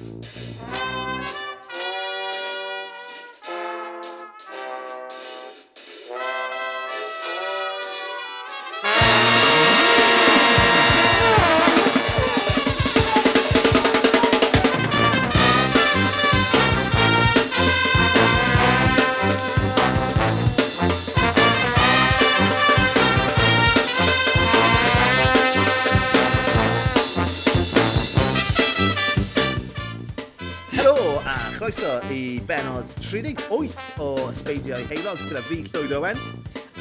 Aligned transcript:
Música 0.00 1.59
Ceilog, 34.90 35.20
gyda 35.22 35.40
fi 35.46 35.56
Llywyd 35.70 35.92
Owen. 35.94 36.16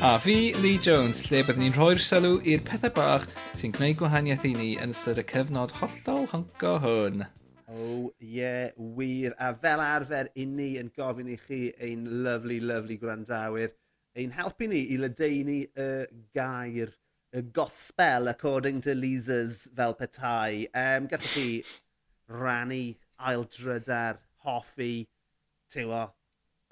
A 0.02 0.18
fi, 0.18 0.56
Lee 0.64 0.80
Jones, 0.82 1.20
lle 1.28 1.44
byddwn 1.46 1.62
ni'n 1.62 1.76
rhoi'r 1.76 2.00
sylw 2.02 2.40
i'r 2.42 2.64
pethau 2.66 2.90
bach 2.96 3.28
sy'n 3.60 3.76
gwneud 3.76 4.00
gwahaniaeth 4.00 4.48
i 4.50 4.54
ni 4.58 4.70
yn 4.82 4.96
ystod 4.96 5.22
y 5.22 5.26
cyfnod 5.30 5.76
hollol 5.78 6.26
honco 6.32 6.72
hwn. 6.82 7.22
O, 7.68 7.76
oh, 7.76 8.08
ie, 8.18 8.32
yeah, 8.40 8.74
wir. 8.98 9.38
A 9.38 9.52
fel 9.54 9.86
arfer, 9.86 10.32
i 10.34 10.48
ni 10.50 10.72
yn 10.82 10.90
gofyn 10.98 11.30
i 11.30 11.38
chi 11.44 11.62
ein 11.86 12.10
lyflu, 12.26 12.58
lyflu 12.72 12.98
gwrandawyr, 13.04 13.78
ein 14.18 14.34
helpu 14.40 14.72
ni 14.74 14.88
i 14.90 14.98
ledeini 14.98 15.62
y 15.70 15.90
gair, 16.34 16.98
y 17.30 17.46
gospel, 17.54 18.34
according 18.34 18.82
to 18.82 18.98
Lisa's 18.98 19.68
fel 19.78 19.94
petai. 20.02 20.66
Um, 20.74 21.06
gallwch 21.14 21.36
chi 21.36 21.50
rannu, 22.26 22.88
aildrydar, 23.22 24.24
hoffi, 24.42 24.96
tewa, 25.70 26.08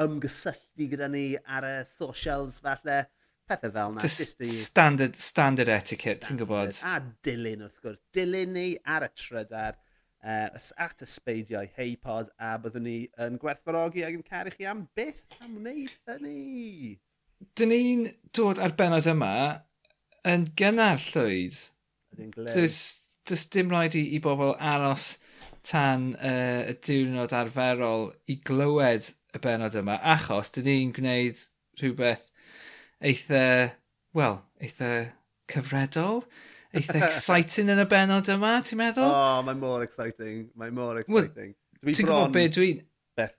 ymgysylltu 0.03 0.87
gyda 0.91 1.07
ni 1.11 1.25
ar 1.49 1.65
y 1.65 1.73
socials 1.89 2.59
falle, 2.63 3.01
pethau 3.47 3.73
fel 3.73 3.95
yna. 3.95 4.03
Just, 4.03 4.39
just 4.39 4.69
standard, 4.69 5.17
standard 5.21 5.71
etiquette, 5.73 6.21
ti'n 6.27 6.39
gwybod. 6.41 6.77
A 6.85 6.99
dilyn 7.25 7.65
wrth 7.65 7.81
gwrs. 7.83 8.01
Dilyn 8.15 8.53
ni 8.57 8.67
ar 8.85 9.07
y 9.07 9.11
trydar, 9.17 9.79
uh, 10.21 10.47
eh, 10.53 10.69
at 10.85 11.05
ysbeidiau 11.05 11.69
heipod, 11.77 12.29
a 12.37 12.55
byddwn 12.61 12.87
ni 12.87 12.97
yn 13.25 13.39
gwerthfawrogi 13.41 14.05
ac 14.07 14.19
yn 14.19 14.25
caru 14.27 14.53
chi 14.53 14.69
am 14.69 14.85
beth 14.97 15.25
am 15.41 15.57
wneud 15.61 15.97
hynny. 16.09 16.97
Dyn 17.57 17.73
ni'n 17.73 18.05
dod 18.37 18.61
ar 18.61 18.73
benod 18.77 19.09
yma 19.09 19.33
yn 20.27 20.49
gynnar 20.57 21.01
llwyd. 21.01 21.57
Ydy'n 22.15 22.33
glen. 22.33 22.53
Does, 22.53 22.81
does 23.29 23.45
dim 23.53 23.73
rhaid 23.73 23.97
i, 23.97 24.03
i 24.17 24.21
bobl 24.21 24.55
aros 24.57 25.15
tan 25.67 26.13
uh, 26.15 26.67
y 26.69 26.75
diwrnod 26.85 27.33
arferol 27.35 28.11
i 28.31 28.37
glywed 28.47 29.09
y 29.37 29.43
benod 29.43 29.77
yma, 29.79 29.99
achos 30.15 30.51
dyn 30.55 30.67
ni'n 30.67 30.93
gwneud 30.97 31.45
rhywbeth 31.79 32.27
eitha, 33.03 33.71
wel, 34.17 34.39
eitha 34.63 34.91
cyfredol, 35.51 36.23
eitha 36.75 37.01
exciting 37.07 37.71
yn 37.73 37.83
y 37.83 37.87
benod 37.89 38.29
yma, 38.33 38.57
ti'n 38.65 38.81
meddwl? 38.81 39.07
Oh, 39.07 39.41
mae 39.45 39.59
mor 39.59 39.85
exciting, 39.85 40.47
mae 40.57 40.73
mor 40.73 41.01
exciting. 41.01 41.53
Well, 41.83 41.93
ti'n 41.93 42.07
gwybod 42.07 42.31
bron... 42.31 42.35
be 42.35 42.47
dwi'n... 42.53 42.81
Beth? 43.17 43.37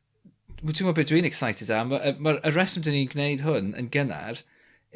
Ti'n 0.62 0.78
gwybod 0.78 1.00
be 1.00 1.08
dwi'n 1.10 1.28
excited 1.28 1.74
am? 1.74 1.96
Y 1.98 2.54
reswm 2.54 2.86
dyn 2.86 2.96
ni'n 2.98 3.12
gwneud 3.12 3.44
hwn 3.46 3.74
yn 3.78 3.91
gynnar 3.94 4.42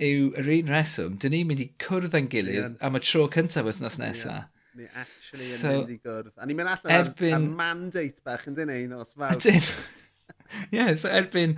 yw 0.03 0.31
yr 0.41 0.49
un 0.57 0.73
reswm, 0.73 1.19
dyn 1.21 1.35
ni'n 1.37 1.49
mynd 1.51 1.63
i 1.65 1.69
cwrdd 1.83 2.17
yn 2.17 2.31
gilydd 2.33 2.61
yeah. 2.63 2.77
am 2.87 2.97
y 2.97 3.03
tro 3.05 3.27
cyntaf 3.33 3.67
wythnos 3.69 3.99
nesaf. 4.01 4.39
Yeah. 4.39 4.49
Ni 4.73 4.87
actually 4.97 5.51
yn 5.51 5.59
so, 5.61 5.73
mynd 5.83 5.91
i 5.93 5.99
gwrdd. 6.01 6.33
A 6.39 6.47
ni'n 6.49 6.57
mynd 6.57 6.73
allan 6.73 6.95
erbyn... 6.97 7.35
ar, 7.37 7.43
ar 7.43 7.59
mandate 7.59 8.25
bach 8.25 8.47
yn 8.49 8.57
dyn 8.57 8.73
ein 8.73 8.95
os 8.97 9.13
fawr. 9.13 9.37
Ydyn. 9.37 9.67
yeah, 10.75 10.95
so 10.95 11.11
erbyn, 11.11 11.57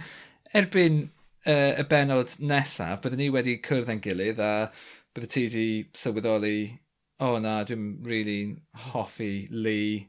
erbyn 0.54 1.02
uh, 1.46 1.74
y 1.80 1.84
benod 1.90 2.36
nesaf, 2.40 3.02
byddwn 3.04 3.22
ni 3.22 3.28
wedi 3.34 3.58
cwrdd 3.64 3.92
yn 3.94 4.02
gilydd 4.04 4.42
a 4.42 4.54
bydde 5.14 5.30
ti 5.30 5.44
wedi 5.46 5.68
sylweddoli, 5.96 6.56
o 7.22 7.34
oh, 7.34 7.38
na, 7.42 7.60
dwi'n 7.66 7.92
really 8.06 8.56
hoffi 8.90 9.46
Lee, 9.50 10.08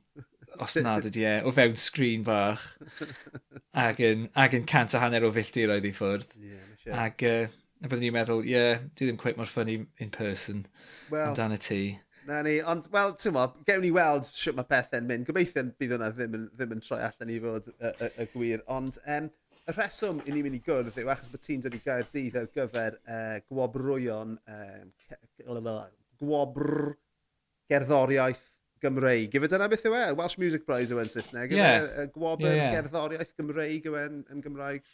os 0.62 0.78
nad 0.86 1.06
ydy 1.10 1.26
e, 1.28 1.36
o 1.46 1.54
fewn 1.56 1.78
sgrin 1.80 2.26
fach, 2.28 2.66
ag 3.86 4.02
yn, 4.04 4.30
ag 4.40 4.56
yn 4.58 4.66
cant 4.70 4.96
a 4.96 5.04
hanner 5.04 5.28
o 5.28 5.34
filltiroedd 5.36 5.86
i 5.88 5.94
ffwrdd. 5.96 6.40
Yeah, 6.42 6.72
sure. 6.82 6.98
Ac 7.06 7.26
uh, 7.28 7.46
a 7.84 7.90
byddwn 7.90 8.08
ni'n 8.08 8.16
meddwl, 8.16 8.46
ie, 8.46 8.56
yeah, 8.56 8.84
di 8.96 9.06
ddim 9.06 9.20
cweith 9.22 9.38
mor 9.40 9.52
ffynnu 9.52 9.82
in 10.02 10.12
person 10.14 10.66
well, 11.12 11.30
amdano 11.30 11.60
ti. 11.62 11.82
Na 12.26 12.42
ni, 12.46 12.56
ond, 12.66 12.88
wel, 12.94 13.14
ti'n 13.22 13.36
mo, 13.36 13.46
gewn 13.68 13.84
ni 13.86 13.92
weld 13.94 14.26
sut 14.28 14.56
mae 14.58 14.66
pethau'n 14.70 15.06
mynd. 15.10 15.28
Gobeithio 15.28 15.62
bydd 15.78 15.96
hwnna 15.96 16.10
ddim 16.16 16.38
yn, 16.40 16.46
ddim 16.58 16.74
yn 16.74 16.82
troi 16.82 17.02
allan 17.06 17.34
i 17.34 17.38
fod 17.44 17.70
y, 17.70 17.92
y, 17.92 18.10
y 18.24 18.26
gwir. 18.32 18.64
Ond, 18.76 18.98
um, 19.18 19.30
y 19.66 19.76
rheswm 19.76 20.24
i 20.26 20.34
ni'n 20.34 20.48
mynd 20.48 20.58
i 20.58 20.64
gwrdd 20.66 20.98
yw 21.02 21.12
achos 21.14 21.30
bod 21.34 21.44
ti'n 21.46 21.62
dod 21.62 21.78
i 21.78 21.82
gael 21.86 22.08
dydd 22.14 22.40
ar 22.42 22.50
gyfer 22.56 22.98
uh, 23.06 23.38
gwobrwyon, 23.52 24.36
e, 24.42 24.60
um, 25.46 25.72
gwobr 26.22 26.96
gerddoriaeth 27.70 28.44
Gymreig. 28.84 29.30
Gyfe 29.34 29.50
dyna 29.50 29.70
beth 29.72 29.86
yw 29.88 29.96
e? 29.98 30.04
Welsh 30.18 30.38
Music 30.42 30.66
Prize 30.68 30.94
yw 30.94 31.02
e'n 31.02 31.10
Saesneg. 31.10 31.54
Yeah. 31.56 31.86
Gyfe 31.86 32.10
gwobr 32.18 32.50
yeah, 32.50 32.58
yeah. 32.60 32.76
gerddoriaeth 32.80 33.34
Gymreig 33.38 33.86
yw 33.90 33.98
e'n 34.02 34.44
Gymraeg. 34.44 34.86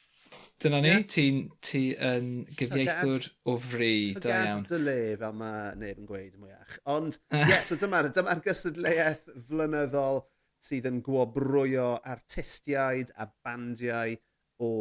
Dyna 0.62 0.78
ni, 0.84 0.90
yeah. 0.92 1.06
ti'n 1.10 1.38
ti 1.66 1.80
yn 2.06 2.26
gyfieithwr 2.54 3.24
o 3.50 3.56
fri, 3.58 4.14
da 4.22 4.36
iawn. 4.46 4.66
dy 4.70 4.78
le 4.78 4.98
fel 5.18 5.34
mae 5.40 5.72
neb 5.82 6.02
yn 6.04 6.06
gweud 6.10 6.36
mwyach. 6.38 6.76
Ond, 6.94 7.18
ie, 7.34 7.40
yeah, 7.50 7.64
so 7.66 7.78
dyma'r 7.82 8.12
dyma, 8.12 8.36
dyma 8.36 8.46
gystadleuaeth 8.46 9.26
flynyddol 9.48 10.22
sydd 10.62 10.86
yn 10.92 11.02
gwobrwyo 11.08 11.88
artistiaid 12.14 13.10
a 13.18 13.26
bandiau 13.42 14.14
o 14.62 14.72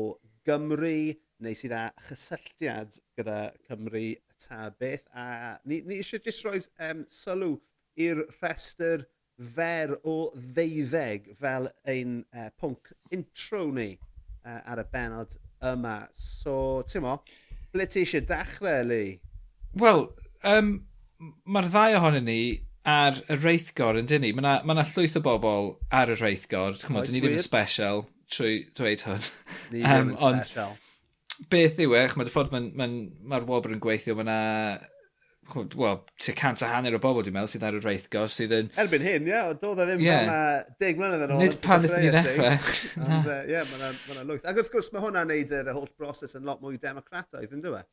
Gymru, 0.44 1.14
neu 1.40 1.56
sydd 1.56 1.72
â 1.78 1.86
chysylltiad 2.10 3.00
gyda 3.16 3.40
Cymru 3.64 4.04
ta 4.44 4.68
beth. 4.76 5.08
A 5.16 5.56
ni, 5.64 5.80
ni 5.88 6.02
eisiau 6.02 6.20
jyst 6.28 6.44
rhoi 6.44 6.60
um, 6.90 7.06
sylw 7.08 7.54
i'r 8.04 8.20
rhestr 8.36 9.08
fer 9.56 9.96
o 10.04 10.18
ddeuddeg 10.36 11.32
fel 11.40 11.72
ein 11.88 12.18
uh, 12.36 12.50
pwnc 12.60 12.92
intro 13.16 13.70
ni 13.72 13.94
uh, 13.96 14.60
ar 14.60 14.84
y 14.84 14.92
benod 14.92 15.40
yma. 15.66 15.96
So, 16.16 16.82
ti'n 16.88 17.04
mo, 17.04 17.18
ble 17.74 17.86
ti 17.90 18.04
eisiau 18.04 18.24
dechrau, 18.28 18.84
Lee? 18.88 19.18
Wel, 19.80 20.06
um, 20.48 20.74
mae'r 21.46 21.70
ddau 21.70 21.96
ohonyn 22.00 22.26
ni 22.26 22.40
ar 22.88 23.20
y 23.28 23.36
reithgor 23.38 23.98
yn 24.00 24.08
dyn 24.10 24.24
ni. 24.24 24.32
Mae 24.32 24.44
yna 24.44 24.54
ma, 24.66 24.78
na, 24.78 24.86
llwyth 24.88 25.18
o 25.20 25.24
bobl 25.24 25.74
ar 25.94 26.12
y 26.12 26.16
reithgor. 26.20 26.78
Chymod, 26.80 27.08
dyn 27.08 27.18
ni 27.18 27.24
ddim 27.24 27.36
yn 27.36 27.44
special 27.44 28.06
trwy 28.30 28.62
dweud 28.78 29.04
hwn. 29.06 29.26
Ni 29.74 29.82
um, 29.82 29.90
ddim 29.90 30.14
yn 30.14 30.44
special. 30.46 30.78
Beth 31.52 31.80
yw 31.80 31.96
e, 31.96 32.06
chymod, 32.12 32.30
y 32.30 32.34
ffordd 32.34 32.54
mae'r 32.54 32.72
ma, 32.76 32.88
ma 33.34 33.42
wobr 33.48 33.76
yn 33.76 33.82
gweithio, 33.84 34.16
mae 34.18 34.26
yna 34.26 34.40
wel, 35.54 35.98
tu 36.20 36.34
cant 36.38 36.62
a 36.62 36.68
hanner 36.72 36.96
o 36.96 37.00
bobl, 37.02 37.24
dwi'n 37.26 37.34
meddwl, 37.36 37.50
sydd 37.52 37.64
ar 37.66 37.78
y 37.78 37.80
reithgor, 37.84 38.30
sydd 38.32 38.54
yn... 38.56 38.70
Erbyn 38.80 39.04
hyn, 39.04 39.26
ie, 39.28 39.32
yeah, 39.32 39.50
doedd 39.60 39.82
e 39.82 39.86
ddim 39.88 40.04
yeah. 40.04 40.20
fel 40.20 40.30
na 40.30 40.76
deg 40.82 41.00
mlynedd 41.00 41.24
yn 41.26 41.34
ôl. 41.34 41.42
Nid 41.42 41.56
pan 41.64 41.86
ydyn 41.88 42.04
ni 42.04 42.12
ddechrau. 42.14 42.70
Ond, 43.06 43.32
ie, 43.50 43.64
mae'n 43.72 44.30
lwyth. 44.30 44.46
Ac 44.46 44.60
wrth 44.62 44.70
gwrs, 44.74 44.92
mae 44.94 45.04
hwnna'n 45.04 45.32
neud 45.32 45.56
yr 45.60 45.72
holl 45.74 45.90
broses 45.98 46.36
yn 46.38 46.46
lot 46.48 46.62
mwy 46.64 46.78
democrataidd, 46.82 47.56
yn 47.56 47.64
dweud? 47.64 47.88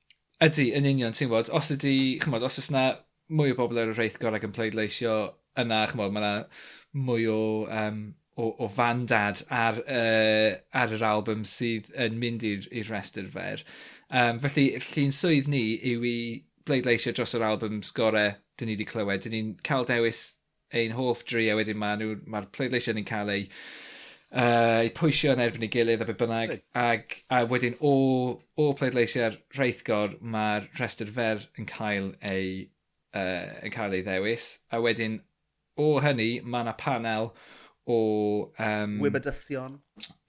Ydy, 0.47 0.69
yn 0.77 0.85
union, 0.91 1.17
ti'n 1.17 1.31
gwybod, 1.31 1.51
os 1.57 1.73
ydy, 1.73 1.97
chymod, 2.21 2.45
os 2.45 2.61
oes 2.61 2.71
na 2.73 2.85
mwy 3.33 3.55
o 3.55 3.57
bobl 3.57 3.81
ar 3.81 3.91
y 3.91 3.97
reithgor 3.97 4.37
ac 4.37 4.45
yn 4.47 4.53
pleidleisio 4.55 5.17
yna, 5.57 5.83
chymod, 5.91 6.13
mae 6.13 6.23
yna 6.23 7.03
mwy 7.07 7.25
o, 7.33 7.41
um, 7.73 8.03
o, 8.37 8.51
o 8.63 8.69
fandad 8.71 9.41
ar, 9.49 9.81
uh, 9.81 10.51
ar 10.77 10.93
yr 10.93 11.05
album 11.09 11.41
sydd 11.49 11.89
yn 11.97 12.19
mynd 12.21 12.45
i'r 12.45 12.91
restr 12.91 13.27
fer. 13.33 13.65
Um, 14.07 14.37
felly, 14.39 14.69
llun 14.93 15.11
swydd 15.15 15.49
ni 15.51 15.63
yw 15.91 16.05
i 16.07 16.19
bleidleisio 16.67 17.13
dros 17.15 17.35
yr 17.37 17.45
albums 17.47 17.91
gorau 17.95 18.35
dyn 18.59 18.71
ni 18.71 18.75
wedi 18.75 18.87
clywed. 18.89 19.23
Dyn 19.23 19.35
ni'n 19.35 19.51
cael 19.67 19.87
dewis 19.87 20.23
ein 20.75 20.95
hoff 20.97 21.23
dri 21.27 21.47
a 21.49 21.55
wedyn 21.57 21.79
mae'r 21.79 22.23
ma, 22.27 22.43
pleidleisio 22.57 22.95
ni'n 22.95 23.07
cael 23.07 23.31
ei, 23.31 23.45
uh, 24.31 24.81
i 24.83 24.91
pwysio 24.95 25.33
yn 25.35 25.43
erbyn 25.43 25.67
ei 25.67 25.71
gilydd 25.73 26.03
a 26.03 26.07
be 26.09 26.17
bynnag. 26.19 26.57
Ag, 26.77 27.19
a 27.33 27.43
wedyn 27.49 27.77
o, 27.79 27.93
o 28.59 28.67
pleidleisio'r 28.79 29.39
rheithgor 29.57 30.17
mae'r 30.21 30.67
rhestr 30.79 31.13
fer 31.19 31.47
yn 31.59 31.69
cael 31.69 32.11
ei, 32.25 32.67
uh, 33.15 33.47
yn 33.63 33.75
cael 33.75 33.97
ei 33.97 34.05
ddewis. 34.07 34.51
A 34.71 34.81
wedyn 34.83 35.21
o 35.79 35.97
hynny 36.03 36.31
mae 36.43 36.65
yna 36.65 36.75
panel 36.79 37.31
o... 37.87 37.99
Um, 38.59 38.97
Wybedythion. 39.03 39.79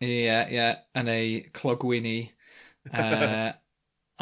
Ie, 0.01 0.13
yeah, 0.29 0.45
ie, 0.47 0.59
yeah, 0.61 0.83
yn 0.99 1.11
ei 1.13 1.41
clogwyni. 1.57 2.19
Uh, 2.93 3.51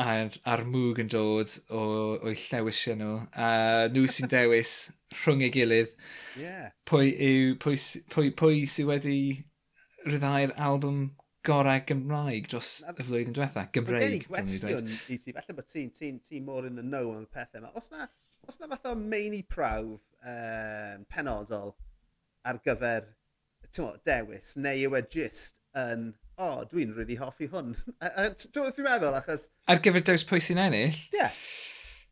a'r, 0.03 0.35
ar 0.45 0.63
mwg 0.69 1.01
yn 1.05 1.11
dod 1.13 1.53
o, 1.73 1.83
o'i 2.21 2.37
llewisio 2.39 2.97
nhw. 2.99 3.13
A 3.33 3.51
nhw 3.93 4.07
sy'n 4.13 4.31
dewis 4.33 4.75
rhwng 5.23 5.45
ei 5.47 5.53
gilydd. 5.55 5.95
Yeah. 6.41 6.73
Pwy, 6.89 7.13
yw, 7.29 7.55
pwy, 7.63 7.79
pwy, 8.13 8.33
pwy 8.39 8.65
sydd 8.71 8.91
wedi 8.91 9.19
rhyddhau'r 10.07 10.55
album 10.69 11.01
gorau 11.47 11.83
Gymraeg 11.89 12.49
dros 12.51 12.77
y 12.91 12.95
flwyddyn 13.01 13.37
diwetha. 13.37 13.67
Gymraeg. 13.75 14.27
Mae'n 14.29 14.49
gwestiwn 14.51 14.93
i 14.93 15.19
ti, 15.23 15.35
falle 15.35 15.57
bod 15.57 15.71
ti'n 15.71 15.93
ti, 15.95 16.13
ti 16.23 16.43
mor 16.45 16.69
in 16.69 16.79
the 16.79 16.85
know 16.85 17.15
am 17.15 17.25
y 17.25 17.31
pethau 17.33 17.63
yma. 17.63 17.73
Os 17.79 17.91
na, 17.95 18.09
os 18.47 18.61
na 18.61 18.71
fath 18.73 18.91
o 18.91 18.97
meini 18.99 19.43
prawf 19.47 20.03
um, 20.21 21.07
penodol 21.13 21.77
ar 22.47 22.61
gyfer 22.67 23.13
mo, 23.83 23.93
dewis, 24.07 24.55
neu 24.57 24.87
yw 24.87 24.97
e 24.99 25.03
jyst 25.13 25.61
yn 25.77 26.11
o, 26.37 26.47
oh, 26.47 26.65
dwi'n 26.71 26.95
really 26.97 27.17
hoffi 27.21 27.49
hwn. 27.53 27.75
Dwi'n 28.01 28.73
dwi'n 28.77 28.87
meddwl, 28.87 29.17
achos... 29.19 29.49
Ar 29.73 29.81
gyfer 29.85 30.05
dewis 30.05 30.27
pwy 30.29 30.43
sy'n 30.45 30.61
ennill? 30.67 30.97
Ie. 31.15 31.21
Yeah. 31.21 31.37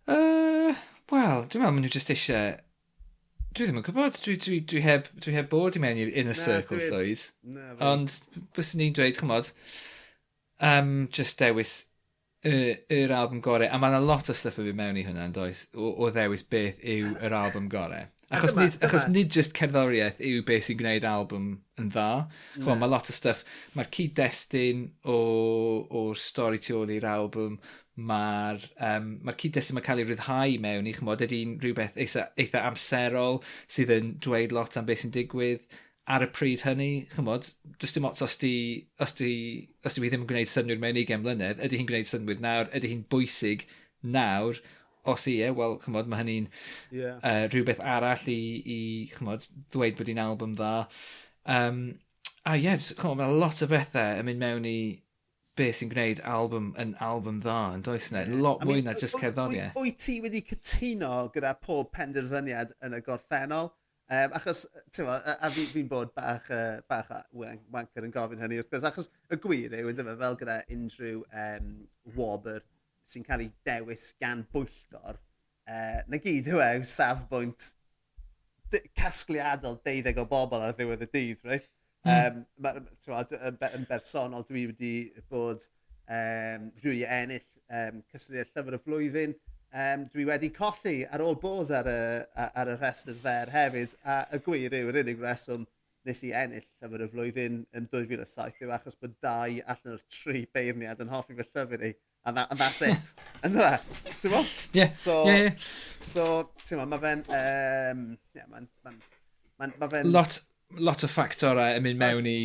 Uh, 0.09 0.79
Wel, 1.13 1.45
dwi'n 1.47 1.61
meddwl 1.61 1.75
maen 1.77 1.85
nhw 1.85 1.93
jyst 1.93 2.13
eisiau... 2.15 2.55
Dwi 3.55 3.69
ddim 3.69 3.79
yn 3.79 3.85
gwybod, 3.87 4.17
dwi, 4.25 4.35
dwi, 4.43 4.61
dwi, 4.67 4.81
heb, 4.83 5.11
dwi 5.23 5.35
heb 5.37 5.51
bod 5.53 5.77
i 5.79 5.83
mewn 5.83 6.01
i'r 6.03 6.15
inner 6.23 6.39
circle 6.39 6.81
dwi... 6.81 6.89
llwyd. 6.91 7.21
Ond 7.87 8.15
bys 8.57 8.73
ni'n 8.81 8.97
dweud, 8.97 9.19
chymod, 9.21 9.51
um, 10.73 10.95
just 11.15 11.39
dewis 11.39 11.77
yr 12.45 13.13
album 13.15 13.41
gorau. 13.45 13.69
A 13.71 13.79
mae 13.81 13.93
yna 13.93 14.03
lot 14.05 14.29
o 14.29 14.35
stuff 14.37 14.59
o 14.59 14.65
fi 14.67 14.75
mewn 14.77 14.99
i 15.01 15.05
hwnna, 15.07 15.29
does? 15.37 15.67
O, 15.77 15.93
o 16.05 16.11
ddewis 16.13 16.45
beth 16.51 16.81
yw 16.81 17.15
yr 17.25 17.37
album 17.37 17.69
gorau. 17.73 18.09
Achos 18.33 18.57
nid, 18.57 18.77
achos 18.81 19.09
nid 19.13 19.31
just 19.33 19.55
cerddoriaeth 19.57 20.21
yw 20.25 20.43
beth 20.49 20.69
sy'n 20.69 20.81
gwneud 20.81 21.07
album 21.09 21.49
yn 21.81 21.91
dda. 21.93 22.09
Yeah. 22.57 22.67
Well, 22.67 22.79
mae 22.81 22.91
lot 22.91 23.11
o 23.11 23.15
stuff, 23.15 23.45
mae'r 23.77 23.91
cyd-destun 23.95 24.85
o'r 25.13 26.21
stori 26.21 26.61
tu 26.63 26.79
ôl 26.81 26.95
i'r 26.97 27.09
album. 27.15 27.59
mae'r 27.95 28.65
um, 28.83 29.05
mae 29.23 29.37
cyd-destun 29.39 29.77
mae'n 29.77 29.85
cael 29.87 30.01
ei 30.03 30.07
ryddhau 30.09 30.55
mewn 30.63 30.89
i, 30.91 30.95
chymod, 30.97 31.21
ydy'n 31.23 31.53
rhywbeth 31.63 31.99
eitha, 32.03 32.25
eitha 32.43 32.65
amserol 32.67 33.39
sydd 33.71 33.93
yn 33.95 34.09
dweud 34.25 34.55
lot 34.57 34.75
am 34.81 34.89
beth 34.89 35.05
sy'n 35.05 35.13
digwydd 35.15 35.69
ar 36.11 36.25
y 36.27 36.29
pryd 36.35 36.65
hynny, 36.67 37.07
chymod, 37.15 37.47
dys 37.81 37.95
dim 37.95 38.09
ots 38.09 38.25
os 38.27 38.35
di, 38.41 38.55
os 39.01 39.15
di, 39.17 39.31
os 39.87 39.95
di 39.95 40.03
fi 40.03 40.11
ddim 40.11 40.25
yn 40.27 40.31
gwneud 40.33 40.51
synwyr 40.51 40.83
mewn 40.83 40.99
20 40.99 41.23
mlynedd, 41.23 41.63
ydy 41.65 41.81
hi'n 41.81 41.89
gwneud 41.89 42.11
synwyr 42.11 42.43
nawr, 42.45 42.69
ydy 42.77 42.91
hi'n 42.91 43.07
bwysig 43.15 43.65
nawr, 44.17 44.59
os 45.11 45.27
i 45.31 45.37
e, 45.45 45.51
wel, 45.57 45.79
chymod, 45.85 46.09
mae 46.11 46.23
hynny'n 46.23 46.49
yeah. 46.95 47.21
uh, 47.21 47.45
rhywbeth 47.51 47.83
arall 47.95 48.29
i, 48.33 48.41
i 48.65 48.81
chymod, 49.13 49.47
ddweud 49.75 49.99
bod 49.99 50.11
hi'n 50.11 50.23
album 50.25 50.57
dda. 50.59 50.75
Um, 51.45 51.85
a 52.45 52.57
ie, 52.57 52.67
yeah, 52.67 52.81
chymod, 52.81 53.21
mae 53.21 53.41
lot 53.41 53.65
o 53.65 53.71
bethau 53.71 54.21
yn 54.21 54.29
mynd 54.29 54.45
mewn 54.45 54.69
i 54.69 54.79
beth 55.59 55.79
sy'n 55.79 55.91
gwneud 55.93 56.21
album 56.27 56.73
yn 56.81 56.97
album 57.05 57.39
dda 57.45 57.61
yn 57.77 57.85
does 57.87 58.11
yna. 58.11 58.25
Yeah. 58.25 58.43
Lot 58.43 58.65
I 58.65 58.69
mwy 58.69 58.81
mean, 58.81 58.91
na 58.91 58.99
just 58.99 59.19
cerddoriaeth. 59.21 59.79
Wyt 59.79 60.03
ti 60.03 60.19
wedi 60.25 60.43
cytuno 60.49 61.15
gyda 61.35 61.55
pob 61.63 61.93
penderfyniad 61.95 62.75
yn 62.85 62.99
y 62.99 63.03
gorffennol? 63.07 63.71
Um, 64.13 64.35
achos, 64.37 64.67
ti'n 64.93 65.09
a, 65.09 65.37
a 65.41 65.49
fi'n 65.55 65.71
fi 65.71 65.83
bod 65.89 66.11
bach, 66.17 66.51
uh, 66.53 66.83
bach 66.91 67.09
wanker 67.33 68.05
yn 68.05 68.13
gofyn 68.13 68.43
hynny 68.43 68.59
wrth 68.61 68.69
gwrs, 68.75 68.85
achos 68.91 69.09
y 69.33 69.39
gwir 69.41 69.73
yw, 69.79 69.89
ynddo 69.93 70.17
fel 70.21 70.37
gyda 70.43 70.59
unrhyw 70.75 71.23
um, 71.45 71.71
wobr, 72.19 72.61
sy'n 73.09 73.25
cael 73.27 73.45
ei 73.45 73.53
dewis 73.67 74.11
gan 74.21 74.45
bwyllgor, 74.53 75.21
uh, 75.69 76.01
na 76.09 76.21
gyd 76.23 76.51
yw 76.53 76.63
e, 76.65 76.71
safbwynt 76.89 77.71
casgliadol 78.99 79.79
deuddeg 79.87 80.19
o 80.19 80.27
bobl 80.29 80.65
ar 80.65 80.77
ddiwedd 80.77 81.05
y 81.07 81.11
dydd, 81.13 81.41
right? 81.47 81.69
Mm. 82.05 82.45
Um, 82.67 82.79
yn, 83.39 83.59
yn 83.79 83.87
bersonol, 83.89 84.45
dwi 84.49 84.67
wedi 84.69 84.95
bod 85.33 85.63
um, 86.11 86.71
rhywun 86.83 87.01
i 87.01 87.05
ennill 87.19 87.47
um, 87.71 88.03
cysylltiad 88.13 88.51
llyfr 88.53 88.79
y 88.79 88.81
flwyddyn. 88.83 89.37
Um, 89.75 90.05
dwi 90.13 90.27
wedi 90.29 90.51
colli 90.55 90.99
ar 91.11 91.25
ôl 91.25 91.39
bod 91.43 91.73
ar 91.75 91.89
y, 91.91 92.01
ar 92.45 92.71
y 92.71 92.77
rhestr 92.77 93.17
fer 93.23 93.51
hefyd, 93.55 93.97
a 94.07 94.21
y 94.37 94.43
gwir 94.45 94.77
yw'r 94.81 95.01
unig 95.03 95.23
reswm 95.23 95.65
nes 96.05 96.21
i 96.29 96.35
ennill 96.37 96.67
llyfr 96.69 97.07
y 97.07 97.09
flwyddyn 97.15 97.63
yn 97.79 97.89
2007 97.93 98.61
yw 98.67 98.75
achos 98.77 98.99
bod 99.01 99.17
dau 99.25 99.57
allan 99.65 99.97
o'r 99.97 100.05
tri 100.13 100.45
beirniad 100.53 101.01
yn 101.01 101.13
hoffi 101.13 101.37
fy 101.39 101.49
llyfr 101.49 101.89
i 101.89 101.95
and, 102.25 102.37
that, 102.37 102.51
and 102.51 102.59
that's 102.59 102.83
it. 102.83 103.15
Ynddo 103.45 103.69
fe? 103.69 104.13
Ti'n 104.23 104.33
mo? 104.33 104.43
Ie. 104.75 104.89
So, 104.97 105.17
yeah, 105.29 105.37
yeah. 105.37 105.71
so 106.01 106.27
ti'n 106.65 106.81
mo, 106.81 106.87
mae 106.89 107.03
fe'n... 107.03 107.25
Um, 107.29 108.05
yeah, 108.37 108.49
ma, 108.51 108.63
ma, 108.85 108.93
ma, 109.61 109.71
ma 109.81 109.89
fe'n... 109.93 110.13
Lot, 110.13 110.41
lot 110.81 111.05
o 111.05 111.11
ffactorau 111.11 111.79
yn 111.79 111.85
mynd 111.85 112.01
mewn 112.01 112.29
i, 112.31 112.39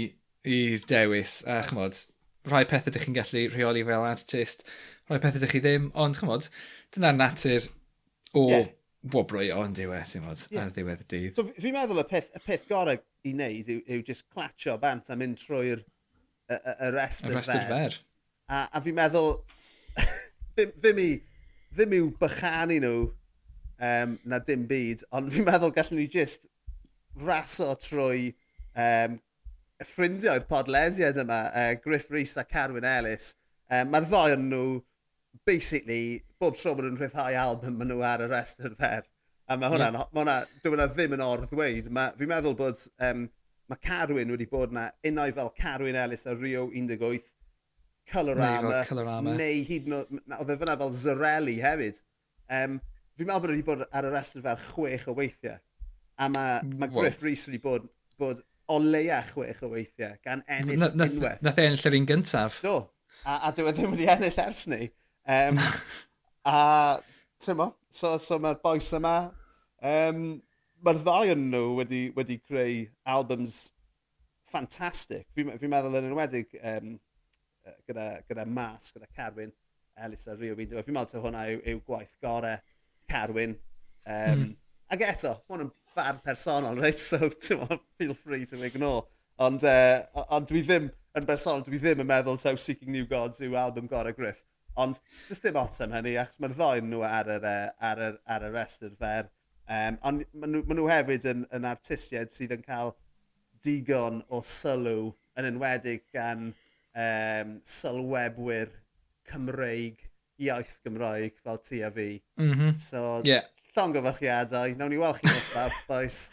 i 0.44 0.60
dewis, 0.90 1.40
a 1.48 1.62
chymod, 1.70 2.02
rhai 2.50 2.66
pethau 2.70 2.92
ydych 2.92 3.08
chi'n 3.08 3.18
gallu 3.18 3.46
rheoli 3.54 3.86
fel 3.88 4.08
artist, 4.10 4.66
rhai 5.10 5.22
pethau 5.22 5.40
ydych 5.40 5.56
chi 5.56 5.64
ddim, 5.64 5.88
ond 6.00 6.20
chymod, 6.20 6.50
dyna'r 6.96 7.16
natur 7.20 7.70
o 8.38 8.46
yeah. 8.50 8.68
wobrwy 9.14 9.50
o'n 9.56 9.76
diwedd, 9.78 10.10
ti'n 10.12 10.26
modd, 10.26 10.44
yeah. 10.52 10.66
ar 10.66 10.74
ddiwedd 10.76 11.06
y 11.06 11.08
dydd. 11.14 11.38
So 11.38 11.48
fi'n 11.56 11.76
meddwl 11.76 12.04
y 12.04 12.06
peth, 12.10 12.34
y 12.36 12.44
peth 12.44 12.68
gorau 12.70 13.00
i 13.00 13.34
wneud 13.36 13.72
yw, 13.72 13.80
yw 13.96 14.04
just 14.08 14.28
clatio 14.34 14.76
bant 14.82 15.12
a 15.12 15.18
mynd 15.20 15.40
trwy'r 15.42 15.80
y, 15.80 16.58
y, 16.58 16.60
y 16.74 16.92
rest 16.96 17.28
y 17.28 17.34
rest 17.34 17.56
fer. 17.72 17.98
A, 18.50 18.66
a 18.74 18.84
fi'n 18.84 18.98
meddwl 18.98 19.38
ddim, 19.98 20.76
ddim 20.82 21.02
i, 21.04 21.10
ddim 21.76 21.96
i'w 22.00 22.12
bychanu 22.20 22.80
nhw 22.84 22.94
um, 23.06 24.20
na 24.26 24.40
dim 24.46 24.68
byd, 24.70 25.06
ond 25.16 25.32
fi'n 25.34 25.48
meddwl 25.48 25.74
gallwn 25.76 26.02
ni 26.02 26.08
just 26.12 26.48
raso 27.26 27.72
trwy 27.80 28.34
um, 28.76 29.18
ffrindiau'r 29.84 30.46
podlediad 30.50 31.20
yma, 31.24 31.40
uh, 31.56 31.74
Griff 31.84 32.12
Rhys 32.12 32.36
a 32.38 32.44
Carwyn 32.44 32.88
Ellis. 32.88 33.34
Um, 33.72 33.94
Mae'r 33.94 34.08
ddoi 34.10 34.36
yn 34.36 34.50
nhw, 34.52 34.66
basically, 35.48 36.20
bob 36.42 36.58
tro 36.60 36.76
maen 36.76 36.90
nhw'n 36.90 37.00
rhyddhau 37.00 37.40
album 37.40 37.80
maen 37.80 37.94
nhw 37.94 38.04
ar 38.06 38.26
y 38.26 38.30
rest 38.32 38.64
o'r 38.64 38.76
fer. 38.80 39.08
A 39.50 39.58
mae 39.58 39.72
hwnna, 39.72 39.90
yeah. 39.90 40.08
ma 40.14 40.22
hwnna, 40.22 40.38
dwi'n 40.62 40.76
hwnna 40.76 40.88
ddim 40.94 41.16
yn 41.16 41.26
ordd 41.26 41.50
ddweud. 41.50 41.88
Fi'n 42.20 42.32
meddwl 42.32 42.58
bod 42.60 42.84
um, 43.08 43.28
mae 43.70 43.84
Carwyn 43.86 44.34
wedi 44.34 44.50
bod 44.50 44.74
yna 44.74 44.90
unau 45.10 45.34
fel 45.38 45.54
Carwyn 45.58 45.98
Ellis 46.04 46.28
a 46.30 46.36
Rio 46.36 46.68
18 46.74 47.32
Colorama, 48.12 48.84
Colorama. 48.90 49.34
neu 49.38 49.64
hyd 49.68 49.90
yn 49.90 49.98
oed, 50.00 50.14
oedd 50.40 50.54
e 50.54 50.58
fyna 50.60 50.76
fel 50.80 50.94
Zarelli 50.98 51.58
hefyd. 51.62 52.00
Um, 52.50 52.78
fi'n 53.18 53.30
meddwl 53.30 53.44
bod 53.44 53.54
wedi 53.54 53.66
bod 53.68 53.84
ar 53.86 54.08
y 54.08 54.14
restr 54.14 54.44
fel 54.46 54.62
chwech 54.70 55.08
o 55.12 55.16
weithiau. 55.18 55.60
A 56.20 56.30
mae 56.34 56.78
ma 56.80 56.90
Griff 56.92 57.22
Rhys 57.24 57.46
wedi 57.48 57.62
bod, 57.64 57.88
bod 58.20 58.42
o 58.70 58.80
leia 58.82 59.22
chwech 59.32 59.62
o 59.66 59.72
weithiau 59.74 60.18
gan 60.26 60.44
ennill 60.48 60.82
na, 60.82 60.92
unwaith. 60.94 61.44
Nath 61.46 61.62
e 61.62 61.68
ennill 61.70 61.86
yr 61.90 61.98
un 62.00 62.10
gyntaf. 62.10 62.60
Do, 62.66 62.76
a, 63.24 63.40
a 63.50 63.54
dwi 63.56 63.72
e 63.72 63.76
ddim 63.78 63.96
wedi 63.96 64.10
ennill 64.16 64.42
ers 64.46 64.66
ni. 64.72 64.90
Um, 65.30 65.62
a 66.54 66.60
tymo, 67.44 67.74
so, 67.94 68.16
so 68.22 68.40
mae'r 68.42 68.62
boes 68.64 68.90
yma, 68.98 69.16
um, 69.92 70.24
mae'r 70.86 71.04
ddau 71.04 71.36
yn 71.36 71.46
nhw 71.54 71.66
wedi, 71.82 72.02
wedi 72.18 72.40
creu 72.42 72.82
albums 73.16 73.62
ffantastig. 74.50 75.28
Fi'n 75.36 75.54
fi 75.62 75.70
meddwl 75.72 76.00
yn 76.02 76.10
enwedig 76.10 76.58
um, 76.60 76.98
gyda, 77.88 78.08
gyda 78.30 78.46
Mas, 78.48 78.92
gyda 78.96 79.10
Carwyn, 79.16 79.52
Elis 80.06 80.28
a 80.28 80.36
Rio. 80.36 80.56
Fi'n 80.56 80.70
meddwl, 80.70 80.86
fi'n 80.88 80.98
meddwl 80.98 81.24
hwnna 81.26 81.46
yw, 81.54 81.62
yw 81.74 81.82
gwaith 81.88 82.16
gorau 82.24 82.60
Carwyn. 83.12 83.56
Um, 84.06 84.44
mm. 84.44 84.52
Ac 84.96 85.06
eto, 85.06 85.34
hwn 85.50 85.68
yn 85.68 85.74
far 85.94 86.20
personol, 86.26 86.80
right? 86.82 87.00
So, 87.00 87.30
feel 87.98 88.14
free 88.14 88.46
to 88.50 88.62
ignore. 88.64 89.06
Ond, 89.40 89.64
uh, 89.64 90.24
ond 90.36 90.50
dwi 90.50 90.64
ddim, 90.66 90.90
yn 91.16 91.28
bersonol, 91.28 91.66
dwi 91.66 91.80
ddim 91.82 92.04
yn 92.04 92.10
meddwl 92.10 92.40
taw 92.42 92.58
Seeking 92.60 92.92
New 92.94 93.08
Gods 93.10 93.44
yw 93.46 93.58
album 93.60 93.88
gorau 93.92 94.16
Griff. 94.16 94.42
Ond, 94.80 95.00
dys 95.28 95.42
dim 95.44 95.60
otem 95.60 95.94
hynny, 95.96 96.16
achos 96.22 96.40
mae'r 96.40 96.56
ddoen 96.56 96.90
nhw 96.92 97.04
ar 97.08 97.30
yr, 97.36 97.46
ar 97.90 98.02
yr, 98.08 98.18
ar 98.36 98.48
yr 98.48 98.56
restr 98.56 98.96
fer. 99.00 99.30
Um, 99.70 100.00
ond 100.10 100.26
maen 100.34 100.56
nhw, 100.56 100.64
nhw 100.74 100.90
hefyd 100.90 101.28
yn, 101.30 101.46
yn 101.56 101.68
artistiaid 101.70 102.34
sydd 102.34 102.56
yn 102.56 102.66
cael 102.66 102.96
digon 103.66 104.24
o 104.34 104.40
sylw 104.46 105.12
yn 105.40 105.48
enwedig 105.50 106.06
gan 106.16 106.50
um, 107.00 107.60
sylwebwyr 107.64 108.74
Cymreig, 109.30 110.04
iaith 110.40 110.76
Gymraeg 110.84 111.40
fel 111.44 111.60
ti 111.64 111.82
a 111.84 111.92
fi. 111.92 112.22
Mm 112.40 112.54
-hmm. 112.54 112.76
So, 112.76 113.22
yeah. 113.24 113.44
llong 113.76 113.96
o 113.96 114.02
farchiadau. 114.04 114.76
Nawn 114.78 114.90
ni 114.90 114.98
weld 114.98 115.20
chi 115.20 115.28
nos 115.28 115.54
bawb, 115.54 115.72
boys. 115.88 116.32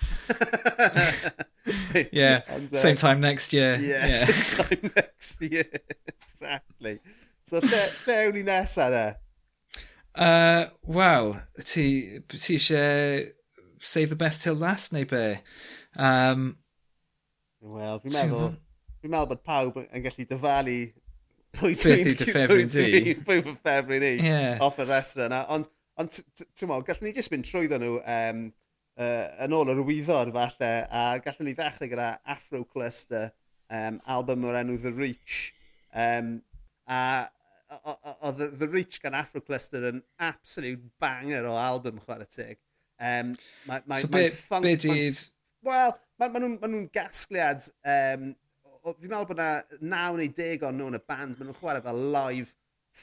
yeah, 2.12 2.42
And, 2.49 2.73
uh, 2.73 2.78
same 2.78 2.96
time 2.96 3.20
next 3.20 3.52
year. 3.52 3.76
Yeah, 3.76 4.06
yeah, 4.06 4.30
same 4.32 4.66
time 4.66 4.90
next 4.96 5.42
year. 5.42 5.66
exactly. 6.23 7.00
So, 7.46 7.61
lle, 7.61 7.82
lle 8.06 8.20
yw 8.26 8.35
ni 8.35 8.42
nesaf 8.42 8.92
e? 8.92 9.06
Uh, 10.16 10.70
Wel, 10.82 11.35
ti, 11.62 12.20
ti 12.32 12.56
eisiau 12.56 13.26
save 13.78 14.08
the 14.11 14.16
best 14.16 14.42
till 14.42 14.54
last 14.54 14.92
neu 14.92 15.04
be? 15.04 15.40
Um, 15.94 16.56
Wel, 17.61 18.00
fi'n 18.00 18.16
meddwl... 18.16 18.54
Fi'n 19.06 19.12
meddwl 19.14 19.28
bod 19.30 19.42
pawb 19.46 19.76
yn 19.84 20.02
gallu 20.02 20.25
dyfalu 20.26 20.76
pwy 21.54 21.76
ti'n... 21.78 22.08
Ffefryn 22.18 22.70
ti. 22.75 23.12
Pwy 23.22 23.42
ti'n 23.44 23.58
ffefryn 23.60 24.02
i. 24.02 24.08
Yeah. 24.18 24.56
Off 24.66 24.80
y 24.82 24.86
restaurant 24.88 25.28
yna. 25.28 25.42
Ond, 25.54 25.68
on, 25.94 26.08
ti'n 26.10 26.66
meddwl, 26.66 26.82
gallwn 26.88 27.06
ni 27.06 27.12
jyst 27.14 27.30
mynd 27.30 27.46
trwy 27.46 27.68
nhw 27.70 28.00
um, 28.02 28.40
uh, 28.98 29.44
yn 29.44 29.54
ôl 29.54 29.70
yr 29.70 29.82
wyddor 29.86 30.32
falle, 30.34 30.70
a 30.90 31.04
gallwn 31.22 31.46
ni 31.46 31.54
ddechrau 31.54 31.92
gyda 31.92 32.08
Afro 32.34 32.64
Cluster, 32.66 33.30
um, 33.70 34.00
album 34.16 34.48
o'r 34.50 34.58
enw 34.64 34.75
The 34.82 34.90
Reach. 34.96 35.36
Um, 35.94 36.40
a 36.90 37.28
oedd 38.26 38.42
The 38.58 38.68
Reach 38.72 38.98
gan 39.04 39.14
Afro 39.18 39.44
Cluster 39.44 39.86
yn 39.92 40.00
absolute 40.18 40.82
banger 41.02 41.46
o 41.46 41.54
album 41.60 42.02
chwarae 42.02 42.26
teg. 42.26 42.58
Um, 42.98 43.36
mae, 43.70 43.86
mae, 43.86 44.02
so 44.02 44.10
mae 44.10 44.32
be, 44.32 44.34
funk, 44.48 44.66
be 44.66 44.75
dyd... 44.82 45.22
Wel, 45.66 45.94
mae, 46.18 46.34
ma 46.34 46.42
nhw'n 46.42 46.58
ma 46.58 46.72
nhw 46.72 46.82
gasgliad 46.94 47.70
um, 47.86 48.34
fi'n 48.95 49.11
meddwl 49.11 49.28
bod 49.28 49.40
yna 49.40 49.90
naw 49.90 50.16
neu 50.19 50.33
deg 50.37 50.64
o'n 50.66 50.78
nhw 50.78 50.93
yn 50.93 50.99
y 50.99 51.02
band, 51.11 51.37
maen 51.38 51.50
nhw'n 51.50 51.59
chwarae 51.59 51.85
fel 51.85 52.02
live 52.14 52.55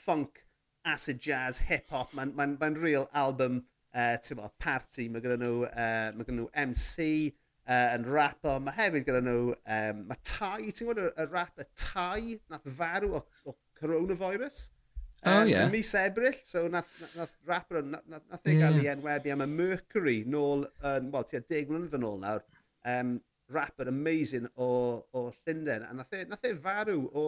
funk, 0.04 0.44
acid 0.88 1.22
jazz, 1.24 1.60
hip-hop. 1.70 2.14
Mae'n 2.16 2.34
ma 2.36 2.48
n, 2.48 2.58
ma, 2.60 2.70
ma 2.70 2.84
real 2.84 3.08
album 3.14 3.64
eh, 3.94 4.16
uh, 4.16 4.36
mo, 4.40 4.52
party. 4.64 5.10
Mae 5.12 5.24
gyda 5.24 5.40
nhw, 5.42 5.64
eh, 5.70 5.88
uh, 5.88 6.14
mae 6.16 6.28
gyda 6.28 6.38
nhw 6.38 6.48
MC 6.66 7.08
uh, 7.08 7.74
eh, 7.76 7.90
yn 7.98 8.08
rapper. 8.10 8.62
Mae 8.64 8.78
hefyd 8.80 9.08
gyda 9.10 9.24
nhw, 9.26 9.42
um, 9.80 10.06
mae 10.12 10.24
Tai, 10.28 10.62
ti'n 10.70 10.90
gwybod 10.90 11.04
y 11.10 11.28
rap 11.32 11.60
y 11.60 11.68
Tai, 11.80 12.40
nath 12.54 12.72
farw 12.80 13.20
o, 13.20 13.26
o 13.48 13.58
coronavirus. 13.80 14.70
Oh, 14.70 14.80
Um, 15.24 15.32
oh, 15.32 15.44
yeah. 15.48 15.70
Mis 15.70 15.94
Ebrill, 15.96 16.36
so 16.46 16.68
nath, 16.68 16.90
nath 17.00 17.16
nath 17.16 17.36
rapper, 17.48 17.82
nath, 17.82 18.04
nath 18.12 18.26
nath 18.30 18.48
ei 18.52 18.58
gael 18.60 18.82
ei 18.82 18.90
enwebu 18.92 19.32
am 19.32 19.44
y 19.46 19.48
Mercury 19.48 20.16
nôl, 20.28 20.66
um, 20.84 21.06
wel, 21.14 21.24
tua 21.30 21.40
deg 21.48 21.72
mlynedd 21.72 21.96
yn 21.96 22.08
ôl 22.10 22.18
nawr. 22.20 22.44
Um, 22.84 23.14
rapper 23.52 23.88
amazing 23.88 24.48
o, 24.56 25.04
o 25.14 25.32
Llundain, 25.32 25.86
a 25.88 25.94
nath 25.94 26.14
e, 26.14 26.24
nath 26.30 26.48
e 26.48 26.54
farw 26.56 27.04
o, 27.14 27.26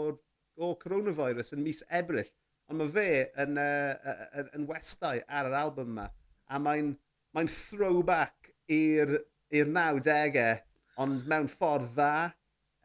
o 0.58 0.74
coronavirus 0.82 1.54
yn 1.58 1.64
mis 1.66 1.84
Ebrill. 1.90 2.32
Ond 2.72 2.82
mae 2.82 2.90
fe 2.90 3.10
yn, 3.44 3.60
uh, 3.62 4.16
yn, 4.40 4.48
yn 4.58 4.70
westau 4.70 5.22
ar 5.28 5.50
yr 5.52 5.58
album 5.60 5.92
yma, 5.94 6.08
a 6.50 6.60
mae'n 6.62 6.96
mae 7.36 7.52
throwback 7.52 8.54
i'r 8.72 9.20
i'r 9.54 9.70
90au, 9.70 10.56
ond 11.04 11.30
mewn 11.30 11.52
ffordd 11.52 11.94
dda. 11.94 12.16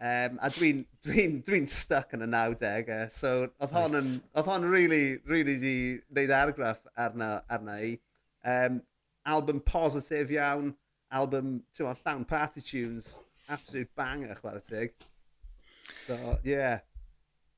Um, 0.01 0.39
a 0.41 0.49
dwi'n 0.49 0.79
dwi 1.05 1.27
dwi, 1.45 1.59
stuck 1.69 2.15
yn 2.17 2.25
y 2.25 2.29
90au, 2.33 3.03
so 3.13 3.33
oedd 3.61 3.75
hon 3.77 3.99
yn, 3.99 4.07
oedd 4.33 4.47
hon 4.49 4.65
really, 4.65 5.19
really 5.29 5.59
di 5.61 5.75
wneud 6.09 6.33
argraff 6.33 6.87
arna, 6.97 7.35
arna 7.53 7.75
i. 7.85 7.91
Um, 8.41 8.79
album 9.29 9.61
positif 9.61 10.33
iawn, 10.33 10.73
album, 11.13 11.61
ti'n 11.75 11.89
ma, 11.89 11.95
llawn 12.05 12.25
party 12.29 12.63
tunes, 12.65 13.19
absolute 13.49 13.91
banger, 13.97 14.37
chwarae 14.39 14.65
tig. 14.67 14.95
So, 16.07 16.39
yeah. 16.45 16.81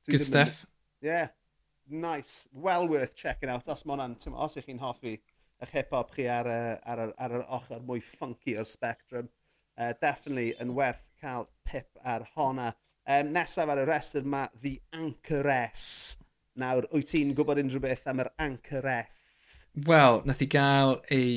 Good 0.08 0.24
stuff. 0.24 0.66
Yeah, 1.00 1.28
nice. 1.88 2.48
Well 2.52 2.88
worth 2.88 3.14
checking 3.14 3.50
out. 3.50 3.68
Os 3.68 3.84
ma 3.84 3.96
hwnna'n, 3.96 4.16
os 4.34 4.56
ych 4.58 4.66
chi'n 4.66 4.82
hoffi 4.82 5.18
eich 5.62 5.74
hip-hop 5.76 6.10
chi 6.16 6.26
ar 6.30 6.48
y, 6.50 6.58
ar, 6.90 7.04
y, 7.04 7.08
ar 7.22 7.36
yr 7.38 7.44
ochr 7.58 7.82
mwy 7.86 8.02
funky 8.02 8.56
o'r 8.58 8.66
spectrum, 8.66 9.28
uh, 9.78 9.92
definitely 10.02 10.52
yn 10.62 10.74
werth 10.74 11.04
cael 11.22 11.46
pip 11.68 12.00
ar 12.02 12.26
honna. 12.34 12.72
Um, 13.06 13.32
nesaf 13.34 13.70
ar 13.70 13.82
y 13.82 13.86
restr 13.86 14.26
mae 14.26 14.50
The 14.62 14.76
Anchoress. 14.98 16.16
Nawr, 16.58 16.86
wyt 16.92 17.12
ti'n 17.12 17.34
gwybod 17.38 17.62
unrhyw 17.62 17.82
beth 17.82 18.08
am 18.10 18.22
yr 18.24 18.32
Anchoress? 18.42 19.18
Wel, 19.86 20.20
nath 20.28 20.42
i 20.44 20.48
gael 20.50 20.98
ei 21.14 21.30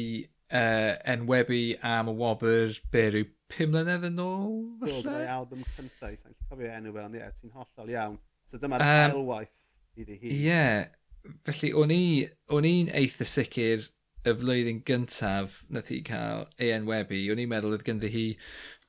uh, 0.52 0.94
enwebu 1.14 1.62
am 1.86 2.12
y 2.12 2.16
wobr 2.20 2.78
be 2.92 3.26
pum 3.52 3.74
mlynedd 3.74 4.08
yn 4.10 4.22
ôl? 4.22 4.54
falle? 4.82 5.18
ei 5.22 5.32
album 5.32 5.66
cyntaf, 5.76 6.16
sa'n 6.22 6.38
cofio 6.50 6.72
enw 6.74 6.94
fel, 6.96 7.18
ie, 7.20 7.32
ti'n 7.40 7.54
hollol 7.56 7.92
iawn. 7.94 8.16
So 8.50 8.62
dyma'r 8.62 8.86
um, 8.86 9.18
ailwaith 9.18 9.66
iddi 10.02 10.18
hi. 10.22 10.32
Ie, 10.32 10.40
yeah. 10.48 11.36
felly 11.46 11.72
o'n 11.78 12.70
i'n 12.70 12.90
eitha 13.02 13.28
sicr 13.30 13.86
y 14.26 14.34
flwyddyn 14.34 14.82
gyntaf 14.88 15.60
nath 15.70 15.92
i 15.94 16.02
cael 16.06 16.48
ei 16.58 16.72
enwebu, 16.74 17.22
o'n 17.32 17.42
i'n 17.42 17.52
meddwl 17.52 17.78
oedd 17.78 17.86
ganddi 17.86 18.10
hi 18.14 18.26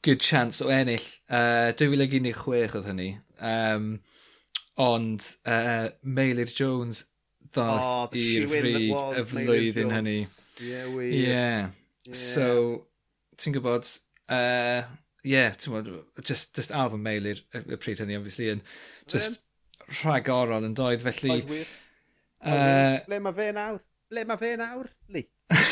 good 0.07 0.23
chance 0.25 0.65
o 0.65 0.71
ennill. 0.73 1.09
Uh, 1.29 1.73
2016 1.77 2.79
oedd 2.79 2.89
hynny. 2.89 3.11
Um, 3.37 3.91
ond 4.81 5.25
uh, 5.49 5.89
Meilir 6.05 6.53
Jones 6.53 7.05
dath 7.57 7.87
oh, 7.87 8.19
i'r 8.21 8.47
frig 8.51 8.77
y 8.93 9.25
flwyddyn 9.31 9.95
hynny. 9.95 10.19
Yeah, 10.63 10.91
we... 10.93 11.11
Yeah. 11.25 11.73
yeah. 12.07 12.19
So, 12.21 12.47
ti'n 13.41 13.57
gwybod, 13.57 13.89
uh, 14.33 14.85
yeah, 15.27 15.57
ti'n 15.57 15.75
gwybod, 15.75 16.23
just, 16.23 16.55
just 16.57 16.75
album 16.77 17.03
mail 17.07 17.29
i'r 17.33 17.43
pryd 17.83 18.05
hynny, 18.05 18.19
obviously, 18.21 18.53
yn 18.55 18.63
just 19.11 19.41
well, 19.41 19.99
rhagorol 20.03 20.69
yn 20.69 20.77
doedd, 20.79 21.05
felly... 21.07 21.41
Oedd 21.41 21.51
wir. 21.51 21.73
Uh, 22.47 23.01
le, 23.11 23.19
mae 23.25 23.35
fe 23.35 23.49
nawr? 23.57 23.81
Le 24.15 24.23
mae 24.29 24.39
fe 24.39 24.53
nawr, 24.61 24.93
Lee? 25.11 25.27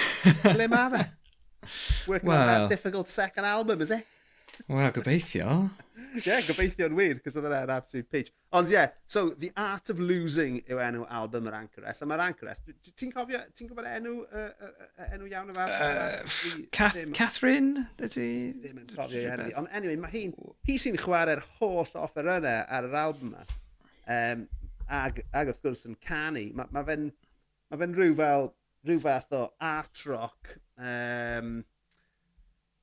le 0.59 0.69
mae 0.73 0.91
fe? 0.97 1.05
Working 2.09 2.29
well, 2.29 2.41
on 2.41 2.47
that 2.47 2.69
difficult 2.69 3.09
second 3.09 3.45
album, 3.45 3.81
is 3.81 3.91
it? 3.91 4.07
Wel, 4.69 4.91
gobeithio. 4.93 5.71
yeah, 6.27 6.41
gobeithio'n 6.47 6.95
wir, 6.97 7.21
cos 7.25 7.37
oedd 7.39 7.49
yna'n 7.49 7.73
absolute 7.75 8.09
peach. 8.13 8.31
Ond 8.55 8.71
ie, 8.71 8.77
yeah, 8.77 8.93
so 9.11 9.31
The 9.31 9.51
Art 9.59 9.91
of 9.91 9.99
Losing 9.99 10.61
yw 10.71 10.81
enw 10.85 11.05
album 11.19 11.49
yr 11.51 11.57
Anchoress. 11.59 12.05
A 12.05 12.09
mae'r 12.09 12.23
Anchoress, 12.29 12.63
ti'n 12.87 13.13
cofio, 13.15 13.41
ti'n 13.57 13.71
gwybod 13.71 13.89
enw, 13.91 14.15
uh, 14.29 14.69
uh, 14.69 15.09
enw 15.11 15.31
iawn 15.33 15.51
o'r 15.55 15.61
album? 15.65 16.31
Uh, 16.31 16.69
Cath 16.75 17.01
Catherine, 17.17 17.87
ydy? 17.99 18.29
Ddim 18.63 18.85
yn 18.85 18.89
cofio 18.95 19.25
enw. 19.35 19.51
Ond 19.59 19.75
anyway, 19.75 19.99
mae 20.05 20.15
hi'n, 20.15 20.37
hi 20.69 20.79
sy'n 20.81 21.01
chwarae'r 21.03 21.43
holl 21.59 21.99
offer 22.05 22.31
yna 22.37 22.61
ar 22.65 22.89
yr 22.91 22.99
album 23.05 23.35
yma. 23.35 23.47
Um, 24.15 24.49
ag, 24.89 25.23
ag 25.33 25.51
wrth 25.51 25.63
gwrs 25.65 25.87
yn 25.89 25.99
canu. 26.05 26.47
Mae 26.55 26.71
ma 26.75 26.85
fe'n 26.87 27.11
ma 27.71 27.81
fe 27.81 27.91
rhyw 27.91 28.17
fel, 28.19 28.51
rhyw 28.87 29.01
fath 29.03 29.33
o 29.35 29.47
art 29.65 30.05
rock. 30.07 30.59
Um, 30.79 31.65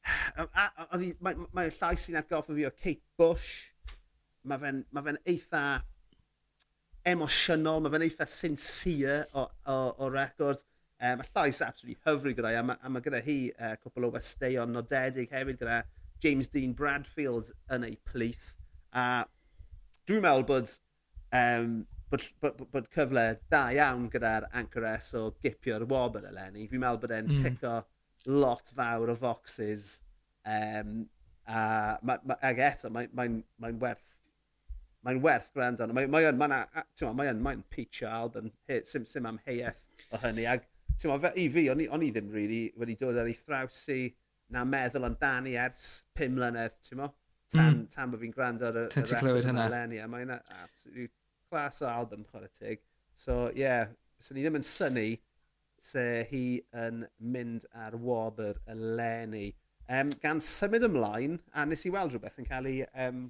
Mae'r 0.01 1.22
mae, 1.22 1.48
mae 1.53 1.70
llais 1.70 2.05
sy'n 2.05 2.20
atgoffa 2.22 2.55
fi 2.58 2.67
o 2.67 2.74
Kate 2.74 3.05
Bush. 3.20 3.70
Mae 4.48 4.62
fe'n 4.62 4.84
ma 4.96 5.03
fe 5.05 5.15
eitha 5.34 5.63
emosiynol, 7.12 7.81
mae 7.84 7.93
fe'n 7.93 8.05
eitha 8.08 8.27
sincere 8.29 9.24
o, 9.34 9.46
o, 9.70 9.77
o 10.01 10.10
record. 10.13 10.63
E, 11.01 11.13
mae 11.17 11.29
llais 11.34 11.62
absolutely 11.65 12.00
hyfryd 12.05 12.38
gyda'i, 12.38 12.58
a 12.60 12.65
mae, 12.65 12.77
a 12.81 12.93
mae 12.93 13.05
gyda 13.05 13.22
hi 13.25 13.38
uh, 13.53 13.75
cwpl 13.81 14.10
o 14.10 14.12
westeion 14.15 14.74
nodedig 14.75 15.31
hefyd 15.34 15.62
gyda 15.62 15.81
James 16.22 16.50
Dean 16.53 16.75
Bradfield 16.77 17.50
yn 17.74 17.88
ei 17.88 17.98
plith. 18.05 18.51
A 18.93 19.24
dwi'n 20.10 20.22
meddwl 20.25 20.46
bod, 20.50 20.75
um, 21.38 21.79
bod, 22.12 22.27
bod, 22.43 22.62
bod 22.74 22.89
cyfle 22.93 23.25
da 23.53 23.63
iawn 23.74 24.10
gyda'r 24.13 24.50
anchoress 24.62 25.15
o 25.17 25.29
gipio'r 25.41 25.88
wobl 25.89 26.27
eleni. 26.29 26.67
Fi'n 26.70 26.84
meddwl 26.84 27.01
bod 27.01 27.15
e'n 27.17 27.31
mm. 27.31 27.41
tico 27.41 27.79
lot 28.28 28.72
fawr 28.75 29.12
o 29.13 29.16
foxes 29.18 30.01
um, 30.46 31.06
a 31.48 31.98
ma, 32.04 32.18
ma, 32.25 32.38
ag 32.42 32.60
eto 32.68 32.92
mae'n 32.94 33.13
mae, 33.18 33.30
mae, 33.30 33.44
mae 33.66 33.80
werth 33.82 34.18
mae'n 35.06 35.22
werth 35.24 35.50
gwrando 35.56 35.88
mae 35.90 36.10
mae 36.12 36.28
yn 36.30 36.38
mae'n 36.38 36.54
mae'n 36.54 37.16
mae'n 37.18 37.42
mae 37.46 37.63
peach 37.74 38.04
album 38.08 38.51
he, 38.70 38.82
sim 38.86 39.08
sim 39.10 39.25
am 39.25 39.40
heiaeth 39.48 39.82
o 40.13 40.20
hynny. 40.22 40.46
Ag 40.50 40.68
ma, 41.10 41.18
fe, 41.24 41.32
i 41.42 41.48
fi 41.50 41.66
o'n 41.74 41.82
i, 41.82 41.88
on 41.90 42.06
i 42.06 42.12
ddim 42.13 42.30
really 42.34 42.68
wedi 42.78 42.98
dod 43.00 43.18
ar 43.18 43.30
ei 43.30 43.38
thraws 43.38 43.82
i 43.94 44.04
na 44.54 44.63
meddwl 44.68 45.08
amdani 45.08 45.56
ers 45.63 45.88
pum 46.18 46.38
mlynedd 46.38 46.78
ti'n 46.86 47.01
mo 47.01 47.10
tan, 47.51 47.72
mm. 47.72 47.82
tan 47.94 48.12
bod 48.12 48.22
fi'n 48.22 48.36
gwrando 48.36 48.70
ar 48.70 48.80
y, 48.84 48.86
y 49.00 49.06
record 49.08 49.50
yna 49.54 49.68
Lenia 49.72 50.08
mae'n 50.12 50.36
absolute 50.36 51.13
class 51.50 51.82
album 51.88 52.25
chwarae 52.30 52.51
tig 52.56 52.84
so 53.16 53.48
ie 53.56 53.63
yeah, 53.63 53.90
so 54.20 54.36
ni 54.36 54.44
ddim 54.46 54.60
yn 54.60 54.68
syni 54.68 55.08
se 55.82 56.06
hi 56.30 56.46
yn 56.78 57.04
mynd 57.34 57.66
ar 57.74 57.98
wobr 57.98 58.60
eleni. 58.70 59.50
Um, 59.92 60.12
gan 60.24 60.40
symud 60.46 60.86
ymlaen, 60.88 61.40
a 61.58 61.66
nes 61.68 61.84
i 61.88 61.92
weld 61.94 62.14
rhywbeth 62.14 62.38
yn 62.40 62.48
cael 62.48 62.70
ei, 62.70 62.84
um, 63.06 63.26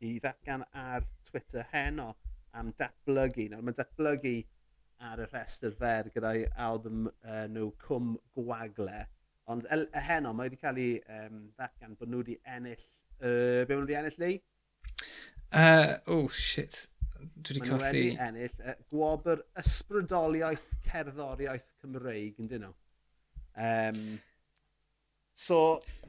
i 0.00 0.16
ddatgan 0.22 0.64
ar 0.72 1.04
Twitter 1.28 1.66
heno 1.70 2.14
am 2.56 2.72
datblygu. 2.80 3.50
Nawr 3.52 3.62
mae'n 3.66 3.78
datblygu 3.78 4.34
ar 5.10 5.20
y 5.22 5.28
rhestr 5.28 5.76
fer 5.76 6.10
gyda'i 6.14 6.46
album 6.68 7.06
uh, 7.08 7.44
nhw 7.52 7.70
Cwm 7.84 8.14
Gwagle. 8.36 9.04
Ond 9.50 9.68
el, 9.74 9.86
y 9.94 10.04
heno, 10.08 10.32
mae 10.36 10.48
wedi 10.48 10.60
cael 10.60 10.80
ei 10.80 10.96
um, 11.20 11.44
ddatgan 11.58 11.96
bod 12.00 12.10
nhw 12.10 12.24
wedi 12.24 12.38
ennill... 12.56 12.86
Uh, 13.20 13.66
be 13.68 13.76
maen 13.76 13.84
nhw 13.84 13.88
wedi 13.88 14.00
ennill, 14.00 14.18
Lee? 14.24 14.40
Uh, 15.52 15.98
oh, 16.06 16.28
shit. 16.32 16.86
Dwi 17.20 17.56
wedi 17.56 17.68
colli... 17.68 17.84
Wedi 17.84 18.16
ennill 18.26 18.64
uh, 18.64 18.74
gwobr 18.92 19.42
ysbrydoliaeth 19.60 20.66
cerddoriaeth 20.88 21.68
Cymreig 21.82 22.40
yn 22.40 22.50
dyn 22.50 22.66
nhw. 22.66 22.74
Um, 23.60 24.02
so, 25.36 25.60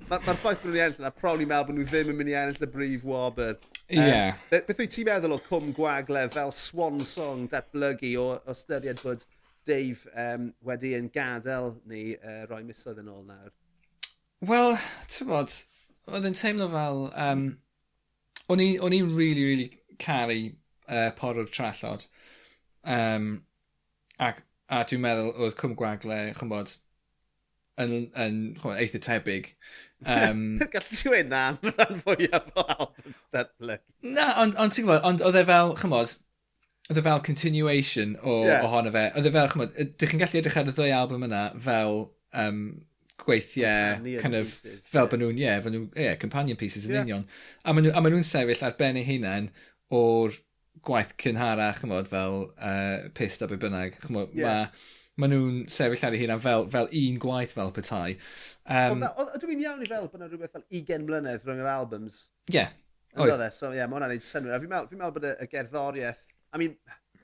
mae'r 0.08 0.26
ma 0.28 0.36
ffaith 0.38 0.62
bod 0.64 0.70
nhw'n 0.72 0.84
ennill 0.86 1.02
yna, 1.02 1.14
probably 1.18 1.48
meddwl 1.50 1.70
bod 1.70 1.80
nhw 1.80 1.88
ddim 1.90 2.14
yn 2.14 2.20
mynd 2.20 2.34
i 2.34 2.38
ennill 2.42 2.68
y 2.68 2.72
brif 2.76 3.06
wobr. 3.08 3.58
Ie. 3.88 3.98
Um, 3.98 4.08
yeah. 4.08 4.42
Beth 4.52 4.80
wyt 4.82 4.96
ti'n 4.96 5.10
meddwl 5.10 5.38
o 5.38 5.40
cwm 5.48 5.74
gwagle 5.78 6.28
fel 6.36 6.54
swan 6.56 7.02
song 7.08 7.48
datblygu 7.52 8.14
o, 8.22 8.28
o 8.46 8.58
styried 8.58 9.02
bod 9.06 9.26
Dave 9.68 10.10
um, 10.18 10.48
wedi 10.66 10.96
yn 10.98 11.12
gadael 11.14 11.76
ni 11.90 12.16
uh, 12.18 12.46
roi 12.50 12.64
misoedd 12.66 13.04
yn 13.04 13.12
ôl 13.14 13.26
nawr? 13.28 13.52
Wel, 14.50 14.80
ti'n 15.12 15.30
bod, 15.30 15.60
oedd 16.10 16.32
yn 16.32 16.40
teimlo 16.40 16.72
fel... 16.74 17.06
Um, 17.16 17.52
o'n 18.52 18.60
i'n 18.60 19.14
really, 19.16 19.44
really 19.46 19.68
caru 20.02 20.52
uh, 20.92 21.10
por 21.18 21.40
o'r 21.40 21.52
trallod. 21.52 22.06
Um, 22.84 23.34
ac, 24.22 24.42
a 24.72 24.84
dwi'n 24.88 25.04
meddwl 25.04 25.34
oedd 25.36 25.58
Cwm 25.60 25.76
Gwagle, 25.80 26.20
chymod, 26.38 26.76
yn, 27.82 27.96
yn 28.20 28.42
chymod, 28.60 28.78
eitha 28.82 29.02
tebyg. 29.04 29.54
Um, 30.06 30.44
Gallu 30.74 30.98
ti 30.98 31.12
weid 31.14 31.32
na 31.32 31.48
am 31.52 31.72
rhan 31.72 32.04
fwyaf 32.04 32.52
o 32.56 32.66
albums, 32.66 33.18
Stedler. 33.30 33.82
Na, 34.04 34.32
ond 34.44 34.60
on, 34.60 34.74
ti'n 34.74 34.88
gwybod, 34.88 35.08
ond 35.08 35.26
oedd 35.28 35.40
e 35.42 35.48
fel, 35.50 35.76
chymod, 35.82 36.16
oedd 36.90 37.02
e 37.02 37.06
fel 37.08 37.26
continuation 37.26 38.16
o, 38.22 38.38
yeah. 38.48 38.68
ohono 38.68 38.94
fe. 38.94 39.08
Oedd 39.16 39.30
e 39.30 39.34
fel, 39.36 39.52
chymod, 39.56 39.76
ydych 39.86 40.14
chi'n 40.14 40.24
gallu 40.24 40.42
edrych 40.42 40.62
ar 40.62 40.72
y 40.72 40.78
ddwy 40.78 40.96
album 40.98 41.28
yna 41.28 41.44
fel 41.68 42.06
um, 42.38 42.64
gweithiau, 43.22 44.00
yeah, 44.08 44.22
kind 44.22 44.38
of, 44.40 44.50
pieces, 44.50 44.88
fel 44.88 45.04
yeah. 45.04 45.12
bod 45.12 45.22
nhw'n, 45.22 45.38
ie, 45.38 45.46
yeah, 45.46 45.68
nhw, 45.68 45.84
yeah, 45.96 46.16
companion 46.22 46.60
pieces 46.60 46.88
yn 46.88 46.96
yeah. 46.96 47.06
union. 47.06 47.28
A 47.66 47.76
maen 47.76 47.92
nhw'n 47.92 48.26
sefyll 48.28 48.66
ar 48.66 48.80
ben 48.80 49.00
eu 49.00 49.06
hunain 49.08 49.52
o'r 49.92 50.40
gwaith 50.88 51.16
cynhara, 51.22 51.72
chymod, 51.78 52.10
fel 52.12 52.42
uh, 52.58 53.10
pist 53.18 53.42
a 53.42 53.50
be 53.50 53.60
bynnag. 53.62 54.00
Chymod, 54.06 54.36
yeah. 54.38 54.70
ma, 54.72 55.26
ma 55.26 55.32
nhw'n 55.32 55.66
sefyll 55.72 56.08
ar 56.08 56.18
ei 56.18 56.24
hunan 56.24 56.44
fel, 56.44 56.68
fel 56.74 56.90
un 57.02 57.20
gwaith 57.22 57.58
fel 57.58 57.74
petai. 57.76 58.16
Um, 58.66 59.04
Dwi'n 59.44 59.66
iawn 59.66 59.84
i 59.84 59.90
fel 59.90 60.08
bod 60.08 60.20
yna 60.20 60.30
rhywbeth 60.32 60.56
fel 60.58 60.66
20 60.70 61.06
mlynedd 61.08 61.46
rhwng 61.46 61.62
yr 61.64 61.74
albums. 61.74 62.24
Ie. 62.50 62.62
Yeah. 62.62 62.74
Oedd. 63.20 63.44
So 63.52 63.74
ie, 63.74 63.82
yeah, 63.82 63.90
mae 63.92 64.00
hwnna'n 64.00 64.16
neud 64.16 64.26
synwyr. 64.26 64.60
Fi'n 64.64 64.72
meddwl, 64.72 64.90
fi 64.92 65.00
meddwl 65.00 65.16
bod 65.18 65.30
y 65.30 65.36
y 65.44 65.52
gerddoriaeth... 65.52 66.28
I 66.52 66.60
mean, 66.60 66.76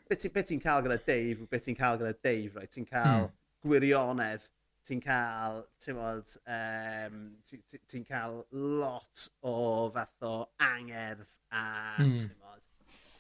beth 0.07 0.23
ti'n 0.23 0.45
ti 0.47 0.59
cael 0.63 0.85
gyda 0.85 0.99
Dave 1.07 1.47
beth 1.51 1.65
ti'n 1.67 1.77
cael 1.77 1.99
gyda 2.01 2.13
Dave, 2.23 2.55
right? 2.55 2.71
Ti'n 2.71 2.87
cael 2.87 3.27
hmm. 3.27 3.33
gwirionedd, 3.65 4.47
ti'n 4.87 5.01
cael, 5.03 5.63
ti'n 5.83 5.97
bod, 5.99 6.35
um, 6.57 7.21
ti'n 7.47 7.63
ti, 7.67 7.81
ti 7.87 8.03
cael 8.07 8.41
lot 8.51 9.27
o 9.43 9.55
fath 9.95 10.27
o 10.27 10.35
angerdd 10.63 11.27
a, 11.51 11.65
hmm. 11.97 12.15
ti'n 12.15 12.35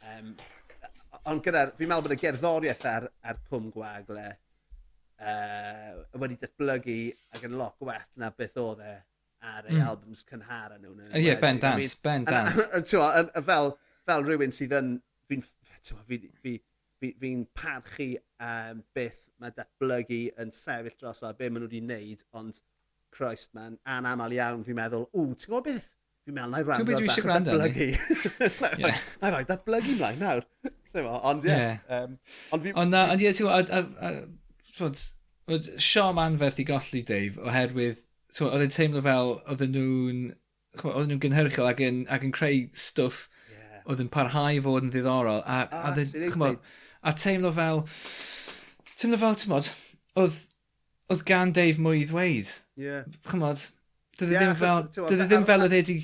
Um, 0.07 0.33
ond 1.27 1.43
gyda, 1.43 1.67
fi'n 1.77 1.89
meddwl 1.89 2.05
bod 2.05 2.15
y 2.15 2.19
gerddoriaeth 2.21 2.85
ar, 2.87 3.07
ar 3.27 3.39
cwm 3.49 3.71
gwagle 3.73 4.27
uh, 4.27 5.91
wedi 6.21 6.39
datblygu 6.41 6.99
ac 7.35 7.45
yn 7.47 7.57
lot 7.59 7.77
gwell 7.81 8.07
na 8.21 8.31
beth 8.35 8.57
oedd 8.61 8.83
e 8.85 8.95
ar 9.47 9.67
ei 9.67 9.75
mm. 9.75 9.83
albums 9.85 10.23
cynhara 10.27 10.79
nhw. 10.81 10.95
Ie, 11.11 11.27
yeah, 11.27 11.41
Ben 11.41 11.59
Dant, 11.61 11.97
Ben 12.03 12.25
Dant. 12.27 12.57
Fel, 13.45 13.73
fel 14.07 14.25
rhywun 14.25 14.55
sydd 14.55 14.75
yn, 14.77 14.95
fi'n 15.29 15.43
fi, 15.45 16.21
fi, 16.41 16.55
fi, 17.01 17.11
fi 17.21 17.33
parchu 17.57 18.09
um, 18.43 18.81
beth 18.97 19.27
mae 19.41 19.53
datblygu 19.55 20.23
yn 20.41 20.53
sefyll 20.55 20.97
dros 21.01 21.23
o, 21.23 21.33
be 21.37 21.51
maen 21.51 21.63
nhw 21.65 21.69
wedi 21.69 21.83
wneud, 21.85 22.25
ond 22.39 22.61
Christ 23.13 23.53
man, 23.57 23.77
anamal 23.87 24.33
iawn 24.35 24.65
fi'n 24.67 24.77
meddwl, 24.77 25.07
ww, 25.13 25.35
ti'n 25.35 25.53
gwybod 25.53 25.69
beth 25.69 25.93
Dwi'n 26.27 26.35
meddwl, 26.35 26.51
na 26.51 26.59
i 26.59 26.65
rando 26.67 26.95
bach 27.07 27.19
o 27.21 27.27
datblygu. 27.29 27.85
Na 29.21 29.29
i 29.29 29.31
roi 29.31 29.45
datblygu 29.47 29.93
mlaen 29.95 30.17
nawr. 30.19 30.41
Ond 31.29 31.45
ie. 31.47 31.61
Ond 32.51 32.91
na, 32.91 33.03
ond 33.13 33.21
ie, 33.23 33.31
ti'n 33.37 33.47
gwybod, 33.47 35.05
Siom 35.79 36.19
anferth 36.19 36.59
i 36.59 36.65
golli, 36.67 37.03
Dave, 37.07 37.39
oherwydd, 37.45 38.01
oedd 38.43 38.65
e'n 38.65 38.73
teimlo 38.73 39.03
fel, 39.05 39.33
oedd 39.47 39.63
nhw'n, 39.71 40.19
oedd 40.81 41.07
nhw'n 41.07 41.21
gynhyrchol 41.23 41.69
ac 41.69 41.83
yn, 41.85 42.01
ac 42.11 42.25
yn 42.27 42.33
creu 42.35 42.65
stwff 42.75 43.27
oedd 43.87 44.03
yn 44.03 44.11
parhau 44.11 44.57
i 44.57 44.59
fod 44.63 44.83
yn 44.83 44.91
ddiddorol. 44.91 45.39
A, 45.45 45.61
ah, 45.63 45.87
a, 45.91 45.95
dde, 45.95 46.51
a 47.07 47.15
teimlo 47.15 47.53
fel, 47.55 47.85
teimlo 48.99 49.21
fel, 49.23 49.39
ti'n 49.39 49.53
modd, 49.53 49.71
oedd, 50.19 50.43
oedd 51.13 51.23
gan 51.29 51.55
Dave 51.55 51.79
mwy 51.83 52.03
i 52.03 52.07
ddweud. 52.09 52.51
Yeah. 52.75 53.07
Chymod, 53.31 53.63
dydy 54.19 54.35
yeah, 54.35 54.43
ddim 54.43 54.59
fel, 54.59 54.87
dydy 54.97 55.29
ddim 55.29 55.47
fel 55.47 55.63
oedd 55.63 55.77
wedi 55.77 56.01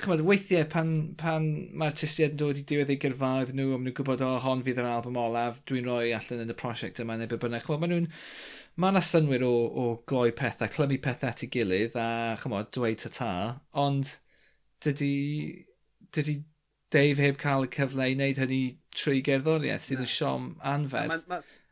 chymod, 0.00 0.22
weithiau 0.28 0.66
pan, 0.72 0.90
pan 1.20 1.46
mae'r 1.72 1.94
artistiaid 1.94 2.34
yn 2.34 2.40
dod 2.42 2.60
i 2.60 2.64
diwedd 2.68 2.92
eu 2.92 2.98
gyrfaoedd 3.02 3.54
nhw, 3.56 3.70
a 3.70 3.78
maen 3.78 3.88
nhw'n 3.88 3.96
gwybod, 3.96 4.24
o, 4.24 4.34
oh, 4.34 4.42
hon 4.44 4.64
fydd 4.66 4.80
yr 4.82 4.90
album 4.90 5.18
olaf, 5.20 5.62
dwi'n 5.68 5.88
rhoi 5.88 6.12
allan 6.16 6.44
yn 6.44 6.52
y 6.52 6.58
prosiect 6.58 7.00
yma 7.04 7.16
neu 7.16 7.30
be 7.30 7.38
bynnag. 7.42 7.64
Chymod, 7.64 7.82
maen 7.84 7.94
nhw'n, 7.94 8.10
mae 8.82 8.94
yna 8.94 9.04
synwyr 9.04 9.46
o, 9.46 9.54
o 9.66 9.86
gloi 10.10 10.34
pethau, 10.36 10.72
clymu 10.72 11.00
pethau 11.04 11.32
at 11.32 11.46
ei 11.46 11.52
gilydd, 11.54 11.96
a 12.00 12.08
chymod, 12.42 12.68
dweud 12.76 13.00
ta 13.04 13.12
ta, 13.20 13.32
ond 13.86 14.12
dydy, 14.84 15.14
dydy 16.12 16.40
Dave 16.94 17.18
heb 17.18 17.38
cael 17.40 17.66
y 17.66 17.70
cyfle 17.74 18.04
i 18.06 18.14
wneud 18.14 18.38
hynny 18.38 18.60
trwy 18.94 19.22
gerddoriaeth 19.26 19.88
sydd 19.88 20.04
yn 20.04 20.10
siom 20.10 20.44
anferth. 20.70 21.24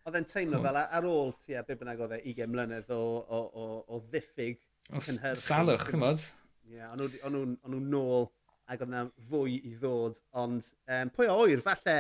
Oedd 0.05 0.17
e'n 0.19 0.27
teimlo 0.29 0.59
fel 0.65 0.79
ar 0.83 1.07
ôl 1.09 1.31
tua 1.45 1.63
be 1.65 1.77
bynnag 1.81 2.03
oedd 2.05 2.17
e 2.17 2.23
20 2.25 2.51
mlynedd 2.53 2.91
o, 2.93 3.03
o, 3.23 3.43
o, 3.63 3.69
o 3.95 4.01
ddiffyg 4.11 4.59
cynhyrchu. 4.91 5.41
Salwch, 5.41 5.87
chymod. 5.93 6.25
Ie, 6.65 6.79
yeah, 6.79 6.91
o'n 6.95 7.37
nhw'n 7.37 7.89
nôl 7.93 8.29
ac 8.65 8.81
oedd 8.81 8.89
yna 8.89 9.05
fwy 9.29 9.59
i 9.61 9.75
ddod, 9.77 10.21
ond 10.41 10.71
um, 10.89 11.11
pwy 11.15 11.29
o 11.29 11.37
oer, 11.45 11.61
falle, 11.65 11.97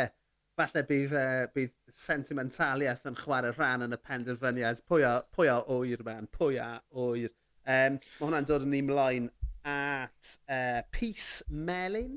falle 0.57 0.83
bydd, 0.89 1.15
uh, 1.21 1.47
bydd 1.55 1.75
sentimentaliaeth 2.05 3.05
yn 3.11 3.19
chwarae 3.21 3.53
rhan 3.53 3.85
yn 3.85 3.97
y 3.97 4.01
penderfyniad. 4.01 4.81
Pwy 4.89 5.05
o, 5.09 5.15
pwy 5.37 5.51
o 5.53 5.59
oer, 5.77 6.05
man, 6.07 6.29
pwy 6.33 6.61
o 6.65 6.69
oer. 7.07 7.33
Um, 7.65 7.99
mae 7.99 8.27
hwnna'n 8.27 8.49
dod 8.49 8.65
yn 8.67 8.73
ni 8.73 8.81
mlaen 8.85 9.29
at 9.69 10.39
uh, 10.49 10.81
Peace 10.93 11.45
Melin. 11.49 12.17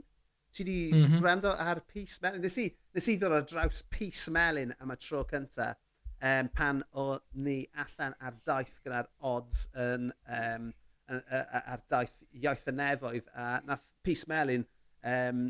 Ti 0.55 0.63
di 0.63 0.79
mm 0.93 1.03
-hmm. 1.05 1.23
rando 1.23 1.51
ar 1.51 1.83
Peace 1.91 2.19
Melin? 2.21 2.41
Nes 2.41 2.57
i, 2.57 2.69
nes 2.95 3.11
i 3.11 3.17
ddod 3.19 3.35
ar 3.35 3.45
draws 3.45 3.83
Peace 3.91 4.31
Melin 4.31 4.73
am 4.79 4.95
y 4.95 4.99
tro 5.03 5.25
cynta 5.27 5.73
um, 6.21 6.49
pan 6.49 6.83
o 6.93 7.19
ni 7.33 7.67
allan 7.75 8.15
ar 8.21 8.39
daith 8.45 8.79
gyda'r 8.83 9.09
odds 9.21 9.67
yn 9.75 10.11
um, 10.39 10.71
ar 11.07 11.83
daith 11.89 12.17
iaith 12.35 12.67
y 12.67 12.75
nefoedd. 12.75 13.29
A 13.35 13.61
nath 13.67 13.89
Pys 14.03 14.25
Melin 14.29 14.65
um, 15.07 15.47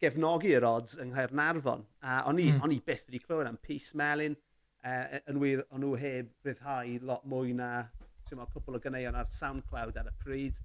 gefnogi'r 0.00 0.64
odds 0.66 0.96
yng 1.00 1.12
Nghaernarfon. 1.12 1.84
A 2.00 2.22
o'n 2.30 2.40
i, 2.40 2.48
mm. 2.52 2.62
on 2.64 2.74
i 2.74 2.80
byth 2.84 3.08
wedi 3.08 3.22
clywed 3.22 3.50
am 3.50 3.60
Pys 3.62 3.92
Melin. 3.98 4.36
Uh, 4.82 4.90
e, 4.90 5.18
e, 5.18 5.22
yn 5.30 5.38
wir, 5.38 5.64
o'n 5.70 5.84
nhw 5.84 5.92
heb 6.00 6.32
ryddhau 6.48 6.96
lot 7.06 7.26
mwy 7.30 7.52
na 7.54 7.72
ma, 8.34 8.46
cwpl 8.48 8.78
o 8.78 8.80
gyneuon 8.82 9.18
ar 9.18 9.28
SoundCloud 9.30 9.98
ar 10.00 10.08
y 10.10 10.14
pryd. 10.22 10.60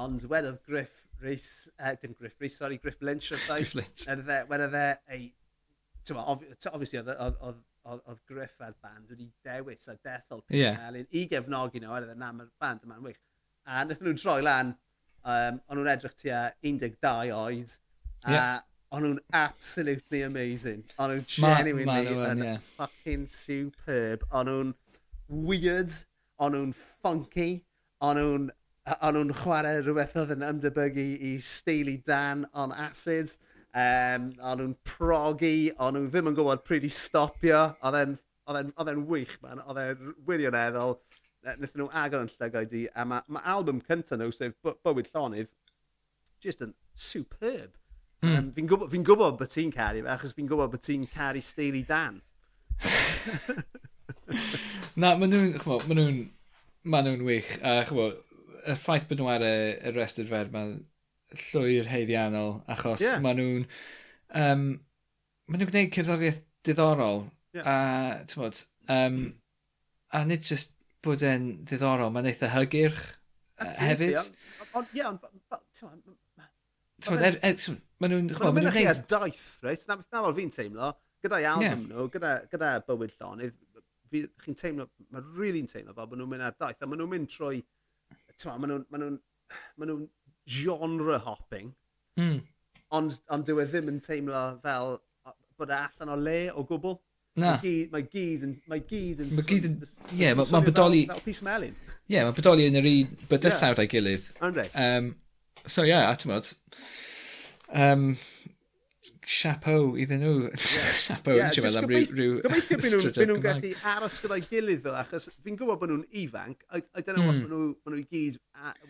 Ond 0.00 0.24
wedodd 0.30 0.60
Griff 0.66 1.04
Rhys, 1.20 1.68
uh, 1.76 1.90
e, 1.90 1.96
dim 2.00 2.14
Griff 2.18 2.40
Rhys, 2.40 2.56
sorry, 2.58 2.80
Griff 2.82 3.02
Lynch 3.04 3.30
o'r 3.34 3.42
ddaeth. 3.46 3.74
Griff 3.74 3.76
Lynch. 3.78 4.06
Wedodd 4.50 4.78
e, 4.80 4.86
ei, 5.16 5.26
ma, 6.16 6.24
obviously 6.32 7.02
oedd 7.02 8.22
Griff 8.28 8.58
a'r 8.64 8.76
band 8.82 9.12
wedi 9.12 9.28
dewis 9.44 9.88
a 9.88 9.96
dethol 9.96 10.42
Pete 10.46 10.62
yeah. 10.62 10.80
Melin 10.80 11.08
i 11.16 11.26
gefnogi 11.30 11.82
nhw, 11.82 11.92
oedd 11.96 12.10
e, 12.12 12.16
na, 12.18 12.32
mae'r 12.36 12.50
band 12.60 12.88
yma'n 12.88 13.04
wych. 13.04 13.20
A 13.66 13.84
wnaethon 13.84 14.10
nhw 14.10 14.16
droi 14.18 14.40
lan, 14.46 14.74
um, 15.24 15.60
ond 15.68 15.80
nhw'n 15.80 15.92
edrych 15.94 16.16
tua 16.20 16.42
12 16.64 17.32
oed. 17.36 17.74
A 18.24 18.34
yeah. 18.34 18.60
ond 18.90 19.06
nhw'n 19.06 19.20
absolutely 19.36 20.22
amazing. 20.26 20.84
ond 20.98 21.14
nhw'n 21.14 21.26
genuinely 21.34 22.14
yn 22.14 22.44
yeah. 22.44 22.62
fucking 22.76 23.26
superb. 23.30 24.24
ond 24.30 24.50
nhw'n 24.52 24.72
weird, 25.50 25.94
ond 26.38 26.56
nhw'n 26.56 26.72
funky, 26.80 27.50
ond 28.00 28.20
nhw'n 28.20 28.48
o'n 28.90 29.14
nhw'n 29.14 29.36
chwarae 29.42 29.82
rhywbeth 29.84 30.16
oedd 30.18 30.32
yn 30.34 30.44
ymdebygu 30.46 31.06
i 31.28 31.36
Steely 31.44 31.98
dan 32.06 32.46
on 32.56 32.72
acid. 32.72 33.36
Um, 33.70 34.30
o'n 34.42 34.58
nhw'n 34.62 34.74
progi, 34.88 35.70
o'n 35.78 35.94
nhw 35.94 36.08
ddim 36.10 36.30
yn 36.32 36.38
gwybod 36.38 36.64
pryd 36.66 36.86
i 36.88 36.92
stopio. 36.94 37.68
Oedd 37.86 38.00
e'n 38.00 39.04
wych, 39.10 39.36
man. 39.44 39.62
Oedd 39.66 39.82
e'n 39.84 40.14
wirioneddol. 40.26 40.96
Nethon 41.40 41.80
nhw 41.80 41.88
agor 41.96 42.24
yn 42.26 42.32
llygoed 42.34 42.72
i, 42.76 42.86
a 42.92 43.04
mae 43.08 43.32
ma 43.32 43.40
album 43.48 43.80
cyntaf 43.86 44.18
nhw, 44.20 44.28
sef 44.34 44.56
Bywyd 44.84 45.08
Llonydd, 45.14 45.52
just 46.44 46.60
yn 46.64 46.74
superb. 46.92 47.76
Mm. 48.20 48.34
Um, 48.36 48.48
fi'n 48.56 48.66
gwybod, 48.68 48.90
fi 48.92 49.00
gwybod 49.08 49.38
bod 49.40 49.52
ti'n 49.52 49.72
caru, 49.72 50.02
achos 50.12 50.34
fi'n 50.36 50.48
gwybod 50.50 50.74
bod 50.74 50.84
ti'n 50.84 51.06
caru 51.08 51.40
Steely 51.44 51.80
Dan. 51.88 52.20
Na, 55.00 55.14
maen 55.16 55.30
nhw'n, 55.32 55.54
chmo, 55.62 55.78
maen 55.86 56.00
nhw'n, 56.00 56.18
maen 56.92 57.08
nhw'n 57.08 57.24
wych. 57.24 57.54
A 57.64 57.78
chmo, 57.88 58.10
y 58.60 58.76
ffaith 58.76 59.06
bod 59.08 59.22
nhw 59.22 59.30
ar 59.32 59.46
y, 59.46 59.54
y 59.80 59.94
rest 59.96 60.20
fer, 60.28 60.50
mae 60.52 60.76
llwyr 61.46 61.88
heiddiannol, 61.88 62.58
achos 62.74 63.00
yeah. 63.04 63.22
maen 63.24 63.40
nhw'n, 63.40 63.64
um, 64.42 64.66
maen 65.48 65.62
nhw'n 65.62 65.72
gwneud 65.72 65.94
cerddoriaeth 65.96 66.44
diddorol. 66.68 67.24
Yeah. 67.56 67.64
A, 67.64 68.28
ti'n 68.28 68.44
bod, 68.44 68.60
um, 68.92 69.18
a 70.12 70.22
nid 70.28 70.44
just 70.44 70.76
bod 71.04 71.24
e'n 71.26 71.46
ddiddorol. 71.68 72.12
Mae'n 72.14 72.30
eitha 72.30 72.50
hygyrch 72.54 73.00
uh, 73.60 73.72
hefyd. 73.80 74.18
Ond 74.78 74.96
ie, 74.96 75.04
ond... 75.06 75.24
Mae 78.00 78.12
nhw'n... 78.12 78.28
Mae 78.32 78.52
nhw'n 78.52 78.56
mynd 78.58 79.08
daith, 79.08 79.48
reit? 79.64 79.86
Na 79.88 79.96
na 80.00 80.22
fel 80.24 80.36
fi'n 80.36 80.52
teimlo, 80.54 80.92
gyda'i 81.24 81.48
album 81.48 81.86
nhw, 81.88 82.06
gyda, 82.12 82.36
gyda 82.52 82.70
bywyd 82.86 83.14
llonydd, 83.16 83.58
chi'n 84.10 84.58
teimlo, 84.58 84.88
mae'n 85.12 85.28
really'n 85.38 85.68
teimlo 85.70 85.94
fel 85.96 86.08
bod 86.10 86.20
nhw'n 86.20 86.32
mynd 86.34 86.46
ar 86.48 86.56
daith, 86.60 86.80
a 86.82 86.88
maen 86.88 87.02
nhw'n 87.02 87.12
mynd 87.14 87.30
trwy, 87.32 87.60
maen 88.46 88.72
nhw'n 88.72 88.86
ma 88.90 89.02
nhw, 89.02 89.10
ma 89.80 89.88
nhw 89.88 89.98
genre 90.50 91.20
hopping, 91.26 91.70
mm. 92.20 92.40
ond, 92.98 93.20
ond 93.30 93.46
dyw 93.48 93.62
e 93.62 93.68
ddim 93.70 93.92
yn 93.92 94.02
teimlo 94.04 94.42
fel 94.64 94.96
bod 95.60 95.72
e 95.72 95.78
allan 95.78 96.14
o 96.14 96.18
le 96.18 96.40
o 96.52 96.64
gwbl. 96.66 96.96
Na. 97.40 97.54
Mae 97.94 98.04
gyd 98.12 98.46
yn... 98.46 98.54
Mae 98.70 98.84
gyd 98.90 99.24
yn... 99.24 99.32
Mae 99.36 99.46
gyd 99.48 99.68
yn... 99.68 99.78
Ie, 100.16 100.32
mae'n 100.36 100.66
bodoli... 100.66 101.04
Fel 101.10 101.24
pis 101.24 101.42
melin. 101.46 101.76
Ie, 102.10 102.18
mae'n 102.20 102.36
bodoli 102.36 102.68
yn 102.70 102.80
yr 102.80 102.90
un 102.90 103.16
bydysawd 103.30 103.74
yeah. 103.74 103.84
a'i 103.84 103.90
gilydd. 103.90 104.30
Andre. 104.44 104.66
Um, 104.74 105.12
so 105.66 105.86
ie, 105.86 105.92
yeah, 105.92 106.10
a 106.10 106.18
ti'n 106.20 106.34
modd... 106.34 106.52
Um, 107.70 108.12
chapeau 109.30 109.94
iddyn 110.00 110.24
nhw. 110.24 110.34
Yeah. 110.48 110.92
chapeau 111.04 111.38
yeah, 111.38 111.52
ti'n 111.54 111.66
meddwl, 111.66 111.84
am 111.84 111.90
rhyw... 111.92 112.38
Gobeithio 112.44 112.80
byd 113.14 113.30
nhw'n 113.30 113.44
gallu 113.44 113.72
aros 113.92 114.18
gyda'i 114.24 114.46
gilydd 114.48 114.82
fel 114.84 114.98
achos 114.98 115.28
fi'n 115.44 115.58
gwybod 115.60 115.80
bod 115.82 115.92
nhw'n 115.92 116.06
ifanc. 116.24 116.64
I, 116.70 116.82
I 116.82 117.04
don't 117.04 117.18
know 117.18 117.26
mm. 117.26 117.34
os 117.34 117.42
maen 117.42 117.52
nhw, 117.54 117.68
maen 117.84 117.96
nhw 117.98 118.06
gyd 118.10 118.40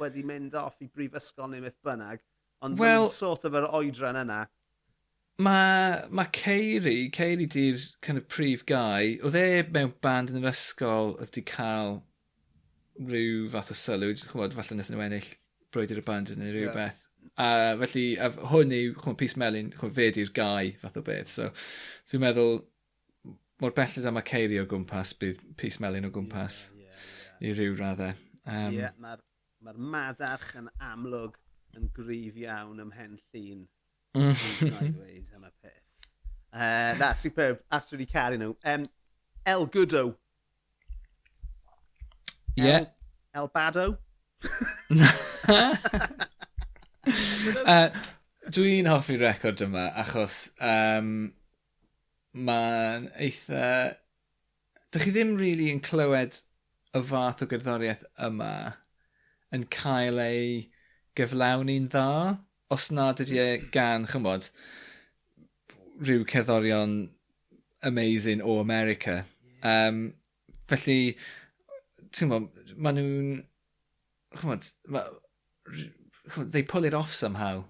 wedi 0.00 0.24
mynd 0.26 0.56
off 0.60 0.80
i 0.80 0.88
brifysgol 0.88 1.52
neu 1.52 1.64
beth 1.66 1.78
bynnag. 1.86 2.24
Ond 2.64 2.80
well, 2.80 3.08
sort 3.12 3.46
of 3.48 3.56
yr 3.56 3.68
oedran 3.76 4.18
yna 4.20 4.42
Mae 5.40 6.06
ma 6.12 6.26
Ceiri, 6.36 7.10
Ceiri 7.14 7.46
di'r 7.48 7.84
kind 8.04 8.20
of 8.20 8.26
prif 8.28 8.64
gau, 8.68 9.12
oedd 9.24 9.38
e 9.38 9.44
mewn 9.72 9.94
band 10.04 10.32
yn 10.32 10.42
yr 10.42 10.50
ysgol 10.50 11.14
oedd 11.16 11.32
di 11.36 11.44
cael 11.48 12.00
rhyw 13.00 13.46
fath 13.52 13.70
o 13.72 13.76
sylw, 13.82 14.10
chwbod, 14.20 14.56
falle 14.56 14.76
wnaethon 14.76 14.98
nhw 14.98 15.06
ennill 15.06 15.30
brwydyr 15.72 16.02
y 16.02 16.04
band 16.04 16.34
neu 16.36 16.52
rhywbeth. 16.52 17.06
Yeah. 17.06 17.06
A 17.44 17.78
felly, 17.80 18.04
a 18.20 18.28
hwn 18.52 18.74
yw, 18.76 18.92
chwbod, 18.98 19.16
Pys 19.22 19.36
Melin, 19.40 19.72
chwbod, 19.76 19.96
fe 19.96 20.10
di'r 20.16 20.34
gau 20.36 20.74
fath 20.82 21.00
o 21.00 21.04
beth. 21.06 21.32
So, 21.32 21.48
so 22.04 22.16
dwi'n 22.16 22.26
meddwl, 22.26 22.60
mor 23.64 23.76
belled 23.76 24.12
am 24.12 24.20
y 24.20 24.26
Ceiri 24.32 24.60
o 24.60 24.68
gwmpas, 24.68 25.14
bydd 25.20 25.40
Pys 25.60 25.80
Melin 25.80 26.08
o 26.08 26.12
gwmpas 26.12 26.66
yeah, 26.74 26.84
yeah, 26.84 27.10
yeah. 27.40 27.50
i 27.54 27.56
ryw 27.56 27.80
raddau. 27.80 28.24
Um, 28.44 28.76
yeah, 28.76 28.96
mae'r 29.00 29.24
ma 29.64 29.76
madarch 29.96 30.54
yn 30.60 30.68
amlwg 30.90 31.36
yn 31.76 31.90
gryf 31.96 32.36
iawn 32.40 32.80
ym 32.80 32.88
ymhen 32.88 33.18
llun 33.20 33.68
Mm-hmm. 34.16 34.86
am 35.34 35.44
y 35.44 35.50
peth. 35.62 35.72
Uh, 36.52 36.94
that's 36.98 37.20
superb. 37.20 37.60
Absolutely 37.70 38.06
carrying 38.06 38.40
nhw. 38.40 38.56
Um, 38.64 38.88
El 39.46 39.66
Gudo. 39.66 40.16
El, 42.58 42.64
yeah. 42.66 42.84
El 43.34 43.48
Bado. 43.48 43.98
uh, 47.66 47.90
Dwi'n 48.50 48.88
hoffi 48.90 49.16
record 49.20 49.60
yma 49.62 49.90
achos 50.02 50.50
um, 50.58 51.32
mae'n 52.34 53.10
eitha... 53.14 53.96
Dych 54.90 55.04
chi 55.06 55.12
ddim 55.14 55.36
really 55.38 55.68
yn 55.70 55.82
clywed 55.86 56.40
y 56.98 57.02
fath 57.06 57.44
o 57.44 57.46
gerddoriaeth 57.50 58.02
yma 58.26 58.52
yn 59.54 59.68
cael 59.70 60.18
ei 60.18 60.72
gyflawni'n 61.18 61.86
dda 61.92 62.40
os 62.70 62.90
nad 62.94 63.20
ydy 63.22 63.40
e 63.42 63.48
gan, 63.74 64.06
chymod, 64.10 64.48
rhyw 66.00 66.24
cerddorion 66.30 66.94
amazing 67.82 68.42
o 68.42 68.60
America. 68.60 69.24
Um, 69.66 70.12
felly, 70.70 71.16
ti'n 72.14 72.30
gwybod, 72.30 72.72
maen 72.76 73.00
nhw'n... 73.00 73.42
Chymod, 74.38 74.70
ma, 74.94 75.04
chymod, 75.66 76.52
they 76.54 76.62
pull 76.62 76.86
it 76.86 76.94
off 76.94 77.12
somehow. 77.16 77.64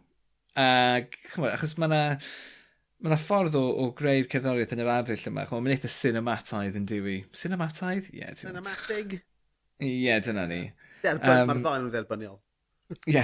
Ac, 0.58 1.16
chymod, 1.32 1.54
achos 1.54 1.76
mae 1.78 1.90
yna... 1.90 2.04
Mae 3.00 3.14
yna 3.14 3.16
ffordd 3.16 3.54
o, 3.56 3.62
o 3.80 3.86
greu'r 3.96 4.26
cerddoriaeth 4.28 4.74
yn 4.76 4.82
yr 4.84 4.92
arddull 4.92 5.26
yma. 5.30 5.46
Chymod, 5.48 5.64
mae'n 5.64 5.78
eitha 5.78 5.88
cinemataidd 5.94 6.76
yn 6.76 6.84
diwy. 6.90 7.16
Cinemataidd? 7.32 8.10
Ie. 8.12 8.18
Yeah, 8.20 8.36
Cinematig? 8.36 9.16
Ie, 9.80 9.94
yeah, 10.04 10.20
dyna 10.20 10.44
ni. 10.50 10.58
Derbyn, 11.00 11.46
um, 11.46 11.48
mae'r 11.48 11.62
ddau'n 11.64 11.86
dderbyniol. 11.94 12.36
Ie. 13.10 13.22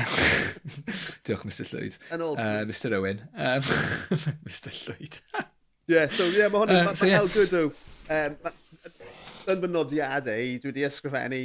Diolch, 1.27 1.45
Mr 1.47 1.67
Llwyd. 1.67 1.97
Yn 2.15 2.23
ôl. 2.23 2.37
Uh, 2.39 2.63
Mr 2.69 2.95
Owen. 2.99 3.23
Um, 3.35 3.67
Mr 4.47 4.71
Llwyd. 4.71 5.19
Ie, 5.87 5.95
yeah, 5.95 6.11
so 6.11 6.27
ie, 6.27 6.39
yeah, 6.39 6.51
mae 6.51 6.63
hwnna, 6.63 6.81
uh, 6.91 6.95
so, 6.99 7.07
yeah. 7.07 7.27
Goodw. 7.31 7.73
Um, 8.11 8.37
yn 9.47 9.63
fy 9.63 9.71
nodiadau, 9.71 10.53
dwi 10.63 10.73
wedi 10.73 10.87
ysgrifennu 10.87 11.41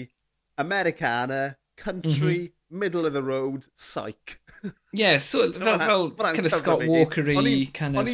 Americana, 0.62 1.42
country, 1.78 2.38
mm 2.38 2.46
-hmm. 2.46 2.80
middle 2.84 3.06
of 3.10 3.14
the 3.14 3.24
road, 3.24 3.66
psych. 3.76 4.38
Ie, 4.66 4.72
yeah, 4.94 5.18
so, 5.18 5.52
fel, 5.54 5.80
fel 5.80 6.12
kind 6.12 6.46
of 6.46 6.54
Scott 6.54 6.86
Walker-y, 6.86 7.66
kind 7.74 7.98
of... 7.98 8.14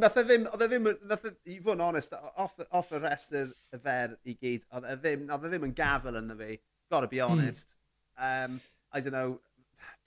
Nath 0.00 0.16
e 0.16 0.22
ddim, 0.24 0.46
oedd 0.48 0.62
e 0.64 0.68
ddim, 0.70 0.86
nath 1.10 1.26
e, 1.28 1.34
i 1.52 1.58
fod 1.60 1.76
yn 1.76 1.82
onest, 1.84 2.14
off, 2.40 2.54
off 2.72 2.94
y 2.94 3.00
restr 3.02 3.50
y 3.74 3.80
fer 3.82 4.14
i 4.24 4.34
gyd, 4.38 4.62
oedd 4.72 4.86
e 4.88 4.94
ddim, 5.02 5.26
oedd 5.28 5.44
e 5.44 5.50
ddim 5.52 5.66
yn 5.68 5.74
gafel 5.76 6.16
yn 6.22 6.30
fi, 6.38 6.56
gotta 6.90 7.10
be 7.10 7.20
hmm. 7.20 7.34
honest. 7.34 7.74
Mm. 7.74 8.54
Um, 8.54 8.62
I 8.94 9.00
don't 9.00 9.12
know, 9.12 9.40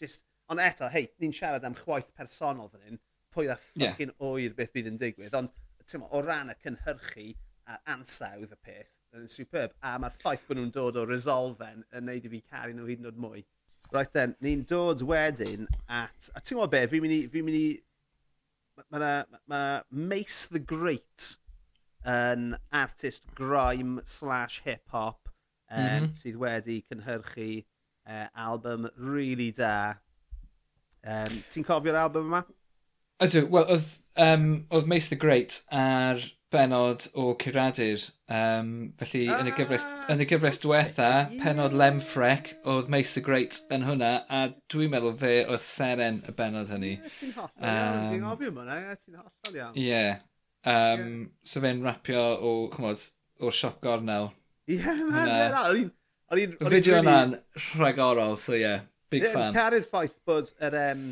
just... 0.02 0.26
Ond 0.48 0.62
eto, 0.64 0.88
hei, 0.88 1.10
ni'n 1.20 1.34
siarad 1.36 1.66
am 1.68 1.74
chwaith 1.76 2.08
personol 2.16 2.70
fan 2.72 2.86
hyn, 2.88 3.00
pwy 3.36 3.50
a 3.52 3.58
ffocin 3.60 4.14
yeah. 4.14 4.22
oer 4.24 4.54
beth 4.56 4.72
bydd 4.72 4.88
yn 4.94 5.00
digwydd, 5.02 5.36
ond 5.36 5.52
mo, 6.00 6.08
o 6.16 6.22
ran 6.24 6.54
y 6.54 6.56
cynhyrchu 6.64 7.26
a 7.68 7.76
ansawdd 7.92 8.54
y 8.56 8.60
peth, 8.64 8.94
yn 9.18 9.28
superb, 9.32 9.76
a 9.84 9.98
mae'r 10.00 10.16
ffaith 10.22 10.46
bod 10.48 10.62
nhw'n 10.62 10.72
dod 10.78 11.00
o 11.02 11.04
resolfen 11.10 11.84
yn 11.92 12.08
neud 12.08 12.30
i 12.30 12.32
fi 12.32 12.42
caru 12.48 12.78
nhw 12.78 12.88
hyd 12.88 13.04
yn 13.04 13.10
oed 13.12 13.20
mwy. 13.26 13.44
Right 13.92 14.16
then, 14.16 14.38
ni'n 14.44 14.64
dod 14.72 15.04
wedyn 15.08 15.68
at... 15.88 16.32
A 16.32 16.40
ti'n 16.40 16.56
gwybod 16.56 16.72
be, 16.78 16.84
fi'n 16.94 17.04
mynd 17.04 17.18
i... 17.18 17.22
Fi 17.34 17.44
mynd 17.44 17.60
i 17.60 17.68
mae 18.94 19.02
ma, 19.02 19.40
ma 19.52 19.62
Mace 19.92 20.48
the 20.48 20.60
Great 20.60 21.34
yn 22.08 22.54
artist 22.72 23.26
grime 23.36 24.02
slash 24.06 24.62
hip-hop 24.64 25.28
um, 25.28 25.78
mhm. 25.78 25.88
mm 25.88 26.06
-hmm. 26.06 26.14
sydd 26.16 26.40
wedi 26.40 26.78
cynhyrchu 26.88 27.50
uh, 28.08 28.28
album 28.36 28.90
really 28.98 29.52
da. 29.52 29.98
Um, 31.04 31.44
Ti'n 31.52 31.68
cofio'r 31.68 32.00
album 32.00 32.32
yma? 32.32 32.46
Ydw, 33.24 33.48
wel, 33.50 33.70
oedd, 33.76 33.94
um, 34.22 34.50
oedd 34.74 34.90
Mace 34.90 35.10
the 35.10 35.20
Great 35.20 35.62
ar 35.74 36.22
benod 36.54 37.08
o 37.18 37.34
Curadur. 37.40 38.04
Um, 38.30 38.94
felly, 39.00 39.24
ah! 39.32 39.42
yn, 39.42 39.50
y 39.52 39.54
gyfres, 39.58 39.86
yn 40.12 40.24
y 40.24 40.28
gyfres 40.30 40.60
diwetha, 40.64 41.10
yeah. 41.10 41.34
penod 41.42 41.76
Lemfrec, 41.76 42.54
oedd 42.68 42.92
Mace 42.94 43.18
the 43.18 43.24
Great 43.26 43.60
yn 43.74 43.86
hwnna, 43.88 44.14
a 44.30 44.44
dwi'n 44.72 44.94
meddwl 44.94 45.18
fe 45.20 45.34
oedd 45.46 45.66
Seren 45.66 46.22
y 46.28 46.36
benod 46.38 46.72
hynny. 46.72 46.96
Ti'n 47.20 47.36
hollol 47.36 47.70
iawn, 47.72 48.02
ti'n 48.14 48.26
gofio 48.28 48.54
hwnna, 48.54 48.80
ti'n 49.02 49.22
hollol 49.22 49.62
iawn. 49.62 49.78
Ie. 49.84 50.02
Um, 50.68 51.06
yeah. 51.08 51.30
So 51.48 51.64
fe'n 51.64 51.84
rapio 51.86 52.26
o, 52.38 52.58
chymod, 52.74 53.04
o'r 53.44 53.56
siop 53.56 53.82
gornel. 53.84 54.32
Ie, 54.68 54.80
yeah, 54.80 55.04
man, 55.08 55.32
hwnna... 55.32 55.88
O'n 56.28 56.42
i'n... 56.42 56.56
Y 56.60 56.72
fideo 56.74 56.98
yna'n 57.00 57.38
rhagorol, 57.78 58.36
so 58.42 58.56
ie, 58.56 58.64
yeah, 58.66 58.82
big 59.14 59.24
yeah, 59.24 59.36
fan. 59.36 59.54
Caru'r 59.56 59.86
ffaith 59.88 60.18
bod 60.28 60.50
yr, 60.60 60.76
um, 60.82 61.06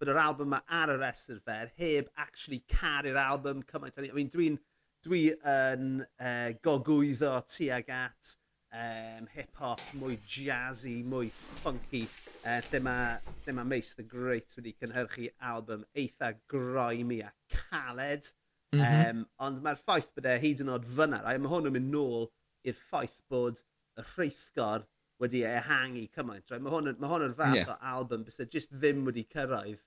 bod 0.00 0.12
yr 0.12 0.20
album 0.22 0.48
yma 0.52 0.62
ar 0.82 0.94
y 0.94 1.00
restr 1.02 1.42
fer, 1.44 1.72
heb 1.80 2.08
actually 2.16 2.62
caru'r 2.72 3.18
album 3.20 3.60
cymaint. 3.68 3.98
I 4.00 4.14
mean, 4.16 4.30
dwi'n 4.32 4.56
dwi 5.04 5.26
yn 5.36 5.90
uh, 6.00 6.54
gogwyddo 6.64 7.34
tuag 7.52 7.90
at 7.92 8.30
um, 8.72 9.28
hip-hop, 9.34 9.82
mwy 10.00 10.16
jazzy, 10.24 10.96
mwy 11.12 11.28
funky, 11.60 12.06
uh, 12.42 12.62
lle 12.70 12.80
mae 12.86 13.52
ma 13.58 13.66
Mace 13.68 13.92
the 13.98 14.06
Great 14.14 14.56
wedi 14.56 14.72
cynhyrchu 14.80 15.28
album 15.44 15.84
eitha 15.92 16.32
groimi 16.48 17.20
a 17.26 17.34
caled. 17.52 18.32
Mm 18.74 18.80
-hmm. 18.80 19.10
um, 19.10 19.20
ond 19.38 19.60
mae'r 19.62 19.78
ffaith 19.78 20.08
bod 20.16 20.26
e 20.26 20.38
hyd 20.42 20.64
yn 20.64 20.72
oed 20.72 20.88
fyna, 20.96 21.20
a 21.20 21.36
mae 21.38 21.52
hwn 21.52 21.68
yn 21.68 21.76
mynd 21.76 21.92
nôl 21.92 22.26
i'r 22.64 22.80
ffaith 22.80 23.20
bod 23.30 23.60
y 23.98 24.04
rheithgor 24.14 24.86
wedi 25.22 25.44
ehangu 25.48 26.06
cymaint. 26.14 26.50
Right? 26.50 26.62
Mae 26.62 26.74
hwn, 26.74 26.90
yn 26.92 27.00
ma 27.02 27.10
hwn 27.12 27.28
yn 27.28 27.36
fath 27.38 27.58
yeah. 27.58 27.70
o 27.74 27.94
album 27.94 28.24
bys 28.26 28.40
e 28.42 28.48
jyst 28.50 28.74
ddim 28.74 29.04
wedi 29.08 29.26
cyrraedd 29.30 29.82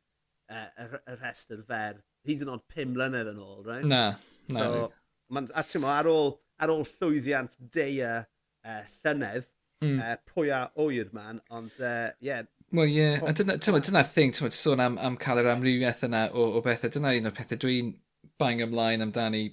uh, 0.52 0.70
y, 0.70 0.88
y 1.00 1.18
rhestr 1.20 1.62
fer. 1.68 2.02
Hyd 2.28 2.46
yn 2.46 2.54
oed 2.54 2.66
pum 2.72 2.96
mlynedd 2.96 3.32
yn 3.34 3.44
ôl, 3.44 3.62
right? 3.68 3.88
Na, 3.88 4.04
na. 4.52 4.64
So, 4.64 4.88
man, 5.34 5.50
a 5.56 5.64
ti'n 5.68 5.84
mo, 5.84 5.92
ar 5.94 6.10
ôl, 6.12 6.34
ar 6.64 6.74
ôl 6.74 6.84
llwyddiant 6.96 7.60
deia 7.76 8.14
uh, 8.24 8.82
llynedd, 9.02 9.48
e, 9.82 9.86
mm. 9.86 10.00
uh, 10.02 10.16
pwy 10.32 10.52
a 10.56 10.66
oer 10.84 11.12
man, 11.16 11.44
ond 11.54 11.76
ie, 11.80 11.92
uh, 11.92 12.16
yeah, 12.24 12.46
Wel 12.76 12.90
ie, 12.92 12.98
yeah. 12.98 13.22
a 13.24 13.32
dyna'r 13.32 13.62
dyna, 13.64 13.80
dyna 13.80 14.02
thing, 14.04 14.34
ti'n 14.36 14.52
sôn 14.52 14.82
am, 14.84 14.98
am 15.00 15.16
cael 15.22 15.40
yr 15.40 15.54
amrywiaeth 15.54 16.04
yna 16.04 16.26
o, 16.36 16.50
o 16.58 16.64
bethau, 16.66 16.92
dyna 16.92 17.14
un 17.16 17.30
o'r 17.30 17.36
pethau 17.38 17.60
dwi'n 17.64 17.94
bang 18.42 18.60
ymlaen 18.66 19.06
amdani 19.06 19.46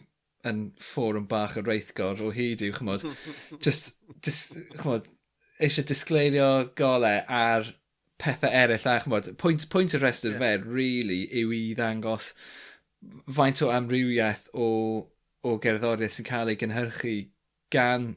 yn 0.48 0.66
fforwm 0.80 1.28
bach 1.30 1.56
o 1.60 1.64
reithgor 1.64 2.20
o 2.24 2.32
hyd 2.34 2.64
i'w, 2.66 2.74
chymod, 2.78 3.06
just, 3.64 3.94
dis, 4.26 4.40
chymod, 4.76 5.08
eisiau 5.62 5.86
disgleirio 5.88 6.50
golau 6.78 7.22
ar 7.28 7.70
pethau 8.20 8.52
eraill 8.62 8.90
a 8.90 8.98
chymod, 9.04 9.32
pwynt, 9.40 9.68
pwynt 9.72 9.96
y 9.96 10.02
rest 10.02 10.28
yeah. 10.28 10.38
fer, 10.40 10.66
really, 10.66 11.24
yw 11.42 11.54
i 11.56 11.62
ddangos 11.78 12.32
faint 13.36 13.62
o 13.64 13.70
amrywiaeth 13.74 14.48
o, 14.54 14.68
o 15.44 15.56
gerddoriaeth 15.64 16.18
sy'n 16.18 16.28
cael 16.28 16.52
ei 16.52 16.60
gynhyrchu 16.60 17.16
gan 17.74 18.14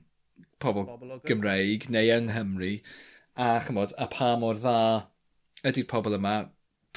pobl, 0.64 0.86
pobl 0.88 1.18
Gymreig 1.28 1.90
neu 1.94 2.14
yng 2.16 2.32
Nghymru 2.32 2.78
a 3.38 3.50
chymod, 3.66 3.94
a 3.98 4.08
pa 4.12 4.36
mor 4.40 4.60
dda 4.62 4.78
ydy'r 5.68 5.90
pobl 5.90 6.18
yma, 6.18 6.38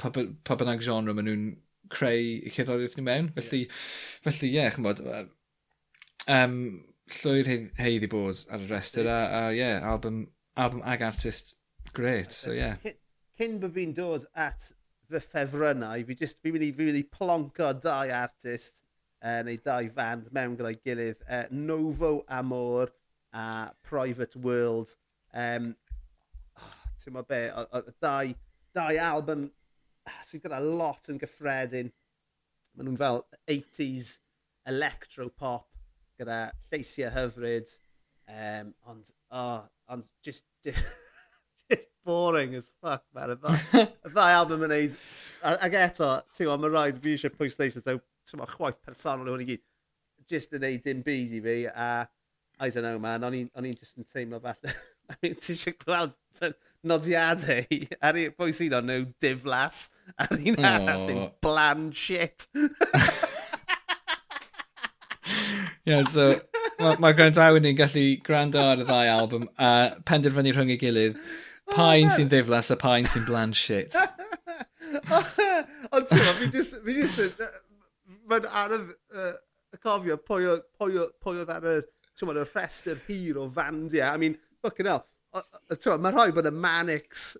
pa, 0.01 0.11
pa 0.11 0.57
bynnag 0.57 0.83
genre 0.85 1.15
maen 1.17 1.29
nhw'n 1.29 1.45
creu 1.91 2.39
y 2.41 2.53
cerddoriaeth 2.53 2.97
nhw 2.97 3.05
mewn. 3.07 3.29
Felly, 3.37 3.65
yeah. 3.65 3.81
felly 4.25 4.49
ie, 4.49 4.55
yeah, 4.57 4.73
chymod, 4.75 5.01
um, 6.31 6.57
llwyr 7.11 7.49
heidd 7.79 8.05
i 8.07 8.11
bod 8.11 8.43
ar 8.49 8.65
y 8.65 8.69
restr, 8.71 9.09
a, 9.09 9.17
a 9.39 9.41
yeah, 9.55 9.81
album, 9.87 10.23
album 10.55 10.83
ag 10.87 11.03
artist 11.07 11.55
great, 11.93 12.31
so 12.31 12.53
ie. 12.53 12.61
yeah. 12.61 12.93
Cyn 13.39 13.59
bod 13.61 13.75
fi'n 13.75 13.95
dod 13.97 14.27
at 14.37 14.71
fy 15.11 15.19
ffefrynnau, 15.19 16.05
fi 16.07 16.17
just, 16.17 16.39
fi'n 16.43 16.55
mynd 16.55 16.67
i, 16.67 16.71
fi 16.75 16.87
mynd 16.87 17.01
i 17.01 17.05
plonco 17.17 17.71
dau 17.83 18.11
artist, 18.15 18.83
uh, 19.23 19.41
neu 19.47 19.59
dau 19.65 19.89
fand 19.95 20.29
mewn 20.35 20.57
gyda'i 20.59 20.79
gilydd, 20.85 21.23
uh, 21.27 21.45
Novo 21.51 22.21
Amor 22.29 22.93
a 23.33 23.71
Private 23.83 24.35
World. 24.35 24.95
Um, 25.33 25.75
oh, 26.59 26.75
Ti'n 27.03 27.15
ma 27.15 27.25
be, 27.27 27.41
o, 27.55 27.65
o, 27.71 27.83
dau, 28.03 28.33
dau 28.75 29.01
album 29.11 29.49
sydd 30.27 30.45
gyda 30.45 30.59
lot 30.63 31.09
yn 31.11 31.19
gyffredin. 31.21 31.91
Maen 32.75 32.87
nhw'n 32.87 32.99
fel 32.99 33.21
80s 33.51 34.15
electro-pop 34.69 35.67
gyda 36.19 36.41
lleisiau 36.71 37.11
hyfryd. 37.15 37.73
Um, 38.31 38.71
ond, 38.87 39.09
oh, 39.35 39.65
ond 39.91 40.07
just, 40.23 40.45
just, 40.63 41.89
boring 42.05 42.55
as 42.55 42.69
fuck, 42.81 43.03
man. 43.13 43.35
Y 43.35 43.39
ddau, 43.41 43.83
ddau 44.13 44.37
album 44.37 44.65
yn 44.67 44.73
neud. 44.75 44.95
Ac 45.51 45.75
eto, 45.81 46.13
ti'n 46.31 46.47
gwybod, 46.47 46.63
mae 46.63 46.73
rhaid 46.73 47.03
fi 47.03 47.17
eisiau 47.17 47.35
pwysleisio, 47.35 47.83
ti'n 47.83 47.99
gwybod, 47.99 48.55
chwaith 48.55 48.81
personol 48.85 49.33
hwn 49.33 49.45
i 49.45 49.51
gyd. 49.51 49.67
Just 50.31 50.55
yn 50.55 50.63
neud 50.63 50.83
dim 50.85 51.05
byd 51.05 51.37
i 51.37 51.43
fi, 51.43 51.59
a 51.69 51.91
I 52.61 52.69
don't 52.69 52.83
know, 52.83 52.99
man, 53.01 53.23
o'n 53.25 53.33
i'n 53.33 53.77
just 53.77 53.97
yn 53.97 54.05
teimlo 54.05 54.37
falle. 54.41 54.73
I 55.09 55.15
mean, 55.23 55.37
ti'n 55.41 55.57
siarad 55.57 55.81
gweld 55.81 56.59
nodiadau 56.87 57.65
ar 58.07 58.19
un 58.21 58.33
pwy 58.37 58.55
un 58.67 58.77
o'n 58.79 58.87
nhw 58.89 59.03
diflas 59.23 59.77
ar 60.17 60.33
un 60.37 60.57
oh. 60.57 60.69
arall 60.71 61.11
yn 61.13 61.21
blan 61.43 61.91
shit. 61.93 62.47
yeah, 65.89 66.03
so 66.05 66.23
mae 66.81 66.97
ma 67.03 67.13
gwrandawyr 67.17 67.61
ni'n 67.63 67.77
gallu 67.77 68.05
gwrando 68.25 68.59
ar 68.63 68.81
y 68.81 68.85
ddau 68.87 69.13
album 69.13 69.47
a 69.57 69.69
uh, 69.69 69.87
penderfynu 70.07 70.51
rhwng 70.55 70.73
ei 70.73 70.81
gilydd 70.81 71.15
pa'n 71.71 72.09
oh, 72.09 72.13
sy'n 72.15 72.31
ddiflas 72.31 72.73
a 72.73 72.77
pa'n 72.81 73.07
sy'n 73.07 73.27
blan 73.29 73.53
shit. 73.55 73.95
Ond 75.95 76.07
ti'n 76.09 76.35
fi 76.39 76.49
just, 76.51 76.79
fi 76.85 76.97
just, 76.97 77.45
mae'n 78.31 78.47
anodd 78.63 78.91
uh, 79.15 79.33
cofio 79.83 80.17
pwy 80.25 80.49
oedd 80.49 81.53
ar 81.53 81.67
y, 81.69 81.77
ti'n 82.17 82.33
y 82.33 82.45
rhestr 82.45 82.99
hir 83.07 83.39
o 83.39 83.47
fandia. 83.53 84.11
I 84.11 84.17
mean, 84.21 84.37
fucking 84.63 84.89
hell, 84.89 85.05
mae 85.31 86.13
rhoi 86.13 86.31
bod 86.35 86.49
y 86.49 86.53
manix 86.55 87.31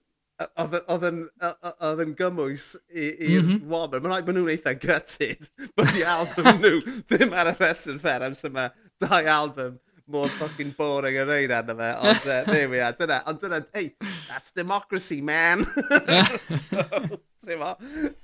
oedd 0.61 2.01
yn 2.03 2.15
gymwys 2.17 2.71
i'r 2.89 3.43
mm 3.43 3.47
-hmm. 3.47 3.69
Wobr. 3.69 4.01
Mae'n 4.01 4.13
rhaid 4.15 4.27
bod 4.27 4.37
nhw'n 4.37 4.51
eitha 4.55 4.73
gutted 4.79 5.49
bod 5.77 5.93
i 5.97 6.03
album 6.07 6.51
nhw 6.63 6.81
ddim 7.11 7.35
ar 7.37 7.53
y 7.53 7.55
rest 7.59 7.89
yn 7.91 8.01
fer 8.01 8.25
am 8.25 8.37
sy'n 8.37 8.59
dau 9.01 9.31
album 9.35 9.79
mor 10.11 10.31
fucking 10.35 10.73
boring 10.77 11.17
yn 11.21 11.29
rhaid 11.29 11.53
arno 11.55 11.75
fe. 11.77 11.89
Ond 12.09 12.25
uh, 12.33 12.39
there 12.49 12.69
we 12.69 12.81
are, 12.81 12.95
dyna. 12.97 13.21
Ond 13.29 13.41
dyna, 13.43 13.61
hey, 13.73 13.93
that's 14.27 14.51
democracy, 14.51 15.21
man. 15.21 15.65
so, 16.57 16.83
ti'n 17.45 17.61
mo? 17.61 17.75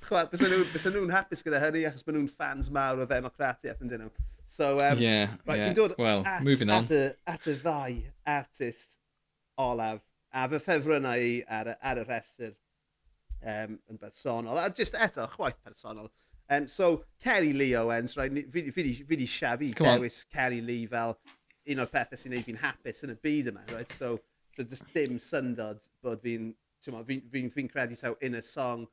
Bysa 0.10 0.92
nhw'n 0.94 1.14
hapus 1.14 1.46
gyda 1.46 1.62
hynny 1.64 1.86
achos 1.90 2.06
bod 2.08 2.18
nhw'n 2.18 2.32
fans 2.32 2.72
mawr 2.74 3.06
o 3.06 3.10
ddemocratiaeth 3.10 3.86
yn 3.86 3.94
dyn 3.94 4.08
nhw. 4.08 4.28
So, 4.48 4.78
um, 4.80 5.00
yeah, 5.04 5.36
right, 5.46 5.60
yeah. 5.60 5.74
Dod 5.76 5.98
well, 6.00 6.24
at, 6.26 6.44
moving 6.44 6.70
on. 6.72 6.86
At 6.86 6.92
y, 6.96 7.02
at 7.28 7.50
y 7.52 7.58
ddau 7.60 7.98
artist 8.38 8.96
olaf 9.58 10.02
a 10.34 10.48
fy 10.52 10.60
ffefrynnau 10.62 11.24
i 11.24 11.42
ar, 11.60 11.74
ar 11.82 12.02
y 12.02 12.06
rhestr 12.06 12.54
um, 13.42 13.78
yn 13.90 14.00
bersonol. 14.02 14.60
A 14.62 14.70
just 14.70 14.98
eto, 14.98 15.28
chwaith 15.36 15.60
personol. 15.66 16.10
Um, 16.50 16.68
so, 16.68 17.04
Kerry 17.20 17.52
Lee 17.54 17.76
Owens, 17.76 18.16
right, 18.18 18.32
fi 18.52 18.62
di 18.72 19.28
siafu 19.28 19.74
dewis 19.76 20.24
Kerry 20.32 20.62
Lee 20.62 20.86
fel 20.86 21.18
un 21.68 21.84
o'r 21.84 21.90
pethau 21.92 22.20
sy'n 22.20 22.32
neud 22.32 22.46
fi'n 22.48 22.62
hapus 22.62 23.04
yn 23.04 23.12
y 23.12 23.18
byd 23.24 23.52
yma. 23.52 23.66
Right? 23.74 23.92
So, 23.98 24.16
so 24.56 24.64
just 24.64 24.88
dim 24.94 25.18
syndod 25.20 25.84
bod 26.04 26.24
fi'n 26.24 26.54
fi, 26.84 27.20
fi, 27.32 27.44
fi, 27.52 27.68
credu 27.68 28.00
taw 28.00 28.16
un 28.24 28.40
y 28.40 28.44
song 28.46 28.86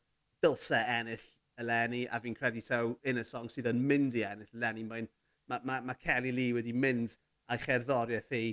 dylse 0.43 0.81
ennill 0.97 1.29
eleni 1.63 2.03
a 2.11 2.19
fi'n 2.23 2.35
credu 2.35 2.65
taw 2.67 2.97
un 2.97 3.23
y 3.23 3.27
song 3.29 3.47
sydd 3.53 3.71
yn 3.71 3.85
mynd 3.87 4.19
i 4.19 4.27
ennill 4.27 4.59
eleni. 4.59 4.87
Mae, 4.89 5.07
ma, 5.47 5.61
ma, 5.63 5.81
ma 5.85 5.95
Kelly 6.01 6.35
Lee 6.35 6.57
wedi 6.57 6.75
mynd 6.75 7.15
a'i 7.47 7.61
cherddoriaeth 7.63 8.35
hi 8.35 8.45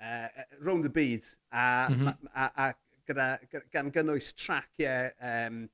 uh, 0.00 0.44
round 0.64 0.88
y 0.88 0.92
byd 0.92 1.24
a, 1.50 1.86
mm 1.90 1.96
-hmm. 1.96 2.28
a, 2.34 2.44
a, 2.44 2.66
a 2.66 2.74
gyda, 3.06 3.28
gan 3.72 3.90
gynnwys 3.94 4.32
traciau 4.34 5.10
um, 5.22 5.66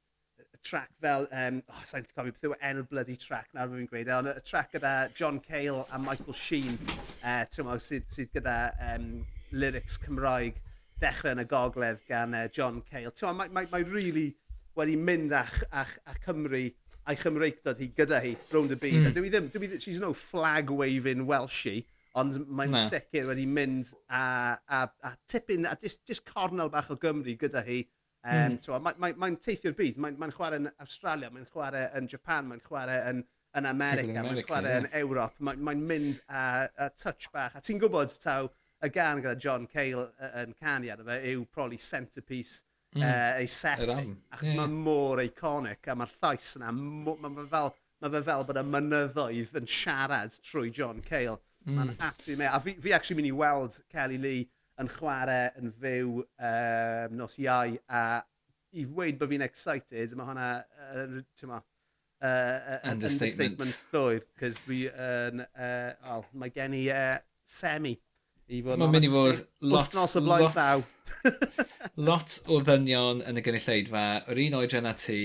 track 0.63 0.91
fel, 1.01 1.27
um, 1.33 1.63
oh, 1.69 1.85
sa'n 1.89 2.05
cofio 2.15 2.33
beth 2.33 2.45
yw 2.47 2.57
enw'r 2.63 2.89
bloody 2.91 3.17
track 3.19 3.49
nawr 3.57 3.73
fi'n 3.73 3.89
gweud, 3.91 4.11
e, 4.11 4.15
ond 4.15 4.31
y 4.31 4.35
track 4.47 4.71
gyda 4.77 4.93
John 5.19 5.41
Cale 5.43 5.87
a 5.91 5.99
Michael 5.99 6.37
Sheen, 6.39 6.79
uh, 7.23 7.43
tymo, 7.51 7.79
sydd, 7.83 8.07
sydd 8.15 8.31
gyda 8.37 8.59
um, 8.93 9.09
lyrics 9.51 9.99
Cymraeg 10.05 10.61
dechrau 11.03 11.35
yn 11.35 11.43
y 11.43 11.47
gogledd 11.51 12.05
gan 12.07 12.37
uh, 12.39 12.47
John 12.55 12.79
Cale. 12.87 13.11
Tymo, 13.11 13.35
mae, 13.41 13.51
mae, 13.51 13.67
mae 13.73 13.89
really 13.91 14.29
wedi 14.79 14.95
mynd 14.97 15.35
a'ch, 15.37 15.65
a'ch, 15.73 15.99
a'ch 16.07 16.23
Cymru 16.29 16.69
a'i 17.03 17.19
chymreigdod 17.19 17.81
hi 17.83 17.89
gyda 17.97 18.21
hi 18.23 18.37
rownd 18.53 18.77
y 18.77 18.79
byd. 18.79 19.01
Mm. 19.01 19.15
Dwi 19.17 19.33
ddim, 19.33 19.49
dwi, 19.51 19.71
she's 19.83 19.99
no 20.01 20.13
flag-waving 20.15 21.27
Welshie, 21.27 21.83
ond 22.21 22.39
mae'n 22.45 22.75
no. 22.75 22.85
sicr 22.91 23.29
wedi 23.31 23.47
mynd 23.49 23.93
a, 24.09 24.23
a, 24.69 24.85
a 25.09 25.13
tipyn, 25.31 25.67
a 25.69 25.77
just, 25.81 26.03
just 26.09 26.25
cornel 26.29 26.73
bach 26.73 26.91
o 26.93 26.97
Gymru 27.01 27.37
gyda 27.41 27.65
hi. 27.67 27.83
Um, 28.23 28.57
mm. 28.57 28.83
Mae'n 28.85 28.99
mae, 29.03 29.15
mae 29.19 29.37
teithio'r 29.43 29.77
byd, 29.79 30.01
mae'n 30.03 30.19
mae 30.21 30.35
chwarae 30.35 30.61
yn 30.63 30.69
Australia, 30.85 31.31
mae'n 31.33 31.49
chwarae 31.51 31.89
yn 31.99 32.11
Japan, 32.11 32.51
mae'n 32.51 32.63
chwarae 32.63 33.01
yn, 33.11 33.23
yn 33.59 33.69
America, 33.71 34.23
mae'n 34.23 34.43
chwarae 34.47 34.75
yeah. 34.77 34.83
yn 34.85 34.91
Ewrop, 35.01 35.41
mae'n 35.43 35.65
mae 35.67 35.81
mynd 35.81 36.21
a, 36.29 36.45
a 36.87 36.91
touch 36.95 37.31
bach. 37.35 37.57
A 37.59 37.65
ti'n 37.65 37.81
gwybod 37.83 38.15
taw 38.23 38.51
y 38.83 38.91
gan 38.95 39.23
gyda 39.23 39.39
John 39.43 39.67
Cale 39.71 40.09
yn 40.43 40.55
canu 40.59 40.93
ar 40.93 41.03
fe 41.07 41.19
yw 41.33 41.47
probably 41.51 41.79
centrepiece 41.83 42.63
mm. 42.95 43.03
uh, 43.03 43.41
ei 43.41 43.47
setting. 43.51 44.17
Achos 44.35 44.53
yeah. 44.53 44.59
mae 44.61 44.83
mor 44.87 45.23
iconic 45.23 45.89
a 45.89 45.97
mae'r 45.99 46.17
llais 46.19 46.57
yna, 46.59 46.73
mae 46.75 47.37
fe 47.39 47.47
fel, 47.57 47.73
mae 48.03 48.15
fe 48.17 48.23
fel 48.29 48.47
bod 48.49 48.61
y 48.63 48.65
mynyddoedd 48.75 49.57
yn 49.63 49.71
siarad 49.81 50.39
trwy 50.43 50.71
John 50.75 51.03
Cale. 51.07 51.41
Mm. 51.67 51.79
Mae'n 51.79 51.95
absolutely 51.99 52.39
me. 52.45 52.51
A 52.51 52.61
fi, 52.61 52.77
fi 52.83 52.95
actually 52.97 53.21
mynd 53.21 53.31
i 53.31 53.37
weld 53.43 53.79
Kelly 53.93 54.19
Lee 54.23 54.47
yn 54.83 54.89
chwarae 54.91 55.51
yn 55.61 55.73
fyw 55.83 56.23
um, 56.23 57.19
nos 57.19 57.37
iau 57.43 57.77
a 57.89 58.05
i 58.73 58.87
ddweud 58.89 59.19
bod 59.21 59.31
fi'n 59.35 59.45
excited, 59.45 60.15
mae 60.17 60.31
hwnna, 60.31 60.47
uh, 60.89 61.19
ti'n 61.37 61.51
ma, 61.51 61.59
uh, 61.61 62.31
uh, 62.31 62.79
understatement 62.89 63.83
llwyr, 63.93 64.25
cos 64.41 64.57
fi 64.65 64.87
yn, 64.89 65.45
uh, 65.45 66.15
oh, 66.15 66.25
mae 66.41 66.55
gen 66.55 66.79
i 66.79 66.87
uh, 66.95 67.19
semi 67.49 67.99
Mae'n 68.53 68.91
mynd 68.91 69.07
i 69.07 69.09
fod 69.09 69.39
lot, 69.65 69.95
lot, 69.97 70.53
lot, 70.53 70.89
lot 72.09 72.35
o 72.53 72.59
ddynion 72.61 73.23
yn 73.25 73.39
y 73.41 73.45
gynulleidfa, 73.47 74.03
yr 74.29 74.41
un 74.43 74.57
oedran 74.59 74.89
a 74.91 74.93
ti, 74.99 75.21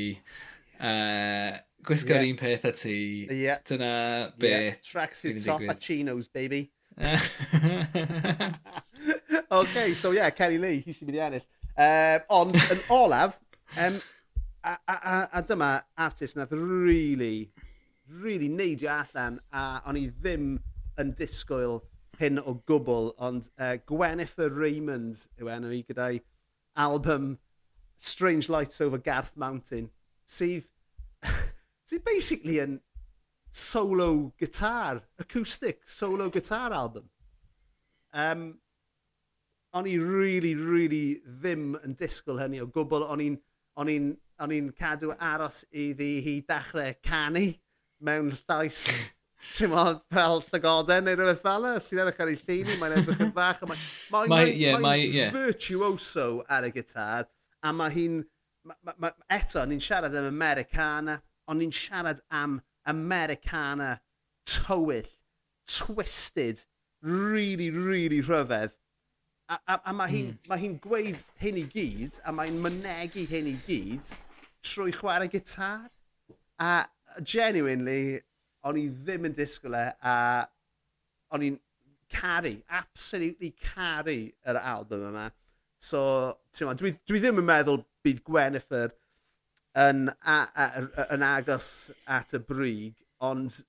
uh, 0.79 1.57
gwisgo'r 1.87 2.21
yeah. 2.21 2.29
un 2.29 2.37
peth 2.39 2.65
a 2.67 2.71
ti. 2.75 3.27
Yeah. 3.31 3.57
Dyna 3.65 4.33
beth. 4.37 4.49
Yeah. 4.49 4.75
Tracksuit 4.83 5.45
top 5.45 5.61
a 5.61 5.75
chinos, 5.75 6.27
baby. 6.27 6.71
OK, 9.51 9.93
so 9.93 10.11
yeah, 10.11 10.29
Kelly 10.31 10.57
Lee, 10.57 10.83
hi 10.85 10.91
sy'n 10.95 11.07
mynd 11.07 11.17
i 11.17 11.21
ennill. 11.27 11.45
Um, 11.77 12.19
ond, 12.39 12.55
yn 12.73 12.81
olaf, 12.97 13.39
um, 13.77 13.99
a, 14.63 14.75
a, 14.75 14.95
a, 14.95 15.29
a 15.39 15.41
dyma 15.45 15.71
artist 15.97 16.37
nath 16.37 16.51
really, 16.51 17.49
really 18.21 18.49
neidio 18.49 18.89
allan, 18.97 19.39
a 19.53 19.81
o'n 19.87 19.99
i 19.99 20.07
ddim 20.09 20.57
yn 20.97 21.13
disgwyl 21.19 21.75
hyn 22.17 22.41
o 22.41 22.57
gwbl, 22.67 23.13
ond 23.21 23.43
e, 23.53 23.55
uh, 23.61 23.75
Gwennifer 23.89 24.49
Raymond 24.57 25.15
yw 25.37 25.47
enw 25.53 25.71
i 25.77 25.83
gyda'i 25.85 26.17
album 26.77 27.37
Strange 27.97 28.49
Lights 28.49 28.81
Over 28.81 28.97
Garth 28.97 29.37
Mountain, 29.37 29.91
sydd 30.25 30.65
sydd 31.87 32.05
basically 32.05 32.59
yn 32.63 32.77
solo 33.57 34.33
guitar, 34.39 35.01
acoustic 35.19 35.85
solo 35.87 36.29
guitar 36.29 36.75
album. 36.75 37.09
Um, 38.13 38.47
o'n 39.77 39.87
i 39.87 39.97
really, 40.01 40.55
really 40.55 41.19
ddim 41.25 41.75
yn 41.83 41.95
disgwyl 41.99 42.41
hynny 42.43 42.61
o 42.63 42.67
gwbl. 42.71 43.05
O'n 43.07 43.23
i'n 43.23 43.37
on 43.77 43.91
i'n 43.91 44.15
on 44.43 44.53
i'n 44.53 44.71
cadw 44.77 45.13
aros 45.17 45.63
iddi 45.71 46.17
hi 46.25 46.39
dechrau 46.49 46.95
canu 47.05 47.45
mewn 48.05 48.33
llais 48.35 48.83
ti'n 49.57 49.71
modd 49.71 50.03
fel 50.13 50.41
llygoden 50.45 51.07
neu 51.07 51.17
rhywbeth 51.17 51.43
fel 51.45 51.65
y 51.69 51.73
sy'n 51.81 52.01
edrych 52.03 52.21
ar 52.21 52.31
ei 52.33 52.39
llun 52.41 52.81
mae'n 52.81 52.97
edrych 52.99 53.23
yn 53.25 53.33
fach 53.37 53.63
mae'n 53.63 53.81
ma, 54.13 54.23
mae, 54.29 54.51
yeah, 54.53 54.77
mae, 54.83 55.05
yeah. 55.05 55.31
virtuoso 55.33 56.27
ar 56.53 56.67
y 56.67 56.73
gitar 56.75 57.29
a 57.65 57.73
mae 57.73 57.95
hi'n 57.95 58.19
ma, 58.67 58.75
ma, 58.81 58.95
ma, 59.05 59.13
eto 59.39 59.63
ni'n 59.65 59.81
siarad 59.81 60.17
am 60.19 60.29
Americana 60.29 61.17
ond 61.47 61.61
ni'n 61.61 61.73
siarad 61.73 62.21
am 62.31 62.59
Americana 62.87 64.01
tywyll, 64.47 65.09
twisted, 65.67 66.63
really, 67.01 67.69
really 67.71 68.21
rhyfedd. 68.21 68.75
A, 69.49 69.59
a, 69.67 69.79
a 69.85 69.93
mae 69.95 70.11
hi'n 70.11 70.31
mm. 70.35 70.57
hi 70.59 70.71
gweud 70.83 71.23
hyn 71.39 71.59
i 71.61 71.65
gyd, 71.71 72.19
a 72.27 72.33
mae'n 72.35 72.59
mynegu 72.63 73.23
hyn 73.29 73.47
i 73.53 73.55
gyd 73.67 74.15
trwy 74.65 74.91
chwarae 74.95 75.29
gitar. 75.31 75.87
A 76.59 76.87
genuinely, 77.23 78.19
o'n 78.67 78.79
i 78.79 78.87
ddim 78.91 79.29
yn 79.29 79.35
disgwyl 79.37 79.77
e, 79.79 79.85
a 80.03 80.15
o'n 81.31 81.45
i'n 81.47 81.59
caru, 82.11 82.55
absolutely 82.69 83.53
caru 83.61 84.17
yr 84.47 84.59
album 84.59 85.07
yma. 85.11 85.27
So, 85.79 86.01
dwi, 86.57 86.95
dwi 87.07 87.21
ddim 87.21 87.39
yn 87.43 87.47
meddwl 87.47 87.83
bydd 88.03 88.23
Gwennifer 88.25 88.95
yn, 89.77 90.07
a, 90.25 90.37
a, 90.55 90.65
a, 90.65 91.07
yn 91.15 91.25
agos 91.25 91.91
at 92.09 92.33
y 92.33 92.41
brig, 92.43 92.95
ond 93.23 93.61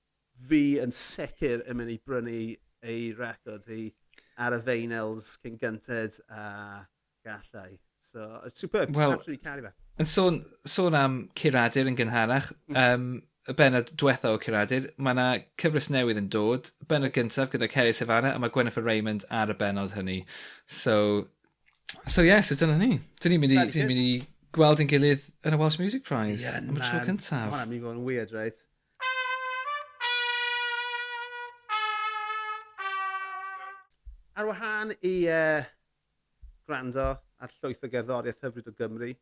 fi 0.49 0.79
yn 0.83 0.95
sicr 0.95 1.65
yn 1.67 1.81
mynd 1.81 1.93
i 1.93 1.99
brynu 2.07 2.39
ei 2.89 3.11
record 3.19 3.67
hi 3.69 3.89
ar 4.39 4.55
y 4.55 4.61
feinels 4.63 5.35
cyn 5.43 5.59
gynted 5.61 6.19
a 6.31 6.87
gallai. 7.27 7.79
So, 8.01 8.41
superb, 8.55 8.95
well, 8.97 9.13
absolutely 9.13 9.43
caru 9.45 9.67
fe. 9.67 9.75
Yn 10.01 10.09
sôn, 10.09 10.39
sôn 10.65 10.95
am 10.97 11.19
curadur 11.37 11.91
yn 11.91 11.99
gynharach, 11.99 12.53
um, 12.71 13.09
y 13.49 13.55
benod 13.59 13.91
diwethaf 13.99 14.37
o 14.37 14.41
curadur, 14.41 14.87
mae 14.97 15.17
yna 15.17 15.27
cyfres 15.61 15.91
newydd 15.93 16.21
yn 16.23 16.31
dod, 16.33 16.71
benod 16.89 17.13
gyntaf 17.17 17.51
gyda 17.53 17.69
Kerry 17.69 17.93
Savannah, 17.97 18.37
a 18.37 18.41
mae 18.41 18.55
Gwennifer 18.55 18.87
Raymond 18.87 19.27
ar 19.35 19.53
y 19.53 19.59
benod 19.59 19.93
hynny. 19.97 20.23
So, 20.67 21.27
so 22.07 22.23
yeah, 22.23 22.41
so 22.41 22.57
dyna 22.57 22.79
ni. 22.81 23.01
Dyn 23.21 23.35
ni'n 23.35 23.45
mynd 23.45 23.57
i, 23.57 23.61
dyn 23.67 23.83
ni'n 23.83 23.93
mynd 23.93 24.05
i 24.05 24.13
gweld 24.59 24.81
yn 24.83 24.89
gilydd 24.91 25.23
yn 25.47 25.55
y 25.55 25.59
Welsh 25.61 25.79
Music 25.79 26.03
Prize. 26.07 26.43
Yeah, 26.43 26.59
Am 26.59 26.75
y 26.75 26.83
tro 26.83 26.99
cyntaf. 27.07 27.53
Mae'n 27.53 27.71
mynd 27.71 27.77
i 27.77 27.85
fod 27.85 27.95
yn 27.95 28.03
weird, 28.07 28.35
right? 28.35 28.59
Ar 34.39 34.51
wahân 34.51 34.95
i 35.07 35.15
uh, 35.31 35.63
gwrando 36.67 37.07
ar 37.39 37.55
llwyth 37.55 37.87
o 37.87 37.91
gerddoriaeth 37.93 38.43
hyfryd 38.47 38.71
o 38.71 38.75
Gymru, 38.79 39.13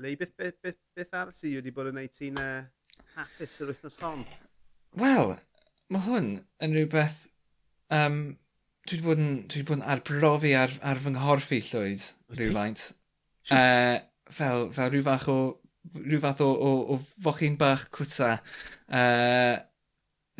le 0.00 0.16
beth, 0.20 0.34
beth, 0.40 0.58
beth, 0.64 0.80
beth 0.96 1.16
ar 1.20 1.32
i 1.32 1.54
wedi 1.58 1.72
bod 1.76 1.92
yn 1.92 2.00
neud 2.00 2.16
ti'n 2.16 2.40
uh, 2.40 2.64
hapus 3.18 3.60
yr 3.60 3.72
wythnos 3.74 4.00
hon? 4.00 4.24
Wel, 5.00 5.34
mae 5.92 6.06
hwn 6.08 6.30
yn 6.64 6.78
rhywbeth... 6.78 7.26
Um, 7.92 8.22
dwi 8.88 8.96
wedi 8.96 9.08
bod 9.08 9.20
yn, 9.20 9.32
dwi 9.44 9.60
wedi 9.60 9.68
bod 9.68 9.82
yn 9.82 9.88
arbrofi 9.92 10.56
ar, 10.56 10.72
ar 10.80 11.00
fy 11.04 11.12
nghorffi 11.12 11.60
llwyd 11.68 12.04
rhywfaint. 12.38 12.86
Uh, 13.50 13.98
fel, 14.34 14.70
fel 14.76 14.92
rhyw 14.92 15.06
fath 15.06 15.28
o 15.32 15.40
rhyw 15.96 16.20
fath 16.22 16.40
o, 16.44 16.50
o, 16.50 16.70
o 16.94 17.00
fochyn 17.24 17.56
bach 17.60 17.86
cwta. 17.94 18.36
Uh, 18.86 19.58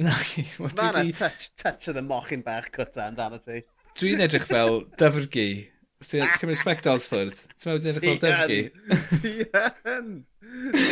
na, 0.00 0.14
what 0.62 0.76
dwi 0.76 1.08
di... 1.08 1.12
touch, 1.12 1.50
touch 1.56 1.88
of 1.88 1.96
the 1.98 2.04
mochyn 2.04 2.44
bach 2.46 2.70
cwta 2.74 3.08
yn 3.10 3.18
dan 3.18 3.38
ti. 3.44 3.62
Dwi'n 4.00 4.24
edrych 4.26 4.48
fel 4.50 4.82
dyfrgu. 5.00 5.48
Dwi'n 6.00 6.30
cymryd 6.40 6.60
spectols 6.60 7.06
ffwrdd. 7.10 7.40
Ti'n 7.60 7.72
meddwl 7.72 7.82
dwi'n 7.84 7.98
edrych 7.98 8.06
fel 8.06 8.20
dyfrgu? 8.24 8.60
Ti 9.20 9.32
yn! 9.96 10.12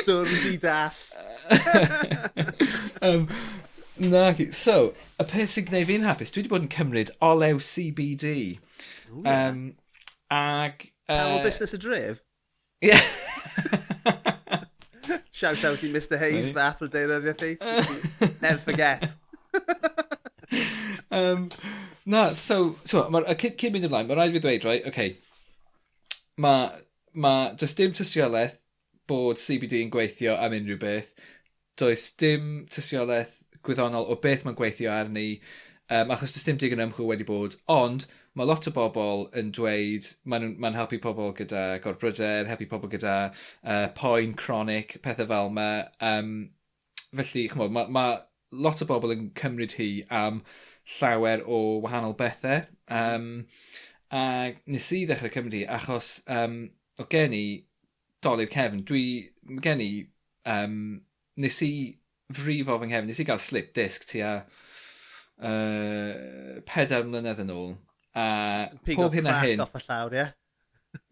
Dwrn 0.08 0.34
di 0.44 0.58
dall. 0.61 0.98
um, 3.08 3.24
na, 4.04 4.24
so, 4.54 4.92
y 5.16 5.26
peth 5.30 5.54
sy'n 5.54 5.68
gwneud 5.70 5.88
fi'n 5.88 6.06
hapus, 6.06 6.32
dwi 6.34 6.44
wedi 6.44 6.52
bod 6.52 6.66
yn 6.66 6.72
cymryd 6.74 7.12
olew 7.24 7.61
CBD. 7.64 8.32
Ooh, 9.08 9.24
yeah. 9.24 9.48
um, 9.48 9.62
ag... 10.34 10.90
Uh, 11.08 11.16
Pawb 11.16 11.46
busnes 11.48 11.72
y 11.72 11.80
dref? 11.80 12.20
Yeah. 12.80 13.00
Shout 15.32 15.64
out 15.64 15.82
i 15.82 15.88
Mr 15.88 16.18
Hayes, 16.18 16.50
fe 16.50 16.62
athro 16.62 16.88
deunyddiau 16.90 17.34
thi. 17.38 17.56
Never 18.42 18.58
forget. 18.58 19.16
um, 21.10 21.48
na, 22.06 22.32
so, 22.32 22.76
so 22.84 23.04
mae'r 23.10 23.34
cyn 23.38 23.74
mynd 23.74 23.88
ymlaen, 23.88 24.08
mae 24.10 24.18
rhaid 24.18 24.36
fi 24.36 24.42
dweud, 24.44 24.66
right, 24.68 24.86
okay, 24.90 25.16
mae, 26.38 26.70
ma, 27.14 27.34
does 27.58 27.74
dim 27.78 27.94
tystiolaeth 27.94 28.58
bod 29.10 29.40
CBD 29.42 29.82
yn 29.82 29.92
gweithio 29.94 30.36
am 30.38 30.54
unrhyw 30.58 30.78
beth. 30.82 31.14
Does 31.78 32.10
dim 32.18 32.66
tystiolaeth 32.70 33.34
gwyddonol 33.66 34.10
o 34.10 34.18
beth 34.22 34.46
mae'n 34.46 34.58
gweithio 34.58 34.90
arni, 34.94 35.28
um, 35.90 36.14
achos 36.14 36.34
does 36.34 36.46
dim 36.46 36.58
digon 36.60 36.82
ymchwil 36.86 37.10
wedi 37.10 37.26
bod, 37.26 37.58
ond 37.72 38.06
mae 38.36 38.46
lot 38.46 38.68
o 38.68 38.72
bobl 38.74 39.26
yn 39.38 39.50
dweud, 39.54 40.06
maen 40.28 40.54
ma 40.60 40.70
helpu 40.76 41.00
pobl 41.02 41.32
gyda 41.38 41.64
gorbryder, 41.84 42.48
helpu 42.50 42.68
pobl 42.70 42.90
gyda 42.92 43.16
uh, 43.28 43.88
poen 43.96 44.34
chronic, 44.38 44.98
pethau 45.04 45.28
fel 45.30 45.50
yma. 45.52 45.68
Um, 46.04 46.32
felly, 47.14 47.48
chymod, 47.50 47.74
mae 47.74 47.88
ma 47.94 48.06
lot 48.52 48.82
o 48.84 48.88
bobl 48.88 49.14
yn 49.14 49.30
cymryd 49.38 49.76
hi 49.78 49.90
am 50.14 50.42
llawer 50.98 51.42
o 51.46 51.80
wahanol 51.84 52.16
bethau. 52.18 52.66
Um, 52.88 53.46
a 54.12 54.22
nes 54.66 54.92
i 54.96 55.02
ddechrau 55.08 55.32
cymryd 55.34 55.58
hi 55.58 55.64
achos 55.78 56.12
um, 56.32 56.60
o 57.00 57.08
gen 57.10 57.34
i 57.36 57.44
dolyr 58.24 58.52
cefn. 58.52 58.84
Dwi, 58.88 59.04
gen 59.64 59.82
i, 59.84 59.90
um, 60.48 60.78
nes 61.42 61.60
i 61.66 61.72
frifo 62.34 62.78
fy 62.78 62.88
nghefn, 62.92 63.10
nes 63.10 63.20
i 63.20 63.28
gael 63.28 63.42
slip 63.42 63.74
disc 63.76 64.06
tua 64.08 64.32
uh, 65.40 66.14
pedair 66.68 67.06
mlynedd 67.08 67.44
yn 67.44 67.54
ôl 67.54 67.76
a 68.14 68.26
Pigo 68.84 69.06
pob 69.08 69.16
hyn 69.18 69.26
a 69.30 69.38
hyn. 69.42 69.60
off 69.64 69.74
y 69.78 69.82
llawr, 69.86 70.14
ie? 70.14 70.28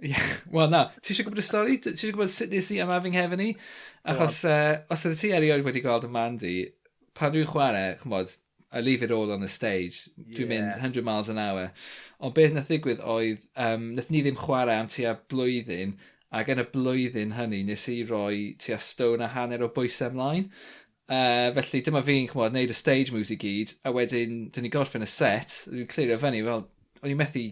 Yeah. 0.01 0.23
Wel, 0.51 0.71
na. 0.73 0.87
Ti 1.05 1.13
eisiau 1.13 1.27
gwybod 1.27 1.43
y 1.43 1.45
stori? 1.45 1.75
Ti 1.85 1.91
eisiau 1.93 2.15
gwybod 2.15 2.33
sut 2.33 2.51
nes 2.51 2.71
i 2.73 2.79
am 2.81 2.89
having 2.91 3.13
heaven 3.15 3.43
i? 3.45 3.51
Achos 4.09 4.39
uh, 4.49 4.81
os 4.91 5.05
ydy 5.07 5.19
ti 5.21 5.31
erioed 5.37 5.65
wedi 5.67 5.83
gweld 5.85 6.07
y 6.09 6.11
Mandy, 6.11 6.55
pan 7.15 7.35
dwi'n 7.35 7.49
chwarae, 7.51 7.95
chymod, 8.01 8.33
I 8.73 8.81
leave 8.81 9.03
it 9.05 9.13
all 9.13 9.31
on 9.33 9.41
the 9.45 9.49
stage. 9.49 10.09
Yeah. 10.17 10.39
Dwi'n 10.39 10.49
mynd 10.51 10.71
100 10.81 11.05
miles 11.07 11.29
an 11.29 11.39
hour. 11.39 11.69
Ond 12.19 12.35
beth 12.35 12.57
nath 12.57 12.73
ddigwydd 12.73 13.05
oedd, 13.05 13.45
um, 13.63 13.91
nath 13.97 14.11
ni 14.11 14.23
ddim 14.25 14.39
chwarae 14.41 14.81
am 14.81 14.89
tua 14.91 15.13
blwyddyn, 15.31 15.95
ac 16.35 16.51
yn 16.53 16.65
y 16.65 16.67
blwyddyn 16.73 17.37
hynny 17.37 17.63
nes 17.69 17.87
i 17.93 18.01
roi 18.09 18.57
tua 18.61 18.81
stone 18.83 19.25
a 19.25 19.31
hanner 19.37 19.63
o 19.65 19.71
bwysau 19.77 20.11
ymlaen. 20.11 20.49
Uh, 21.07 21.53
felly 21.61 21.85
dyma 21.87 22.03
fi'n 22.09 22.27
chymod, 22.33 22.57
neud 22.57 22.73
y 22.73 22.77
stage 22.77 23.15
moves 23.15 23.31
i 23.31 23.39
gyd, 23.39 23.77
a 23.87 23.93
wedyn 23.95 24.49
dyn 24.57 24.67
ni 24.67 24.73
gorffen 24.75 25.07
y 25.07 25.11
set, 25.11 25.61
dwi'n 25.71 25.87
clirio 25.93 26.19
fyny 26.19 26.43
fel, 26.49 26.67
O'n 27.07 27.13
i 27.13 27.19
methu 27.19 27.45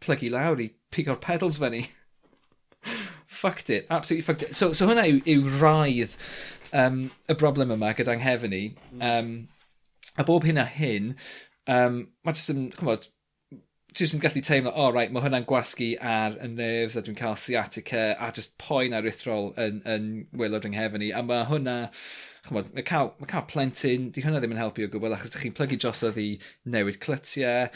plygu 0.00 0.30
lawr 0.32 0.62
i 0.64 0.70
pigo'r 0.94 1.20
pedals 1.20 1.60
fyny. 1.60 1.84
fucked 3.44 3.68
it, 3.68 3.86
absolutely 3.90 4.24
fucked 4.24 4.42
it. 4.42 4.56
So, 4.56 4.72
so 4.72 4.88
hwnna 4.88 5.04
yw, 5.10 5.20
yw 5.28 5.58
raidd 5.60 6.14
um, 6.72 7.10
y 7.28 7.36
broblem 7.36 7.74
yma 7.74 7.92
gyda'n 7.98 8.22
nghefn 8.22 8.54
ni. 8.54 8.62
Um, 9.04 9.34
a 10.16 10.24
bob 10.24 10.46
hyn 10.48 10.62
a 10.62 10.64
hyn, 10.64 11.12
um, 11.68 12.06
mae 12.24 12.36
jyst 12.38 12.54
yn, 12.54 12.68
chymod, 12.78 13.08
jyst 13.94 14.16
yn 14.16 14.22
gallu 14.22 14.42
teimlo, 14.46 14.72
o 14.72 14.86
oh, 14.86 14.92
right, 14.94 15.12
mae 15.12 15.24
hwnna'n 15.26 15.44
gwasgu 15.50 15.90
ar 16.00 16.38
y 16.40 16.48
nerves 16.54 16.96
a 16.96 17.02
dwi'n 17.04 17.18
cael 17.18 17.36
sciatica 17.40 18.06
a 18.16 18.30
just 18.34 18.56
poen 18.62 18.96
arithrol 18.96 19.52
yn, 19.60 19.82
yn 19.84 20.08
wylod 20.40 20.64
yng 20.68 20.78
nghefn 20.78 21.04
i. 21.04 21.10
A 21.12 21.20
mae 21.26 21.44
hwnna, 21.50 21.76
chymod, 22.48 22.72
mae 22.76 22.86
cael, 22.86 23.12
mae 23.20 23.30
cael 23.30 23.48
plentyn, 23.50 24.08
di 24.14 24.24
hwnna 24.24 24.40
ddim 24.40 24.56
yn 24.56 24.62
helpu 24.62 24.86
o 24.86 24.94
gwbl 24.94 25.18
achos 25.18 25.34
ydych 25.34 25.48
chi'n 25.48 25.58
plygu 25.58 25.80
drosodd 25.82 26.22
i 26.22 26.30
newid 26.76 27.02
clytiau 27.04 27.68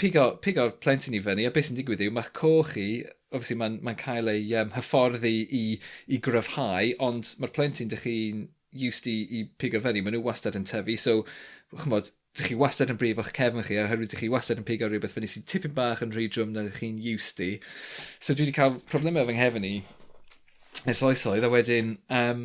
pigo'r 0.00 0.76
plentyn 0.82 1.16
i 1.16 1.22
fyny, 1.24 1.46
a 1.46 1.54
beth 1.54 1.68
sy'n 1.68 1.78
digwydd 1.78 2.04
yw, 2.04 2.14
mae'ch 2.16 2.32
coch 2.36 2.72
chi, 2.76 2.86
obviously 3.30 3.56
mae'n 3.60 3.80
ma, 3.86 3.94
cael 3.98 4.30
ei 4.32 4.46
um, 4.60 4.72
hyfforddi 4.74 5.34
i, 5.56 5.64
i 6.10 6.20
gryfhau, 6.24 6.94
ond 7.06 7.34
mae'r 7.42 7.54
plentyn 7.56 7.90
dych 7.92 8.06
chi'n 8.06 8.46
used 8.86 9.08
i, 9.10 9.16
i 9.38 9.44
pigo 9.60 9.82
fyny, 9.82 10.02
maen 10.04 10.16
nhw 10.16 10.24
wastad 10.26 10.58
yn 10.58 10.66
tyfu, 10.68 10.96
so, 11.00 11.16
chymod, 11.82 12.10
dych 12.38 12.50
chi 12.50 12.58
wastad 12.58 12.92
yn 12.92 12.98
brif 12.98 13.18
o'ch 13.18 13.32
cefn 13.34 13.64
chi, 13.66 13.78
oherwydd 13.82 14.12
dych 14.12 14.22
chi 14.22 14.30
wastad 14.30 14.60
yn 14.62 14.66
pigo 14.66 14.88
rhywbeth 14.88 15.16
fyny 15.16 15.30
sy'n 15.30 15.46
tipyn 15.50 15.74
bach 15.74 16.02
yn 16.04 16.14
rhy 16.14 16.28
drwm 16.30 16.54
na 16.54 16.66
dych 16.66 16.78
chi'n 16.82 17.00
used 17.12 17.42
i. 17.42 17.50
So 18.22 18.34
dwi 18.34 18.46
wedi 18.46 18.56
cael 18.56 18.78
problemau 18.90 19.26
fy 19.26 19.36
nghefn 19.38 19.66
i 19.66 19.74
ers 20.90 21.02
oesoedd, 21.06 21.46
a 21.46 21.50
wedyn 21.50 21.96
um, 22.20 22.44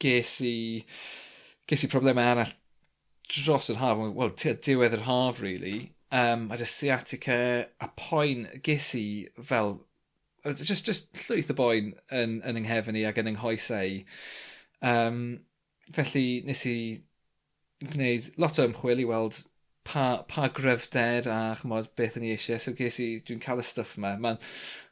ges 0.00 0.38
i, 0.46 0.56
ges 1.68 1.84
i 1.84 1.92
problemau 1.92 2.32
arall 2.32 2.56
dros 3.28 3.68
yr 3.68 3.80
haf, 3.82 4.00
wel, 4.16 4.32
tua 4.40 4.56
diwedd 4.64 4.96
yr 4.96 5.04
haf, 5.04 5.42
really, 5.44 5.90
um, 6.10 6.50
a 6.50 6.56
just 6.56 6.76
sciatica 6.76 7.68
a 7.80 7.88
poen 7.96 8.46
ges 8.62 8.94
i 8.96 9.08
fel 9.42 9.78
just, 10.54 10.86
just 10.86 11.12
llwyth 11.26 11.50
o 11.52 11.56
boen 11.58 11.92
yn, 12.14 12.38
yn 12.46 12.60
yng 12.60 12.70
i 12.70 13.04
ac 13.08 13.20
yn 13.20 13.32
ynghoesau. 13.34 14.00
Um, 14.80 15.20
felly 15.92 16.42
nes 16.46 16.64
i 16.68 16.78
gwneud 17.84 18.32
lot 18.40 18.58
o 18.58 18.66
ymchwil 18.68 19.02
i 19.02 19.06
weld 19.08 19.42
pa, 19.88 20.24
pa 20.28 20.48
gryfder 20.54 21.28
a 21.30 21.38
chymod 21.60 21.92
beth 21.98 22.18
yn 22.18 22.26
i 22.28 22.32
eisiau. 22.34 22.60
So 22.62 22.74
ges 22.78 23.00
i, 23.02 23.10
dwi'n 23.24 23.42
cael 23.44 23.62
y 23.62 23.66
stuff 23.66 23.96
yma. 23.98 24.16
Mae'n 24.20 24.42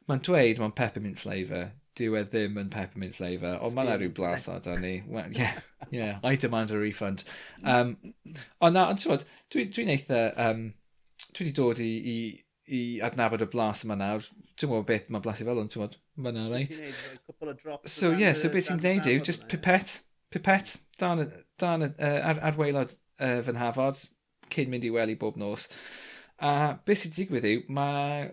ma 0.09 0.21
dweud 0.29 0.63
mae'n 0.63 0.77
peppermint 0.77 1.21
flavour. 1.23 1.71
Dyw 1.97 2.19
e 2.21 2.25
ddim 2.29 2.59
yn 2.61 2.73
peppermint 2.73 3.17
flavour. 3.17 3.57
Ond 3.65 3.77
mae'n 3.77 3.95
rhyw 3.97 4.13
blas 4.17 4.49
o 4.53 4.59
dan 4.65 4.83
ni. 4.85 4.99
Well, 5.09 5.33
yeah, 5.33 5.61
yeah, 5.91 6.19
I 6.23 6.37
demand 6.37 6.71
a 6.71 6.81
refund. 6.81 7.25
Um, 7.65 7.97
ond 8.61 8.77
na, 8.77 8.91
ond 8.93 9.01
siwod, 9.03 9.25
dwi'n 9.53 9.73
dwi 9.73 9.89
eitha... 9.97 10.27
Um, 10.49 10.67
dwi 11.37 11.45
wedi 11.45 11.55
dod 11.57 11.81
i, 11.85 11.91
i, 12.13 12.17
i 12.73 12.81
adnabod 13.05 13.45
y 13.45 13.49
blas 13.53 13.85
yma 13.87 13.97
nawr. 14.01 14.25
Dwi'n 14.57 14.73
gwybod 14.73 14.89
beth 14.89 15.11
mae 15.13 15.25
blasu 15.25 15.47
fel 15.49 15.61
ond, 15.63 15.73
ti'n 15.73 15.83
gwybod, 15.83 15.99
mae 16.25 16.35
yna 16.35 16.47
reit. 16.53 16.79
So, 17.85 18.13
ie, 18.15 18.25
yeah, 18.25 18.37
so 18.37 18.51
beth 18.53 18.71
ti'n 18.71 18.81
gwneud 18.83 19.11
yw, 19.13 19.21
just 19.27 19.47
pipet, 19.53 19.99
pipet, 20.35 20.79
dan, 21.01 21.27
dan 21.61 21.91
uh, 21.91 22.19
ar, 22.33 22.41
ar 22.51 22.59
weilod 22.61 22.95
uh, 23.21 23.39
fy 23.45 23.57
nhafod, 23.57 24.03
cyn 24.53 24.73
mynd 24.73 24.87
i 24.89 24.93
wely 24.95 25.19
bob 25.21 25.39
nos. 25.41 25.69
A 26.41 26.77
beth 26.89 27.05
sy'n 27.05 27.15
digwydd 27.17 27.49
yw, 27.49 27.63
mae 27.73 28.27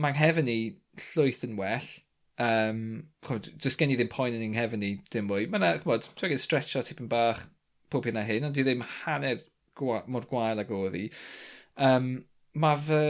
ma 0.00 0.12
nghefn 0.14 0.48
i 0.50 0.60
llwyth 1.10 1.44
yn 1.46 1.58
well. 1.60 1.88
Um, 2.40 3.08
chod, 3.26 3.50
just 3.60 3.80
gen 3.80 3.92
i 3.92 3.98
ddim 3.98 4.08
poen 4.12 4.36
yn 4.36 4.54
nghefn 4.54 4.84
i 4.84 4.94
dim 5.12 5.28
mwy. 5.28 5.48
Mae 5.48 5.60
yna, 5.60 5.74
chymod, 5.82 6.08
dwi'n 6.16 6.34
gen 6.34 6.40
stretcho 6.40 6.84
tipyn 6.84 7.10
bach, 7.10 7.42
pob 7.92 8.06
hyn 8.08 8.20
a 8.20 8.24
hyn, 8.24 8.46
ond 8.48 8.56
di 8.56 8.64
ddim 8.64 8.84
hanner 9.02 9.42
gwa, 9.76 10.00
mor 10.08 10.28
gwael 10.30 10.62
ag 10.62 10.72
oedd 10.72 10.96
i. 10.96 11.06
Um, 11.80 12.12
mae 12.54 12.82
fy, 12.86 13.04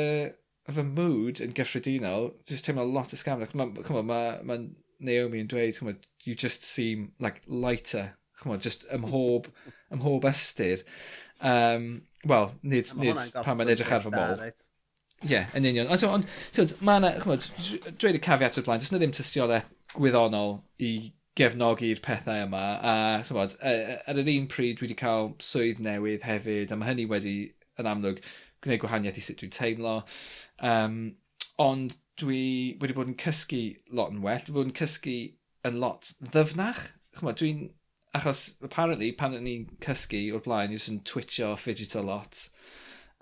fy 0.71 0.85
mood 0.87 1.41
yn 1.45 1.57
gyffredinol, 1.57 2.31
just 2.49 2.67
teimlo 2.67 2.87
lot 2.87 3.15
o 3.15 3.19
scam. 3.19 3.43
Mae 3.43 4.07
ma, 4.07 4.23
ma 4.45 4.61
Naomi 5.01 5.41
yn 5.41 5.49
dweud, 5.49 5.79
chymod, 5.79 6.07
you 6.25 6.35
just 6.35 6.65
seem 6.65 7.13
like 7.19 7.41
lighter. 7.47 8.15
Chymod, 8.43 8.63
just 8.65 8.87
ym 8.93 9.05
mhob, 9.07 9.49
ym 9.93 10.01
mhob 10.03 10.27
ystyr. 10.29 10.85
Um, 11.41 12.03
Wel, 12.29 12.51
nid, 12.63 12.91
nid 13.01 13.21
pan 13.41 13.57
mae'n 13.57 13.73
edrych 13.73 13.93
ar 13.97 14.05
fy 14.05 14.13
mol. 14.13 14.43
Ie, 14.45 15.31
yeah, 15.31 15.49
yn 15.57 15.69
union. 15.69 15.89
Ond, 15.93 16.05
ond 16.05 16.27
ond, 16.61 16.75
mae 16.85 17.01
yna, 17.01 17.15
chymod, 17.23 17.47
dweud 18.01 18.19
y 18.19 18.21
cafiat 18.25 18.61
o'r 18.61 18.67
blaen, 18.67 18.83
does 18.83 18.93
yna 18.93 19.01
ddim 19.01 19.15
tystiolaeth 19.17 19.71
gwyddonol 19.95 20.59
i 20.85 20.93
gefnogi'r 21.41 22.03
pethau 22.05 22.45
yma. 22.45 22.65
A, 22.77 22.95
chymod, 23.25 23.57
e, 23.61 23.73
e, 23.73 23.97
ar 24.11 24.21
yr 24.21 24.31
un 24.35 24.51
pryd, 24.53 24.77
dwi 24.77 24.89
wedi 24.89 24.99
cael 25.01 25.33
swydd 25.45 25.81
newydd 25.85 26.29
hefyd, 26.29 26.73
a 26.73 26.81
mae 26.81 26.93
hynny 26.93 27.09
wedi, 27.09 27.37
yn 27.81 27.89
amlwg, 27.89 28.21
gwneud 28.65 28.83
gwahaniaeth 28.83 29.21
i 29.21 29.25
sut 29.25 29.41
dwi'n 29.41 29.55
teimlo. 29.55 29.97
Um, 30.71 30.97
ond 31.61 31.97
dwi 32.21 32.77
wedi 32.81 32.97
bod 32.97 33.11
yn 33.11 33.19
cysgu 33.21 33.63
lot 33.97 34.13
yn 34.13 34.23
well. 34.25 34.41
Dwi 34.45 34.53
wedi 34.53 34.59
bod 34.59 34.71
yn 34.71 34.79
cysgu 34.81 35.19
yn 35.69 35.79
lot 35.83 36.15
ddyfnach. 36.33 36.89
Chymod, 37.19 37.41
dwi'n... 37.41 37.69
Achos, 38.17 38.57
apparently, 38.67 39.13
pan 39.15 39.37
o'n 39.39 39.47
i'n 39.47 39.69
cysgu 39.85 40.25
o'r 40.35 40.43
blaen, 40.43 40.73
i'n 40.75 41.03
twitio, 41.07 41.53
fidget 41.61 41.95
a 41.95 42.03
lot. 42.03 42.49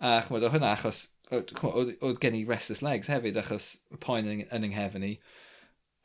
A 0.00 0.18
chymod, 0.24 0.46
o 0.46 0.52
hynna, 0.54 0.74
achos... 0.74 1.08
Oedd 1.28 2.22
gen 2.22 2.38
i 2.38 2.46
restless 2.48 2.80
legs 2.80 3.10
hefyd, 3.12 3.36
achos 3.36 3.74
y 3.92 3.98
poen 4.00 4.30
yn, 4.32 4.46
yn 4.54 4.70
nghefn 4.72 5.04
i. 5.04 5.10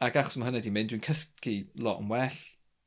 Ac 0.04 0.18
achos 0.20 0.36
mae 0.36 0.50
hynny 0.50 0.60
wedi 0.60 0.74
mynd, 0.76 0.92
dwi'n 0.92 1.06
cysgu 1.06 1.56
lot 1.80 2.02
yn 2.04 2.12
well. 2.12 2.40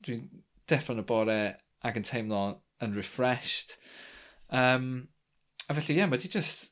Dwi'n 0.05 0.27
deffro'n 0.69 1.01
y 1.01 1.07
bore 1.09 1.39
ac 1.87 1.97
yn 1.97 2.05
teimlo 2.05 2.43
yn 2.85 2.97
refreshed. 2.99 3.79
Um, 4.53 5.09
A 5.69 5.75
felly 5.75 5.97
ie, 5.97 6.01
yeah, 6.01 6.11
mae 6.11 6.23
di 6.23 6.31
just 6.33 6.71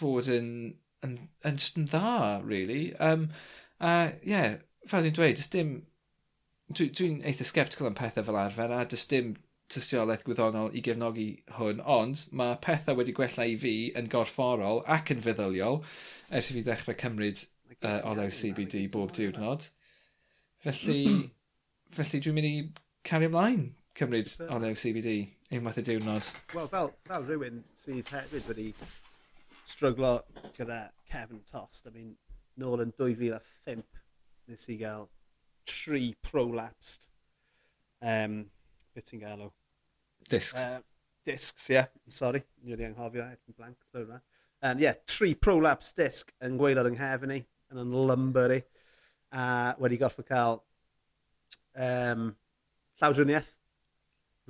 bod 0.00 0.28
yn, 0.32 0.50
yn, 1.06 1.18
yn 1.48 1.60
just 1.60 1.78
yn 1.80 1.88
dda, 1.88 2.40
really. 2.44 2.92
Um, 3.00 3.28
a 3.80 4.12
ie, 4.20 4.32
yeah, 4.34 4.56
fel 4.86 5.06
dwi'n 5.06 5.16
dweud, 5.18 5.38
just 5.40 5.54
dim... 5.56 5.78
Dwi'n 6.68 6.92
dwi, 6.92 7.12
eitha 7.24 7.46
sceptical 7.48 7.88
am 7.88 7.94
pethau 7.96 8.26
fel 8.26 8.36
arfer, 8.36 8.72
a 8.76 8.82
just 8.84 9.08
dim 9.08 9.36
tystiolaeth 9.72 10.24
gwyddonol 10.24 10.74
i 10.76 10.82
gefnogi 10.84 11.28
hwn, 11.58 11.80
ond 11.84 12.24
mae 12.36 12.56
pethau 12.64 12.96
wedi 12.98 13.14
gwella 13.16 13.46
i 13.48 13.56
fi 13.60 13.72
yn 14.00 14.08
gorfforol 14.12 14.82
ac 14.96 15.12
yn 15.12 15.24
feddyliol 15.24 15.82
ers 16.28 16.48
i 16.48 16.56
fi 16.56 16.62
ddechrau 16.64 16.96
cymryd 17.02 17.42
uh, 17.82 18.00
olew 18.08 18.30
CBD 18.32 18.86
bob 18.92 19.12
diwrnod. 19.16 19.68
Felly, 20.64 21.02
felly 21.94 22.22
dwi'n 22.24 22.38
mynd 22.38 22.48
i 22.48 22.54
cario 23.08 23.30
ymlaen 23.32 23.66
cymryd 23.98 24.32
olew 24.48 24.74
CBD 24.78 25.18
unwaith 25.48 25.80
y 25.80 25.84
diwrnod. 25.86 26.26
Wel, 26.52 26.68
fel, 26.68 26.90
fel 27.08 27.24
rhywun 27.24 27.62
sydd 27.78 28.10
hefyd 28.12 28.48
wedi 28.50 28.66
stryglo 29.68 30.18
gyda 30.56 30.88
Kevin 31.08 31.40
Tost, 31.48 31.86
I 31.88 31.92
mean, 31.94 32.12
nôl 32.60 32.82
yn 32.84 32.92
2005, 32.98 33.84
nes 34.48 34.68
i 34.68 34.76
gael 34.80 35.08
tri 35.68 36.10
prolapsed 36.24 37.08
um, 38.04 38.42
beth 38.96 39.08
ti'n 39.08 39.24
gael 39.24 39.46
o? 39.46 39.50
Discs. 40.28 40.56
Uh, 40.60 40.80
discs, 41.24 41.68
ie. 41.70 41.78
Yeah. 41.78 41.92
Sorry, 42.12 42.42
ni 42.62 42.74
wedi 42.74 42.88
anghofio, 42.88 43.24
eithaf 43.24 43.56
blank, 43.56 43.78
ddod 43.88 44.08
yna. 44.08 44.22
Yeah, 44.82 45.00
tri 45.08 45.32
prolapse 45.38 45.94
disc 45.96 46.32
yn 46.44 46.58
gweilod 46.60 46.90
yng 46.90 46.98
nghefn 46.98 47.36
i, 47.36 47.42
yn 47.72 47.84
yn 47.84 47.94
lumbar 48.10 48.52
i, 48.56 48.62
a 49.32 49.44
wedi 49.80 50.00
gorfod 50.00 50.28
cael 50.28 50.60
um, 51.76 52.32
llawdriniaeth 53.00 53.54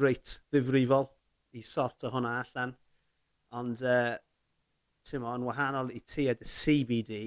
reit 0.00 0.38
ddifrifol 0.52 1.08
i 1.58 1.62
sort 1.64 2.06
o 2.06 2.12
hwnna 2.12 2.38
allan. 2.42 2.74
Ond, 3.58 3.82
uh, 3.82 4.14
ti'n 5.08 5.22
mo, 5.24 5.34
yn 5.34 5.46
wahanol 5.48 5.92
i 5.94 6.02
ti 6.06 6.28
a 6.28 6.36
dy 6.36 6.48
CBD, 6.48 7.20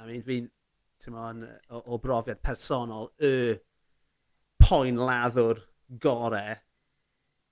I 0.00 0.08
mean, 0.08 0.24
fi'n, 0.26 0.48
ti'n 1.02 1.14
mo, 1.14 1.28
o, 1.70 1.82
o 1.94 1.98
brofiad 2.02 2.42
personol, 2.44 3.10
y 3.20 3.56
poen 4.62 4.98
laddwr 4.98 5.60
gore 6.02 6.62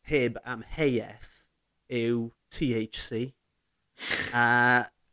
heb 0.08 0.40
am 0.44 0.64
heieth 0.76 1.44
yw 1.92 2.30
THC. 2.52 3.28
A, 4.34 4.46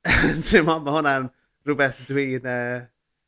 ti'n 0.48 0.66
mo, 0.68 0.80
mae 0.80 0.98
hwnna'n 0.98 1.30
rhywbeth 1.68 2.02
dwi'n 2.08 2.48
uh, 2.50 2.88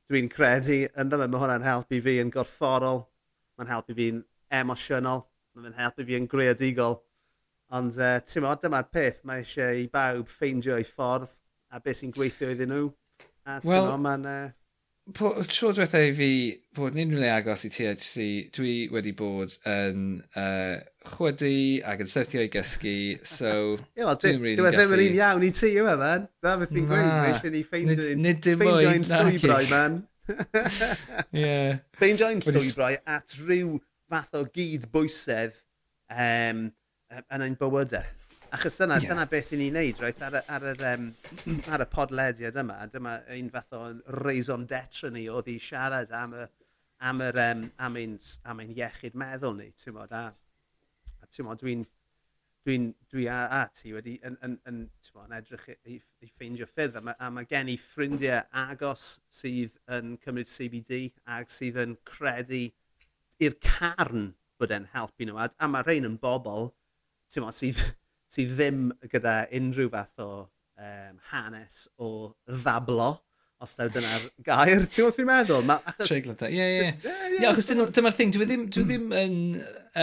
dwi 0.10 0.24
credu. 0.32 0.84
Yn 1.00 1.12
dyma, 1.12 1.28
mae 1.28 1.42
hwnna'n 1.42 1.68
helpu 1.68 2.00
fi 2.04 2.18
yn 2.22 2.32
gorfforol. 2.34 3.04
Mae'n 3.58 3.72
helpu 3.72 3.96
fi'n 3.98 4.24
emosiynol 4.54 5.24
mae 5.54 5.68
fe'n 5.68 5.80
helpu 5.80 6.08
fi 6.08 6.18
yn 6.18 6.30
greadigol. 6.30 7.00
Ond 7.74 7.96
uh, 7.98 8.18
ti'n 8.28 8.46
modd, 8.46 8.62
dyma'r 8.64 8.90
peth, 8.94 9.24
mae 9.28 9.42
eisiau 9.44 9.80
i 9.82 9.88
bawb 9.94 10.30
ffeindio 10.30 10.76
ei 10.78 10.86
ffordd 10.88 11.32
a 11.74 11.80
beth 11.82 12.02
sy'n 12.02 12.14
gweithio 12.14 12.52
iddyn 12.54 12.74
nhw. 12.74 12.92
A 13.50 13.62
ti'n 13.62 13.72
well, 13.72 13.96
mae'n... 14.02 14.28
Uh... 14.30 14.52
Tro 15.14 15.74
diwetha 15.76 16.00
i 16.00 16.14
fi 16.16 16.28
bod 16.78 16.96
ni'n 16.96 17.10
rhywle 17.12 17.32
agos 17.34 17.66
i 17.68 17.72
THC, 17.74 18.28
dwi 18.56 18.76
wedi 18.94 19.12
bod 19.20 19.52
yn 19.68 20.22
uh, 20.40 20.78
chwydu 21.12 21.50
ac 21.92 22.06
yn 22.06 22.12
syrthio 22.14 22.46
i 22.46 22.52
gysgu, 22.54 22.96
so... 23.28 23.52
Ie, 23.98 24.06
wel, 24.06 24.20
dwi'n 24.22 24.40
rili 24.46 24.64
e 24.64 24.72
ddim 24.78 24.96
yn 24.96 25.04
un 25.08 25.18
iawn 25.18 25.44
i 25.44 25.52
ti, 25.58 25.74
yma, 25.82 25.98
e, 25.98 26.02
man? 26.06 26.30
Da 26.46 26.56
beth 26.62 26.72
fi'n 26.72 26.88
gweud, 26.88 27.10
mae 27.10 27.34
eisiau 27.34 27.56
ni 27.58 27.66
ffeindio'n 27.68 29.10
llwybrau, 29.10 29.68
man. 29.74 30.00
Ie. 31.44 31.58
Ffeindio'n 32.00 32.46
llwybrau 32.48 33.02
at 33.18 33.36
rhyw 33.42 33.76
fath 34.14 34.36
o 34.38 34.44
gyd 34.54 34.86
bwysedd 34.94 35.56
um, 36.14 36.68
yn 37.24 37.46
ein 37.48 37.58
bywydau. 37.58 38.06
Achos 38.54 38.76
dyna, 38.78 39.00
yeah. 39.02 39.10
dyna 39.10 39.26
beth 39.30 39.50
i 39.56 39.58
ni'n 39.58 39.74
neud, 39.74 40.02
right? 40.04 40.20
ar, 40.22 40.36
ar, 40.46 40.68
ar, 40.70 40.84
um, 40.92 41.08
ar 41.74 41.82
y 41.82 41.88
podlediad 41.90 42.60
yma, 42.62 42.76
dyma 42.94 43.16
un 43.34 43.50
fath 43.56 43.74
o 43.74 43.82
raison 44.20 44.68
d'etre 44.70 45.10
ni 45.16 45.26
oedd 45.34 45.50
i 45.50 45.58
siarad 45.58 46.14
am, 46.14 46.36
y, 46.38 46.46
am, 47.10 47.24
yr, 47.26 47.40
um, 47.48 47.64
am, 47.88 47.98
ein, 48.04 48.14
am 48.46 48.62
ein 48.62 48.76
iechyd 48.76 49.18
meddwl 49.18 49.58
ni, 49.58 49.72
ti'n 49.82 49.98
modd, 49.98 50.14
a, 50.14 50.28
a 51.18 51.32
ti'n 51.34 51.50
modd, 51.50 51.66
dwi'n 51.66 51.82
dwi'n 52.64 52.86
dwi 53.12 53.26
a, 53.28 53.40
a 53.52 53.64
ti 53.76 53.92
wedi 53.92 54.14
yn, 54.24 54.38
yn, 54.46 54.54
yn, 54.70 54.78
yn 55.20 55.34
edrych 55.36 55.66
i, 55.74 55.98
i 56.24 56.30
ffeindio 56.30 56.68
ffyrdd 56.70 56.96
a 56.96 57.02
mae, 57.04 57.18
a 57.20 57.28
mae 57.34 57.50
gen 57.50 57.72
i 57.74 57.76
ffrindiau 57.82 58.46
agos 58.62 59.18
sydd 59.34 59.76
yn 59.98 60.14
cymryd 60.24 60.48
CBD 60.48 61.02
ac 61.38 61.52
sydd 61.52 61.82
yn 61.84 61.98
credu 62.08 62.62
i'r 63.42 63.58
carn 63.64 64.32
bod 64.62 64.74
e'n 64.76 64.90
helpu 64.94 65.28
nhw. 65.28 65.40
A 65.42 65.50
a 65.58 65.70
mae 65.72 65.86
rhain 65.86 66.08
yn 66.10 66.20
bobl 66.22 66.72
mo, 67.42 67.52
sydd, 67.56 67.80
sydd 68.34 68.56
ddim 68.58 68.90
gyda 69.10 69.44
unrhyw 69.58 69.90
fath 69.94 70.22
o 70.22 70.32
um, 70.44 71.22
hanes 71.32 71.88
o 71.98 72.10
ddablo 72.50 73.16
os 73.64 73.78
daw 73.80 73.90
dyna'r 73.94 74.26
gair. 74.44 74.84
Ti'n 74.84 75.06
gwybod 75.06 75.18
fi'n 75.18 75.28
meddwl? 75.30 75.66
Ma, 75.68 75.78
achos... 75.88 76.10
Treiglad, 76.10 76.42
ie, 76.50 76.66
ie. 76.68 76.90
Ie, 77.38 77.46
achos 77.48 77.70
dyma'r 77.70 78.16
thing, 78.18 78.34
dwi 78.36 78.44
e 78.44 78.48
ddim, 78.50 78.66
dwi 78.68 78.84
e 78.84 78.88
ddim 78.90 79.06
yn... 79.18 79.38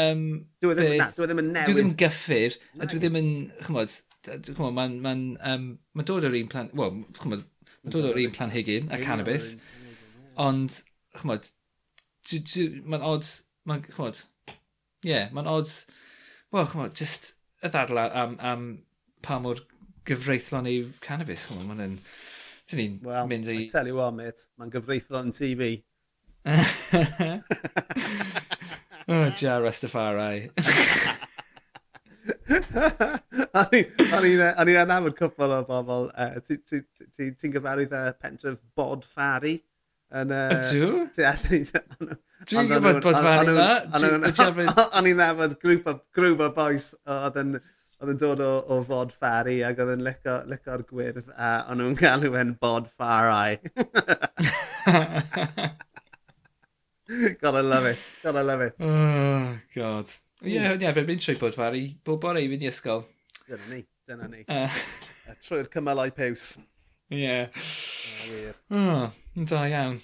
Um, 0.01 0.23
dwi 0.65 0.77
ddim, 0.79 0.95
e 0.95 1.01
na, 1.03 1.11
dwi 1.17 1.29
ddim 1.29 1.43
yn 1.43 1.51
newid. 1.53 1.69
Dwi 1.69 1.77
ddim 1.77 1.91
yn 1.91 1.97
gyffur, 2.01 2.57
a 2.79 2.89
dwi 2.89 3.03
ddim 3.03 3.19
yn, 3.21 3.31
chymod, 3.67 3.97
chymod, 4.25 4.77
mae'n 4.79 4.97
ma 5.05 5.15
um, 5.53 5.67
ma 5.93 6.07
dod 6.09 6.29
o'r 6.31 6.39
un 6.41 6.51
plan, 6.53 6.71
wel, 6.81 7.03
chymod, 7.21 7.45
mae'n 7.83 7.97
dod 7.97 8.09
o'r 8.09 8.23
un 8.25 8.35
plan 8.39 8.55
hygyn, 8.55 8.89
a 8.89 9.03
cannabis, 9.05 9.53
ond, 10.41 10.81
chymod, 11.21 11.53
Mae'n 12.29 13.07
odd, 13.07 13.29
mae'n, 13.69 13.85
chmod, 13.95 14.23
ie, 14.51 14.57
yeah, 15.11 15.31
mae'n 15.35 15.49
odd, 15.51 15.71
wel, 16.55 16.69
chmod, 16.71 16.97
just 16.99 17.33
y 17.65 17.71
ddadl 17.73 18.01
am, 18.03 18.37
am 18.45 18.67
pa 19.25 19.39
mor 19.43 19.63
gyfreithlon 20.09 20.69
i 20.71 20.77
cannabis, 21.05 21.47
chmod, 21.49 21.67
mae'n 21.69 21.87
yn, 21.87 21.97
dyn 22.71 22.83
ni'n 22.83 22.99
well, 23.07 23.31
mynd 23.31 23.49
i... 23.49 23.63
Well, 23.63 23.73
tell 23.73 23.91
you 23.91 24.01
what, 24.01 24.17
mate, 24.17 24.47
mae'n 24.61 24.75
gyfreithlon 24.75 25.33
TV. 25.37 25.73
oh, 29.09 29.33
ja, 29.37 29.59
Rastafari. 29.61 30.51
O'n 33.61 34.69
i'n 34.69 34.79
anafod 34.81 35.17
cwpl 35.19 35.57
o 35.57 35.61
bobl, 35.69 36.09
uh, 36.15 36.39
ti'n 36.47 36.63
ti, 36.69 36.81
ti, 36.95 37.09
ti, 37.17 37.29
ti 37.39 37.51
gyfarwydd 37.55 37.95
y 37.97 38.05
pentref 38.21 38.61
bod 38.79 39.07
ffari? 39.09 39.57
Yn, 40.11 40.33
uh, 40.35 40.51
Ydw? 40.59 40.87
Dwi'n 42.51 42.71
gwybod 42.71 43.03
bod 43.05 43.19
fan 43.21 43.51
yna. 43.53 43.67
O'n 44.99 45.07
i'n 45.07 45.21
nabod 45.21 45.53
grŵp 45.63 46.41
o 46.43 46.49
boes 46.57 46.87
oedd 47.05 47.37
yn 47.43 47.61
oedd 48.01 48.15
yn 48.15 48.21
dod 48.21 48.41
o, 48.41 48.49
o 48.73 48.79
fod 48.89 49.11
fari 49.13 49.59
ac 49.67 49.81
oedd 49.83 49.93
yn 49.99 50.05
licor 50.07 50.47
lico 50.49 50.79
gwyrdd 50.89 51.27
a 51.37 51.51
o'n 51.69 51.79
nhw'n 51.83 51.99
cael 52.01 52.25
e'n 52.31 52.55
bod 52.63 52.87
farau. 52.97 53.59
God, 57.43 57.57
I 57.59 57.61
love 57.61 57.87
it. 57.91 57.99
God, 58.23 58.37
I 58.37 58.43
love 58.47 58.63
it. 58.63 58.75
Oh, 58.81 59.59
God. 59.75 60.09
Ie, 60.41 60.55
yeah, 60.55 60.73
yeah, 60.81 60.95
fe'n 60.97 61.09
mynd 61.11 61.21
trwy 61.21 61.37
bod 61.43 61.59
fari 61.59 61.85
bob 62.07 62.23
bore 62.25 62.41
i 62.41 62.49
fynd 62.49 62.65
i 62.65 62.71
ysgol. 62.71 63.05
Dyna 63.45 63.67
ni, 63.69 63.83
dyna 64.09 64.27
ni. 64.33 64.47
Uh. 64.49 64.81
Trwy'r 65.45 65.69
cymalau 65.75 66.09
pews. 66.17 66.55
Ie. 67.11 67.49
Oh, 68.71 69.11
da 69.35 69.65
iawn. 69.67 69.97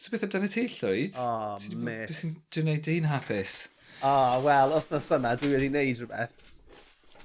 So 0.00 0.08
beth 0.12 0.22
amdano 0.24 0.48
ti, 0.48 0.62
llwyd? 0.72 1.18
O, 1.20 1.24
oh, 1.26 1.58
mis. 1.76 2.06
Beth 2.08 2.16
sy'n 2.16 2.36
gwneud 2.56 2.80
di'n 2.86 3.08
hapus? 3.10 3.56
O, 4.00 4.08
oh, 4.08 4.38
wel, 4.46 4.72
wythnos 4.72 5.10
yma 5.18 5.34
dwi 5.36 5.50
wedi 5.52 5.68
gwneud 5.68 6.00
rhywbeth. 6.00 6.38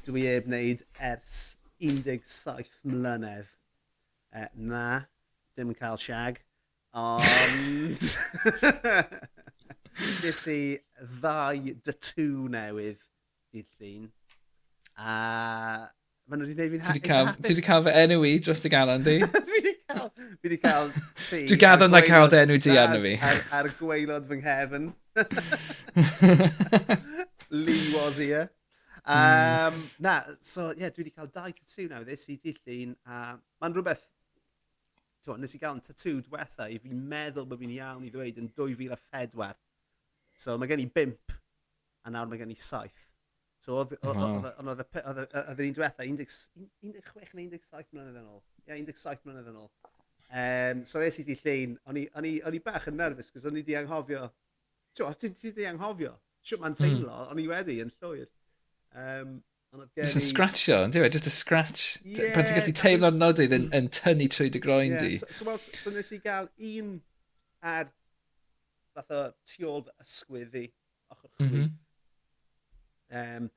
Dwi 0.04 0.26
heb 0.28 0.50
wneud 0.52 0.84
ers 1.00 1.38
17 1.80 2.92
mlynedd. 2.92 3.48
Eh, 4.36 4.50
na, 4.60 5.06
dim 5.56 5.72
yn 5.72 5.80
cael 5.80 6.02
siag. 6.02 6.44
Ond... 7.00 8.04
Nes 10.26 10.42
i 10.52 10.62
ddau 11.22 11.76
dy 11.88 12.00
tŵ 12.10 12.50
newydd 12.52 13.08
dydd 13.56 13.72
llun. 13.80 14.10
A 15.00 15.16
Maen 16.26 16.40
nhw 16.42 16.48
wedi 16.50 16.56
gwneud 16.58 16.88
fi'n 16.88 17.04
hapus. 17.06 17.42
Ti 17.46 17.54
wedi 17.54 17.64
cael 17.66 17.84
fy 17.86 17.92
enw 18.02 18.24
i 18.26 18.30
dros 18.42 18.64
y 18.66 18.70
galan 18.74 19.04
di? 19.06 19.20
fi 19.52 19.60
wedi 19.60 19.74
cael, 19.86 20.08
fi 20.16 20.48
wedi 20.48 20.58
cael 20.64 20.88
ti. 20.96 21.42
Dwi'n 21.52 21.60
gaddo 21.62 21.88
na 21.92 22.02
cael 22.02 22.32
dy 22.34 22.40
enw 22.42 22.58
di 22.66 22.78
arno 22.82 23.02
fi. 23.04 23.12
Ar, 23.30 23.42
ar 23.60 23.70
gweilod 23.78 24.26
fy 24.32 24.40
nghefn. 24.40 24.88
Lee 27.66 27.94
was 27.94 28.18
here. 28.18 28.50
Um, 29.06 29.78
mm. 29.78 29.86
Na, 30.02 30.16
so 30.42 30.72
ie, 30.72 30.82
yeah, 30.82 30.90
dwi 30.96 31.06
wedi 31.06 31.14
cael 31.14 31.30
dau 31.30 31.54
tatŵ 31.54 31.92
nawr 31.92 32.10
ddys 32.10 32.26
i 32.34 32.40
dillun. 32.42 32.98
Uh, 33.06 33.38
Mae'n 33.62 33.78
rhywbeth, 33.78 34.08
to, 35.22 35.38
nes 35.38 35.54
i 35.54 35.62
gael 35.62 35.78
yn 35.78 35.86
tatŵ 35.86 36.24
diwetha 36.26 36.72
i 36.74 36.82
fi'n 36.82 37.04
meddwl 37.12 37.46
bod 37.52 37.62
fi'n 37.62 37.76
iawn 37.78 38.08
i 38.08 38.10
ddweud 38.10 38.42
yn 38.42 38.50
2004. 38.58 39.54
So 40.42 40.58
mae 40.58 40.74
gen 40.74 40.82
i 40.82 40.90
bimp, 40.90 41.38
a 42.02 42.10
nawr 42.10 42.34
mae 42.34 42.42
gen 42.42 42.58
i 42.58 42.60
saith. 42.62 43.05
So 43.66 43.80
oedd 43.82 43.96
yr 43.98 44.20
un 45.66 45.74
diwetha, 45.74 46.06
16 46.06 46.52
neu 46.86 47.48
17 47.50 47.96
mlynedd 47.96 48.20
yn 48.20 48.28
ôl. 48.30 48.44
Ie, 48.68 48.78
17 48.78 49.26
mlynedd 49.26 49.50
yn 49.50 49.58
ôl. 49.64 49.72
Um, 50.36 50.84
so 50.86 51.02
es 51.06 51.18
i 51.22 51.26
di 51.26 51.38
llun, 51.40 51.74
o'n 51.90 52.28
i 52.28 52.62
bach 52.62 52.86
yn 52.92 53.00
nerfus, 53.00 53.32
cos 53.34 53.48
o'n 53.50 53.58
i 53.58 53.66
di 53.66 53.78
anghofio. 53.80 54.28
Tio, 54.96 55.10
ti 55.18 55.52
di 55.56 55.66
anghofio? 55.70 56.14
Siwt 56.46 56.62
mae'n 56.62 56.78
hmm. 56.78 56.84
teimlo, 56.84 57.18
mm. 57.18 57.34
o'n 57.34 57.42
i 57.42 57.48
wedi 57.50 57.80
yn 57.82 57.92
llwyr. 57.98 58.30
Um, 58.94 59.38
Just 59.98 60.16
yn 60.16 60.24
scratchio, 60.24 60.78
yn 60.86 60.94
diwy, 60.94 61.10
e? 61.10 61.12
just 61.12 61.28
a 61.28 61.34
scratch. 61.34 61.98
Yeah, 62.06 62.30
Pan 62.32 62.46
ti'n 62.48 62.62
gallu 62.62 62.74
teimlo'r 62.80 63.18
nodydd 63.18 63.56
yn, 63.58 63.66
yn 63.76 63.90
tynnu 63.92 64.30
trwy 64.32 64.48
dy 64.54 64.62
groen 64.64 64.94
di. 64.96 65.16
Yeah, 65.18 65.26
so, 65.26 65.40
so, 65.42 65.48
well, 65.50 65.58
so 65.60 65.92
nes 65.92 66.14
i 66.16 66.20
gael 66.24 66.48
un 66.70 66.94
ar 67.66 67.90
fath 68.96 69.12
o 69.12 69.24
tu 69.50 69.68
ôl 69.68 69.84
ysgwydd 70.06 70.56
i, 70.62 70.70
ochr 71.12 71.26
chwith. 71.26 71.42
Mm 71.42 71.52
-hmm. 71.52 71.74
Um, 73.12 73.50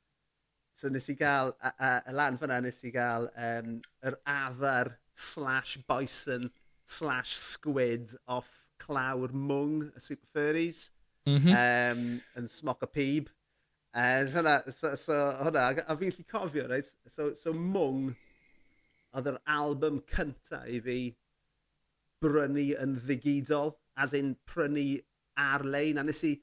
so 0.79 0.89
nes 0.89 1.09
i 1.11 1.17
gael, 1.19 1.55
a, 1.63 1.73
a, 1.79 1.91
a 2.07 2.13
lan 2.15 2.39
fyna 2.39 2.61
nes 2.63 2.79
i 2.87 2.93
gael 2.95 3.29
um, 3.35 3.81
yr 4.07 4.19
adar 4.27 4.95
slash 5.19 5.79
bison 5.89 6.51
slash 6.87 7.35
squid 7.37 8.15
off 8.27 8.65
clawr 8.79 9.35
mwng 9.35 9.89
y 9.89 10.01
Super 10.01 10.31
Furries 10.33 10.91
mm 11.27 11.39
-hmm. 11.39 11.59
um, 11.59 12.05
yn 12.39 12.49
smoc 12.49 12.83
o 12.83 12.87
pib. 12.87 13.29
Uh, 13.97 14.29
hwnna, 14.31 14.61
so, 14.73 14.95
so, 14.97 15.17
hwnna, 15.43 15.69
a 15.89 15.97
fi'n 15.97 16.15
lli 16.15 16.25
cofio, 16.29 16.69
right? 16.71 16.91
So, 17.09 17.33
so 17.35 17.53
mwng 17.53 18.13
oedd 19.17 19.31
yr 19.33 19.41
album 19.59 20.03
cynta 20.13 20.63
i 20.69 20.81
fi 20.85 20.99
brynu 22.23 22.69
yn 22.83 22.99
ddigidol, 23.03 23.75
as 23.97 24.15
in 24.15 24.35
prynu 24.47 24.87
ar-lein, 25.39 25.99
a 25.99 26.05
nes 26.07 26.23
i, 26.29 26.35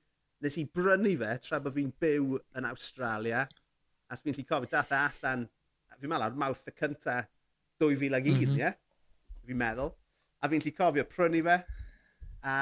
nes 0.46 0.58
i 0.62 0.66
brynu 0.70 1.16
fe 1.20 1.36
tra 1.42 1.60
bod 1.64 1.76
fi'n 1.76 1.92
byw 2.02 2.40
yn 2.60 2.68
Australia. 2.70 3.46
A 4.10 4.18
fi'n 4.20 4.36
lli 4.38 4.46
cofio 4.46 4.70
dath 4.72 4.94
e 4.94 5.00
allan, 5.00 5.48
fi'n 5.98 6.12
meddwl 6.12 6.28
ar 6.28 6.38
mawrth 6.38 6.68
y 6.70 6.76
cynta 6.78 7.24
2001, 7.82 8.32
mm 8.32 8.44
-hmm. 8.44 8.60
Yeah? 8.60 8.76
Fi'n 9.46 9.60
meddwl. 9.60 9.94
A 10.42 10.50
fi'n 10.52 10.62
lli 10.62 10.74
cofio 10.78 11.06
prynu 11.10 11.42
fe, 11.48 11.58
a 12.46 12.58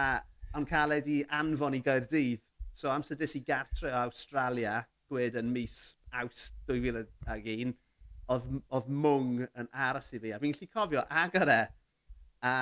ond 0.55 0.69
cael 0.69 0.95
ei 0.97 1.21
anfon 1.41 1.75
i 1.75 1.81
Gaerdydd. 1.83 2.41
So 2.73 2.89
amser 2.89 3.17
dis 3.19 3.35
i 3.37 3.43
gartre 3.45 3.91
o 3.91 4.05
Australia, 4.07 4.79
gwed 5.09 5.35
yn 5.37 5.51
mis 5.53 5.95
aws 6.13 6.47
2001, 6.69 7.75
oedd, 8.33 8.47
oedd 8.69 8.89
mwng 8.89 9.43
yn 9.45 9.69
aros 9.89 10.13
i 10.13 10.21
fi. 10.23 10.33
A 10.33 10.39
fi'n 10.41 10.55
lli 10.57 10.69
cofio 10.71 11.03
agor 11.09 11.51
e, 11.53 11.59
a, 12.49 12.55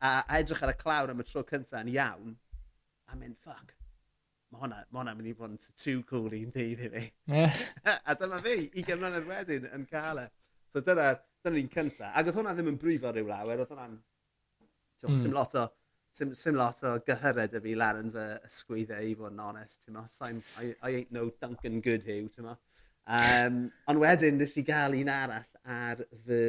a 0.00 0.12
edrych 0.38 0.64
ar 0.64 0.72
y 0.72 0.78
clawr 0.80 1.12
am 1.12 1.22
y 1.22 1.28
tro 1.28 1.44
cyntaf 1.46 1.82
yn 1.82 1.92
iawn, 1.94 2.34
a 3.06 3.18
mynd, 3.18 3.38
ffuck, 3.44 3.76
mae 4.52 4.62
hwnna, 4.62 4.78
ma 4.92 5.00
hwnna 5.00 5.14
mynd 5.16 5.30
i 5.30 5.34
fod 5.36 5.52
yn 5.54 5.60
tŵ 5.82 5.98
cool 6.08 6.34
i'n 6.36 6.52
dydd 6.54 6.80
i 6.86 6.88
fi. 6.92 7.04
a 8.10 8.16
dyma 8.20 8.40
fi, 8.44 8.56
i 8.76 8.84
gymryd 8.86 9.28
wedyn 9.28 9.68
yn 9.72 9.86
cael 9.90 10.20
e. 10.22 10.26
So 10.72 10.82
dyna, 10.84 11.12
dyna 11.44 11.56
ni'n 11.56 11.70
cynta. 11.72 12.10
Ac 12.12 12.28
oedd 12.28 12.40
hwnna 12.40 12.52
ddim 12.56 12.72
yn 12.74 12.80
brifo 12.80 13.12
rhyw 13.12 13.30
lawer, 13.30 13.62
oedd 13.64 13.72
hwnna'n... 13.72 14.00
Mm. 15.02 15.16
Sim 15.18 15.32
lot 15.34 15.54
o, 15.58 15.64
sim, 16.14 16.34
sim 16.38 16.54
lot 16.54 16.78
o 16.86 16.92
gyhyred 17.02 17.56
y 17.58 17.62
fi 17.64 17.72
lan 17.74 18.02
yn 18.04 18.12
fy 18.14 18.26
ysgwyddau 18.46 19.08
i 19.08 19.16
fod 19.18 19.32
yn 19.34 19.40
onest, 19.42 19.80
ti'n 19.82 19.96
ma. 19.96 20.04
So 20.12 20.28
I, 20.28 20.68
I 20.78 20.90
ain't 21.00 21.14
no 21.16 21.24
Duncan 21.42 21.80
Goodhew, 21.82 22.28
ti'n 22.30 22.46
ma. 22.46 22.54
Um, 23.02 23.64
ond 23.90 23.98
wedyn, 23.98 24.36
nes 24.38 24.54
i 24.60 24.62
gael 24.68 24.94
un 25.00 25.10
arall 25.10 25.48
ar 25.76 26.04
fy, 26.26 26.42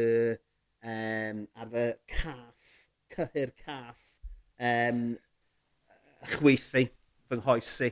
um, 0.86 1.40
ar 1.58 1.72
fy 1.72 1.86
caff, 2.14 2.76
cyhyr 3.16 3.56
caff, 3.64 4.04
um, 4.60 5.08
chweithi 6.36 6.92
fy 7.34 7.42
nghoesi. 7.42 7.92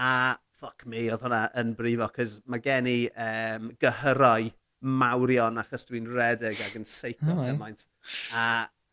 A 0.00 0.10
ffuck 0.58 0.86
me, 0.88 1.06
oedd 1.12 1.22
hwnna 1.24 1.44
yn 1.60 1.72
brifo, 1.78 2.08
cys 2.16 2.36
mae 2.50 2.62
gen 2.64 2.88
i 2.90 2.98
um, 3.12 3.72
gyhyrau 3.82 4.50
mawrion 4.82 5.60
achos 5.62 5.86
dwi'n 5.88 6.08
redeg 6.10 6.60
ac 6.62 6.76
yn 6.78 6.86
seico 6.88 7.30
oh, 7.34 7.42
gymaint. 7.46 7.84
A 8.34 8.44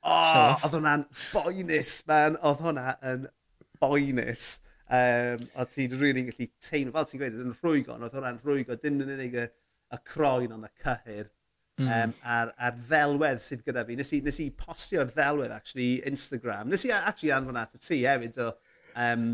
oh, 0.06 0.66
oedd 0.66 0.76
hwnna'n 0.78 1.06
boenus, 1.34 1.94
man. 2.10 2.38
Oedd 2.46 2.64
hwnna 2.66 2.96
yn 3.12 3.28
boenus. 3.82 4.52
Um, 4.90 5.44
o 5.54 5.66
ti'n 5.70 5.92
rili 5.94 6.02
really 6.02 6.24
gallu 6.32 6.48
teimlo, 6.66 6.94
fel 6.96 7.10
ti'n 7.10 7.22
gweud, 7.22 7.42
yn 7.44 7.58
rhwygon, 7.60 8.06
oedd 8.06 8.16
hwnna'n 8.18 8.40
rhwygo, 8.42 8.78
dim 8.82 9.04
yn 9.04 9.12
unig 9.14 9.36
y, 9.38 9.44
y 9.94 10.00
croen 10.10 10.56
ond 10.56 10.66
y 10.66 10.72
cyhyr. 10.82 11.30
Mm. 11.80 11.92
Um, 11.96 12.14
a'r, 12.28 12.50
ar 12.60 12.80
ddelwedd 12.90 13.44
sydd 13.46 13.62
gyda 13.68 13.86
fi. 13.88 13.96
Nes 14.00 14.10
i, 14.18 14.24
nes 14.26 14.42
i 14.44 14.50
postio'r 14.58 15.14
ddelwedd, 15.14 15.54
actually, 15.56 16.02
Instagram. 16.10 16.74
Nes 16.74 16.84
i 16.90 16.92
actually 16.96 17.32
anfon 17.36 17.62
at 17.62 17.78
y 17.78 17.84
ti 17.84 18.02
hefyd 18.04 18.42
o 18.44 18.50
um, 18.96 19.30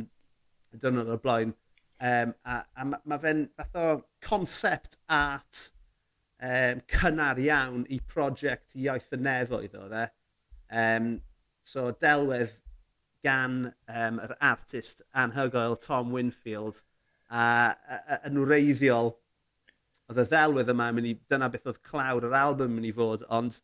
y 0.76 0.82
diwrnod 0.82 1.14
o'r 1.16 1.24
blaen. 1.24 1.56
Um, 1.96 2.34
a, 2.44 2.60
a 2.76 2.86
mae 2.86 3.08
ma 3.08 3.18
fe'n 3.22 3.46
fath 3.56 3.80
o 3.80 3.88
concept 4.26 4.98
art 5.08 5.70
um, 6.44 6.82
cynnar 6.92 7.40
iawn 7.40 7.86
i 7.90 8.02
prosiect 8.12 8.76
iaith 8.76 9.14
y 9.16 9.22
nefoedd 9.24 9.78
o 9.80 9.88
dde. 9.92 10.06
Um, 10.70 11.10
so 11.66 11.90
delwedd 12.02 12.60
gan 13.26 13.72
um, 13.90 14.20
yr 14.22 14.36
artist 14.44 15.02
anhygoel 15.18 15.80
Tom 15.82 16.12
Winfield 16.14 16.84
a, 17.30 17.42
a, 17.42 17.98
a 17.98 18.20
yn 18.30 18.42
wreiddiol 18.44 19.16
oedd 20.06 20.22
y 20.22 20.28
ddelwedd 20.30 20.70
yma 20.76 20.92
mynd 20.94 21.10
i, 21.10 21.16
dyna 21.32 21.50
beth 21.54 21.66
oedd 21.72 21.82
clawr 21.88 22.28
yr 22.28 22.38
album 22.38 22.76
mynd 22.78 22.90
i 22.92 22.94
fod 22.94 23.26
ond 23.34 23.58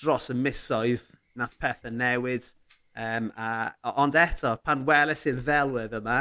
dros 0.00 0.30
y 0.30 0.36
misoedd 0.38 1.08
nath 1.38 1.56
pethau 1.58 1.90
newid 1.94 2.46
um, 2.94 3.32
a, 3.34 3.72
ond 3.98 4.14
eto 4.18 4.54
pan 4.62 4.84
weles 4.86 5.26
i'r 5.30 5.42
ddelwedd 5.42 5.96
yma 5.98 6.20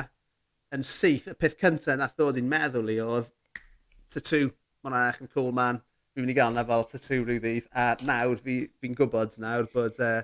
yn 0.74 0.86
syth, 0.88 1.30
y 1.30 1.38
peth 1.38 1.58
cyntaf 1.62 2.00
na 2.00 2.10
ddod 2.12 2.40
i'n 2.42 2.50
meddwl 2.50 2.92
i 2.94 3.00
oedd 3.04 3.32
tattoo, 4.14 4.52
mae'n 4.84 5.00
eich 5.00 5.24
yn 5.24 5.32
cool 5.34 5.52
man, 5.56 5.82
fi'n 6.14 6.26
mynd 6.26 6.34
i 6.34 6.38
gael 6.38 6.54
na 6.56 6.66
fel 6.68 6.86
tattoo 6.90 7.24
rhyw 7.24 7.42
ddydd, 7.44 7.70
a 7.78 7.94
nawr 8.02 8.40
fi'n 8.42 8.70
fi, 8.82 8.94
gwybod 8.98 9.38
nawr 9.42 9.70
bod, 9.74 10.00
uh, 10.02 10.22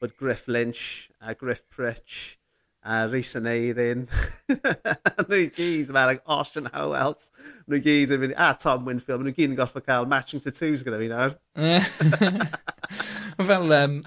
bod 0.00 0.16
Griff 0.20 0.46
Lynch 0.48 0.84
a 1.20 1.34
Griff 1.36 1.66
Pritch 1.68 2.38
a 2.82 3.04
Rhys 3.10 3.34
yn 3.36 3.48
Eirin, 3.50 4.06
nhw 5.28 5.36
i 5.36 5.48
gyd 5.52 5.90
yn 5.90 5.96
meddwl, 5.96 6.22
Osh 6.32 6.56
Howells, 6.72 7.28
nhw 7.68 7.76
i 7.76 7.84
gyd 7.84 8.14
yn 8.16 8.22
mynd, 8.24 8.36
a 8.40 8.54
Tom 8.56 8.88
Winfield, 8.88 9.26
nhw 9.26 9.34
i 9.34 9.36
gyd 9.36 9.52
yn 9.52 9.58
gorfod 9.58 9.84
cael 9.84 10.08
matching 10.08 10.40
tattoos 10.40 10.84
gyda 10.86 11.00
fi 11.02 11.10
nawr. 11.12 11.36
fel 13.50 13.76
um, 13.76 14.00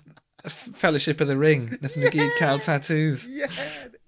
Fellowship 0.49 1.21
of 1.21 1.29
the 1.29 1.37
Ring, 1.37 1.69
nath 1.81 1.99
nhw 1.99 2.09
yeah! 2.09 2.17
gyd 2.17 2.39
cael 2.41 2.63
tattoos. 2.65 3.27
Yeah, 3.43 3.53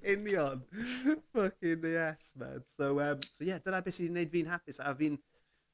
Union. 0.05 0.63
Fucking 1.33 1.83
yes, 1.83 2.33
man. 2.37 2.61
So, 2.77 2.99
um, 2.99 3.19
so 3.31 3.43
yeah, 3.43 3.59
dyna 3.63 3.81
beth 3.85 3.97
sy'n 3.97 4.13
gwneud 4.13 4.33
fi'n 4.33 4.51
hapus. 4.51 4.79
A 4.79 4.93
fi'n 4.97 5.17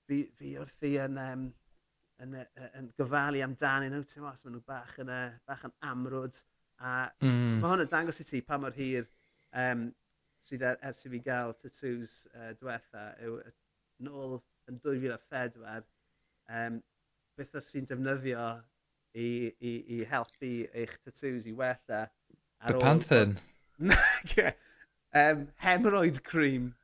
fi, 0.08 0.24
fi 0.38 0.56
wrthi 0.62 0.96
yn, 1.04 1.18
um, 1.22 1.48
yn, 2.24 2.38
yn, 2.40 2.70
yn 2.80 2.92
gofalu 3.00 3.44
amdanyn 3.46 3.96
nhw, 3.96 4.04
ti'n 4.08 4.28
os 4.30 4.46
maen 4.46 4.58
nhw 4.58 4.64
bach 4.68 4.98
yn, 5.04 5.12
uh, 5.14 5.34
bach 5.48 5.66
yn 5.68 5.76
amrwd. 5.92 6.42
A 6.82 6.94
mm. 7.22 7.60
mae 7.62 7.70
hwn 7.70 7.86
yn 7.86 7.92
dangos 7.92 8.22
i 8.24 8.28
ti 8.28 8.42
pa 8.46 8.58
mor 8.62 8.74
hir 8.74 9.06
um, 9.54 9.90
sydd 10.48 10.66
er, 10.66 10.80
ers 10.90 11.06
i 11.06 11.12
fi 11.14 11.22
gael 11.26 11.54
tattoos 11.60 12.16
uh, 12.34 12.52
diwetha, 12.58 13.12
yw 13.22 13.38
nôl 14.06 14.40
yn 14.72 14.80
2004, 14.82 15.86
um, 16.58 16.82
beth 17.38 17.58
o'r 17.60 17.68
sy'n 17.68 17.88
defnyddio 17.90 18.48
i, 19.14 19.28
i, 19.60 19.76
i 19.98 20.02
helpu 20.10 20.52
eich 20.72 20.98
tattoos 21.06 21.48
i 21.50 21.56
wella. 21.58 22.06
Ar 22.62 22.78
The 22.78 22.82
Panthen 22.82 23.38
um, 25.14 25.48
hemorrhoid 25.64 26.24
cream. 26.24 26.76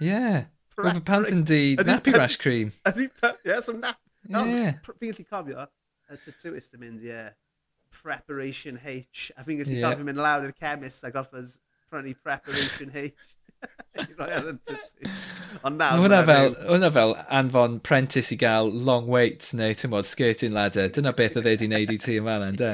Yeah. 0.00 0.46
Oedd 0.78 0.98
y 0.98 1.04
pant 1.06 1.30
yn 1.30 1.44
di 1.46 1.76
nappy 1.86 2.14
rash 2.16 2.36
cream. 2.42 2.72
Ydy, 2.88 3.08
yeah, 3.46 3.60
some 3.60 3.80
nap... 3.80 4.00
No, 4.26 4.44
yeah. 4.48 4.80
fi'n 4.86 5.12
gallu 5.12 5.26
cofio, 5.28 5.66
y 6.10 6.18
tattooist 6.24 6.74
yn 6.74 6.82
mynd, 6.82 7.04
yeah, 7.04 7.34
Preparation 7.94 8.80
H. 8.82 9.30
A 9.36 9.44
fi'n 9.46 9.60
gallu 9.60 9.76
yeah. 9.76 9.92
cofio 9.92 10.08
mynd 10.08 10.22
lawr 10.22 10.48
i'r 10.48 10.56
chemist 10.58 11.06
a 11.06 11.12
gorfod 11.14 11.54
prynu 11.92 12.16
Preparation 12.24 12.90
H. 12.94 13.12
roi 14.18 14.30
ar 14.34 14.48
yn 14.50 14.58
tattoo. 14.66 15.12
Ond 15.64 15.78
nawr... 15.80 16.00
Hwna 16.02 16.22
fel, 16.26 16.56
hwna 16.68 16.90
fel 16.94 17.14
anfon 17.38 17.78
Prentice 17.86 18.34
i 18.34 18.38
gael 18.40 18.70
long 18.88 19.06
weights 19.10 19.54
neu, 19.56 19.76
ti'n 19.78 19.92
modd, 19.94 20.08
skirting 20.08 20.54
ladder. 20.56 20.90
Dyna 20.92 21.14
beth 21.16 21.38
oedd 21.38 21.46
e 21.46 21.54
wedi 21.54 21.70
wneud 21.70 21.94
i 21.94 22.00
ti 22.02 22.18
yma, 22.20 22.40
fan, 22.42 22.58
de. 22.60 22.72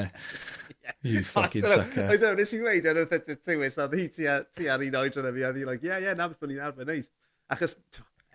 You 1.01 1.23
fucking 1.35 1.63
sucker. 1.63 2.09
I 2.11 2.17
don't, 2.17 2.37
nes 2.39 2.53
i 2.53 2.59
ddweud 2.61 2.87
yn 2.91 2.99
wrth 3.01 3.15
edrych 3.17 3.41
tywys, 3.45 3.77
a 3.81 3.87
hi 3.91 4.07
ti 4.11 4.27
ar 4.29 4.85
un 4.85 4.99
oedran 5.01 5.33
fi, 5.33 5.45
a 5.47 5.53
ddi 5.55 5.65
like, 5.67 5.83
yeah, 5.85 5.99
yeah, 6.03 6.17
na 6.17 6.29
beth 6.31 6.45
o'n 6.45 6.53
i'n 6.55 6.63
arfer 6.67 6.87
neud. 6.87 7.09
Achos, 7.51 7.73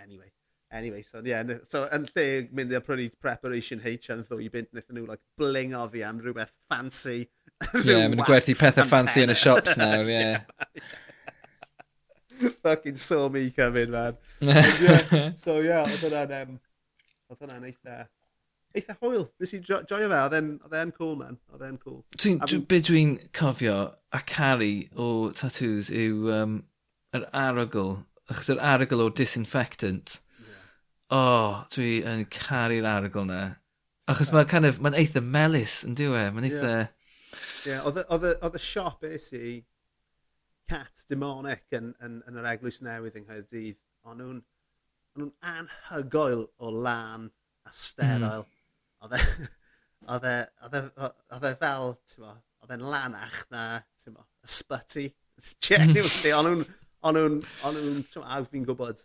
anyway, 0.02 0.30
anyway, 0.70 1.02
so, 1.06 1.22
yeah, 1.24 1.56
so, 1.68 1.84
yn 1.94 2.06
lle 2.10 2.26
mynd 2.56 2.74
i'r 2.74 2.84
prynu 2.86 3.08
Preparation 3.22 3.82
H 3.84 4.10
yn 4.14 4.26
ddwy 4.26 4.50
bint, 4.52 4.70
wnaethon 4.74 5.00
nhw, 5.00 5.08
like, 5.12 5.24
blingo 5.40 5.86
fi 5.92 6.04
am 6.06 6.20
rhywbeth 6.22 6.54
fancy. 6.68 7.18
Ie, 7.22 7.86
yeah, 7.86 8.06
mae'n 8.10 8.26
gwerthu 8.26 8.56
pethau 8.58 8.88
fancy 8.90 9.24
yn 9.24 9.34
y 9.34 9.38
shops 9.40 9.78
nawr, 9.80 10.12
ie. 10.12 10.24
Fucking 12.66 12.98
saw 13.00 13.30
me 13.32 13.48
coming, 13.50 13.90
man. 13.94 14.18
And, 14.42 14.80
yeah, 14.84 15.30
so, 15.38 15.60
yeah, 15.64 15.86
oedd 15.86 16.02
hwnna'n, 16.04 16.36
um, 16.42 16.60
oedd 17.30 17.46
hwnna'n 17.46 17.70
eitha, 17.70 18.02
eitha 18.76 18.96
hwyl. 19.00 19.26
Nes 19.40 19.54
i 19.56 19.60
joio 19.64 20.08
fe, 20.10 20.20
oedd 20.20 20.76
e'n 20.80 20.92
cool, 20.96 21.14
man. 21.20 21.38
Oedd 21.52 21.64
e'n 21.66 21.78
cool. 21.82 22.00
Dwi'n, 22.16 22.40
dwi, 22.44 22.60
be 22.70 22.80
dwi'n 22.84 23.14
cofio 23.36 23.76
a 24.14 24.22
caru 24.28 24.72
o 25.00 25.08
tattoos 25.36 25.90
yw 25.94 26.32
um, 26.36 26.58
yr 27.16 27.28
arogl, 27.36 27.94
achos 28.30 28.50
yr 28.54 28.62
arogl 28.72 29.04
o 29.04 29.08
disinfectant. 29.20 30.18
Yeah. 30.40 30.66
O, 31.08 31.22
oh, 31.22 31.54
dwi 31.74 32.00
yn 32.08 32.26
caru'r 32.32 32.88
arogl 32.96 33.28
na. 33.30 33.44
Achos 34.10 34.30
mae'n 34.34 34.50
kind 34.50 34.68
of, 34.68 34.82
mae'n 34.82 34.98
eitha 34.98 35.22
melus 35.22 35.80
yn 35.86 35.96
diwe, 35.98 36.28
mae'n 36.34 36.50
eitha... 36.50 36.74
Ie, 37.66 37.72
yeah. 37.72 37.86
oedd 37.86 38.54
y 38.54 38.62
siop 38.62 39.02
es 39.08 39.32
i 39.36 39.56
cat 40.70 41.06
demonic 41.10 41.66
yn, 41.74 41.92
yn, 42.02 42.20
yn 42.26 42.38
yr 42.38 42.52
eglwys 42.52 42.80
newydd 42.86 43.18
yng 43.18 43.26
Nghaerdydd, 43.26 43.80
ond 44.06 44.22
nhw'n 44.22 45.32
anhygoel 45.46 46.46
o 46.62 46.70
lan 46.70 47.30
a 47.66 47.74
sterile. 47.74 48.44
Mm 48.44 48.55
E, 49.04 49.20
oedd 50.12 50.26
e, 50.26 50.34
oedd 50.66 50.78
e, 50.78 50.82
oedd 51.36 51.46
e 51.50 51.52
fel, 51.60 51.94
ti'n 52.10 52.24
mo, 52.24 52.32
oedd 52.64 52.74
e'n 52.76 52.88
lanach 52.94 53.38
na, 53.52 53.62
ti'n 54.02 54.16
mo, 54.16 54.26
ysbyty. 54.46 55.06
Genuinely, 55.64 56.32
ond 56.36 56.48
nhw'n, 56.48 56.66
ond 57.08 57.20
nhw'n, 57.20 57.38
ond 57.68 57.80
nhw'n, 57.80 58.02
ti'n 58.12 58.24
mo, 58.24 58.42
fi'n 58.52 58.66
gwybod, 58.68 59.04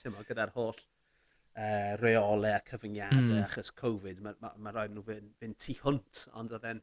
ti'n 0.00 0.14
mo, 0.14 0.24
gyda'r 0.28 0.54
holl 0.56 0.76
eh, 0.76 1.62
uh, 1.62 1.92
reolau 2.00 2.52
a 2.52 2.60
cyfyngiadau 2.66 3.30
mm. 3.30 3.44
achos 3.44 3.72
Covid, 3.76 4.20
mae 4.24 4.36
ma, 4.44 4.52
ma 4.60 4.74
rhaid 4.74 4.92
nhw 4.94 5.04
fynd, 5.06 5.32
fynd 5.40 5.58
tu 5.62 5.76
hwnt, 5.84 6.26
ond 6.36 6.52
oedd 6.56 6.68
e'n, 6.72 6.82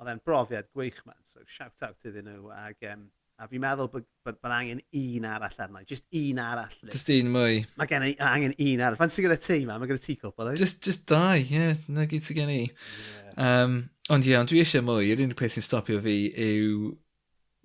oedd 0.00 0.12
e'n 0.12 0.24
brofiad 0.24 0.68
gwych 0.76 1.00
man, 1.08 1.20
so 1.24 1.44
shout 1.48 1.84
out 1.86 2.08
iddyn 2.08 2.28
nhw, 2.28 2.50
ag, 2.56 2.84
um, 2.92 3.06
A 3.40 3.46
fi'n 3.48 3.62
meddwl 3.62 3.88
bod, 3.88 4.04
bod, 4.26 4.36
bod 4.44 4.52
angen 4.52 4.82
un 5.00 5.24
arall 5.24 5.62
arno. 5.64 5.80
Just 5.88 6.04
un 6.12 6.40
arall. 6.44 6.74
Just 6.90 7.08
un 7.14 7.30
mwy. 7.32 7.62
Mae 7.80 7.88
gen 7.88 8.04
i 8.04 8.10
angen 8.20 8.52
un 8.52 8.82
arall. 8.84 8.98
Fa'n 9.00 9.12
sy'n 9.14 9.24
gyda 9.24 9.38
ti, 9.40 9.56
ma? 9.64 9.78
Mae 9.80 9.88
gyda 9.88 10.02
ti 10.04 10.18
cwpl, 10.20 10.50
oes? 10.50 10.60
Just, 10.60 10.82
just 10.84 11.06
dau, 11.08 11.38
ie. 11.38 11.46
Yeah. 11.48 11.80
Na 11.88 12.04
gyd 12.10 12.26
sy'n 12.26 12.36
gen 12.36 12.52
i. 12.52 12.58
Yeah. 12.66 13.32
Um, 13.46 13.78
ond 14.12 14.28
ie, 14.28 14.34
yeah, 14.34 14.44
ond 14.44 14.52
dwi 14.52 14.60
eisiau 14.60 14.84
mwy. 14.84 15.08
Yr 15.14 15.24
unig 15.24 15.40
peth 15.40 15.56
sy'n 15.56 15.64
stopio 15.70 16.02
fi 16.04 16.18
yw... 16.36 16.92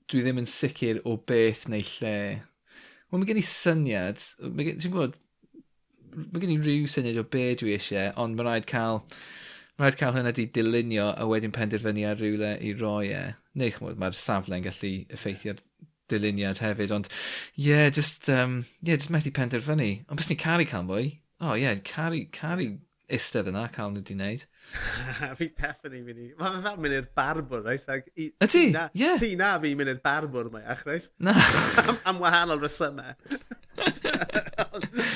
Dwi 0.05 0.21
ddim 0.21 0.39
yn 0.45 0.47
sicr 0.47 1.03
o 1.03 1.17
beth 1.27 1.67
neu 1.73 1.83
lle. 1.83 2.17
Wel, 3.11 3.19
mae 3.19 3.27
gen 3.27 3.43
i 3.43 3.47
syniad. 3.49 4.23
Ti'n 4.39 4.79
gwybod, 4.85 5.19
mae 6.21 6.43
gen 6.43 6.55
i 6.55 6.59
rhyw 6.61 6.87
syniad 6.87 7.19
o 7.19 7.27
be 7.35 7.49
dwi 7.59 7.75
eisiau, 7.75 8.13
ond 8.23 8.39
mae 8.39 8.47
rhaid 8.47 8.71
cael... 8.71 9.03
Mae 9.75 9.89
rhaid 9.89 9.99
cael 9.99 10.15
hynna 10.15 10.31
di 10.31 10.45
dilynio 10.55 11.09
a 11.11 11.25
wedyn 11.27 11.51
penderfynu 11.51 12.05
ar 12.07 12.21
rhywle 12.21 12.53
i 12.63 12.71
roi 12.79 13.09
e 13.11 13.25
neu 13.59 13.73
chymod, 13.73 13.99
mae'r 14.01 14.17
safle'n 14.19 14.65
gallu 14.65 14.93
effeithio'r 15.15 15.61
dyluniad 16.11 16.61
hefyd, 16.61 16.93
ond 16.93 17.09
ie, 17.09 17.69
yeah, 17.69 17.89
just, 17.89 18.27
um, 18.29 18.63
yeah, 18.81 18.97
just 18.97 19.13
methu 19.13 19.33
penderfynu. 19.33 19.91
Ond 20.09 20.19
bys 20.19 20.31
ni 20.31 20.37
caru 20.39 20.67
cael 20.69 20.85
mwy? 20.87 21.13
O 21.41 21.51
oh, 21.51 21.55
ie, 21.55 21.65
yeah, 21.65 21.79
caru, 21.87 22.25
caru 22.35 22.75
istedd 23.11 23.49
yna 23.51 23.65
cael 23.73 23.91
nhw 23.93 24.01
wedi 24.01 24.15
wneud. 24.17 24.45
fi 25.39 25.47
peffen 25.53 25.93
i'n 25.97 26.05
mynd 26.05 26.21
i. 26.21 26.29
Mae'n 26.39 26.63
fel 26.65 26.79
mynd 26.81 26.97
i'r 26.97 27.09
barbwr, 27.17 27.61
reis. 27.65 27.85
Y 28.15 28.31
ti? 28.49 28.63
ie. 28.73 29.11
Ti 29.19 29.29
na 29.39 29.51
fi 29.61 29.73
mynd 29.77 29.93
i'r 29.93 30.01
barbwr 30.05 30.49
mae, 30.53 30.65
ach, 30.73 30.81
reis. 30.87 31.05
Na. 31.21 31.35
am, 31.85 31.99
am 32.11 32.23
wahanol 32.23 32.63
resymau. 32.63 33.13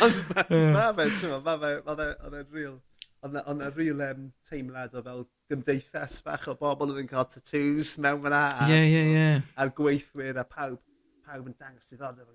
Ond 0.05 0.21
mae 0.29 0.45
fe, 0.45 1.09
ti'n 1.17 1.33
ma, 1.33 1.41
mae 1.45 1.59
fe, 1.63 1.73
oedd 1.81 2.05
e'n 2.05 2.53
real, 2.53 2.77
oedd 3.25 3.41
e'n 3.41 3.67
real 3.77 3.99
um, 4.09 4.29
teimlad 4.47 4.95
o 4.95 5.03
fel 5.05 5.25
gymdeithas 5.49 6.19
fach 6.25 6.47
o 6.51 6.55
bobl 6.59 6.93
oedd 6.93 7.01
yn 7.03 7.09
cael 7.09 7.27
tattoos 7.29 7.95
mewn 8.01 8.21
fyna. 8.25 8.43
Ie, 8.69 8.79
ie, 8.85 9.03
ie. 9.15 9.27
A'r 9.59 9.73
gweithwyr 9.77 10.41
a 10.41 10.45
pawb, 10.47 10.79
pawb 11.25 11.49
yn 11.49 11.57
dangos 11.57 11.89
diddordeb. 11.91 12.27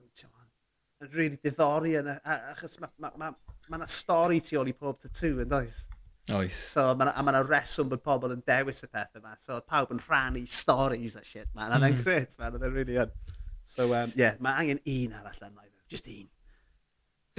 Yn 1.02 1.10
really 1.12 1.36
diddori 1.42 1.96
yna, 1.98 2.14
achos 2.24 2.78
mae 2.80 2.88
ma, 3.02 3.10
ma, 3.18 3.32
ma, 3.68 3.78
ma 3.78 3.88
stori 3.90 4.38
tu 4.44 4.56
ôl 4.60 4.70
i 4.70 4.76
pob 4.78 5.00
tattoo 5.02 5.42
yn 5.42 5.50
does? 5.50 5.82
Oes. 6.32 6.56
So, 6.72 6.86
ma, 6.96 7.10
a 7.10 7.24
mae 7.24 7.34
yna 7.34 7.42
reswm 7.44 7.90
bod 7.90 8.04
pobl 8.06 8.32
yn 8.32 8.44
dewis 8.46 8.80
y 8.86 8.88
pethau 8.88 9.20
yma. 9.20 9.34
So, 9.44 9.58
pawb 9.68 9.92
yn 9.92 10.00
rhannu 10.06 10.46
stories 10.48 11.18
a 11.20 11.24
shit, 11.26 11.50
man. 11.52 11.74
Mm. 11.74 11.76
Yna'n 11.80 12.04
grit, 12.06 12.38
man. 12.40 12.56
Yna'n 12.56 12.70
e 12.70 12.72
really 12.72 12.96
yn. 13.02 13.12
So, 13.68 13.90
um, 13.92 14.14
yeah, 14.16 14.38
mae 14.44 14.62
angen 14.62 14.80
un 14.94 15.18
arall 15.18 15.44
yna. 15.50 15.68
Just 15.92 16.08
un. 16.08 16.30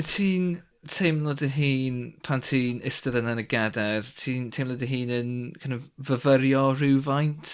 Ti'n 0.03 0.51
teimlo 0.91 1.33
dy 1.37 1.49
hun 1.55 1.99
pan 2.25 2.43
ti'n 2.45 2.81
istedd 2.85 3.17
yna 3.19 3.35
yn 3.35 3.43
y 3.43 3.47
gadair? 3.49 4.07
Ti'n 4.21 4.49
teimlo 4.55 4.77
dy 4.79 4.89
hun 4.89 5.13
yn 5.13 5.31
kind 5.61 5.77
of, 5.77 5.85
fyfyrio 6.09 6.67
rhywfaint? 6.77 7.53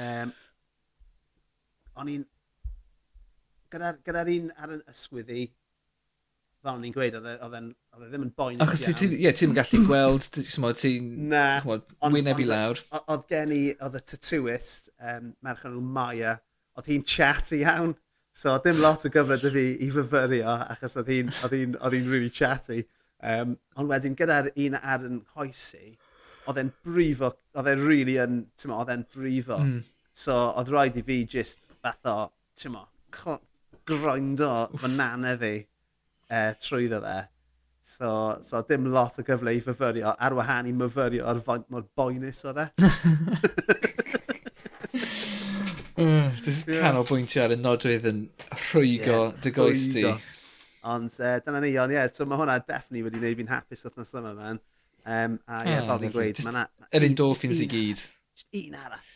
Um, 0.00 0.32
o'n 1.96 2.10
i'n... 2.14 2.24
Gyda'r 3.72 4.00
gyda, 4.06 4.24
un 4.30 4.50
ar 4.62 4.74
y 4.76 4.80
ysgwyddi, 4.92 5.46
fel 6.62 6.78
o'n 6.78 6.86
i'n 6.86 6.94
gweud, 6.94 7.16
oedd 7.18 7.28
e, 7.30 7.60
e 7.66 8.08
ddim 8.10 8.26
yn 8.28 8.32
boen. 8.38 8.62
Achos 8.62 8.84
ti'n 8.86 8.98
ti, 9.00 9.08
yeah, 9.22 9.34
ti 9.36 9.48
gallu 9.56 9.82
gweld, 9.88 10.28
ti'n 10.34 10.48
ti'n 10.80 11.10
wyneb 12.14 12.42
i 12.42 12.46
e- 12.46 12.50
lawr. 12.50 12.82
Oedd 13.02 13.26
gen 13.30 13.54
i, 13.54 13.62
oedd 13.82 13.98
y 13.98 14.02
tattooist, 14.12 14.90
um, 15.00 15.32
merch 15.46 15.66
nhw 15.66 15.82
Maya, 15.98 16.36
oedd 16.78 16.90
hi'n 16.92 17.06
chat 17.08 17.52
iawn. 17.58 17.96
So 18.36 18.58
dim 18.60 18.82
lot 18.84 19.00
o 19.08 19.08
gyfer 19.08 19.40
dy 19.40 19.50
fi 19.54 19.64
i 19.80 19.86
fyfyrio 19.94 20.54
achos 20.74 20.98
oedd 21.00 21.08
hi'n 21.08 21.30
hi 21.40 22.00
really 22.04 22.28
chatty. 22.28 22.82
Um, 23.24 23.54
ond 23.80 23.88
wedyn 23.88 24.16
gyda'r 24.18 24.50
un 24.52 24.76
ar 24.76 25.06
yn 25.08 25.22
hoesi, 25.32 25.94
oedd 26.44 26.60
e'n 26.60 26.72
brifo, 26.84 27.30
oedd 27.56 27.70
e'n 27.72 27.84
really 27.86 28.18
yn, 28.20 28.42
ti'n 28.60 28.74
oedd 28.76 28.92
e'n 28.92 29.06
brifo. 29.14 29.56
Mm. 29.62 29.78
So 30.12 30.36
oedd 30.50 30.68
rhaid 30.74 30.98
i 31.00 31.04
fi 31.06 31.22
just 31.24 31.72
fath 31.80 32.10
o, 32.12 32.18
ti'n 32.60 32.76
mo, 32.76 32.84
grindo 33.88 34.52
fy 34.82 34.92
nana 34.92 35.32
fi 35.40 35.54
uh, 36.28 36.52
trwyddo 36.60 37.00
fe. 37.06 37.16
So, 37.86 38.10
so 38.44 38.60
dim 38.68 38.90
lot 38.92 39.16
o 39.16 39.24
gyfle 39.24 39.56
i 39.56 39.64
fyfyrio 39.64 40.12
ar 40.12 40.36
wahân 40.36 40.68
i 40.68 40.76
myfyrio 40.76 41.24
ar 41.32 41.40
faint 41.48 41.70
mor 41.72 41.88
boenus 41.96 42.44
oedd 42.50 42.66
e. 42.66 42.68
Uh, 45.96 46.28
Dwi'n 46.36 46.56
yeah. 46.68 46.82
canolbwyntio 46.84 47.40
ar 47.46 47.52
y 47.54 47.56
nodwydd 47.56 48.06
yn 48.10 48.18
rhwygo 48.52 49.14
yeah, 49.14 49.36
dy 49.40 49.52
goes 49.56 49.84
di. 49.94 50.02
Ond 50.86 51.14
uh, 51.22 51.38
dyna 51.40 51.62
ni, 51.64 51.70
ond 51.80 51.94
ie, 51.94 51.96
yeah, 51.96 52.10
so 52.12 52.26
mae 52.28 52.36
hwnna 52.36 52.58
definitely 52.66 53.06
wedi 53.06 53.22
gwneud 53.22 53.38
fi'n 53.38 53.48
hapus 53.48 53.86
o'r 53.88 54.02
yma, 54.20 54.32
man. 54.36 54.60
Um, 55.06 55.38
a 55.48 55.62
ie, 55.62 55.72
yeah, 55.72 55.86
fel 55.88 56.02
ni'n 56.02 56.12
gweud, 56.12 56.42
mae 56.44 56.52
yna... 56.52 56.64
Yr 56.98 57.06
endorphins 57.08 57.62
i 57.64 57.68
gyd. 57.72 58.02
Just 58.36 58.58
un 58.60 58.76
arall. 58.76 59.08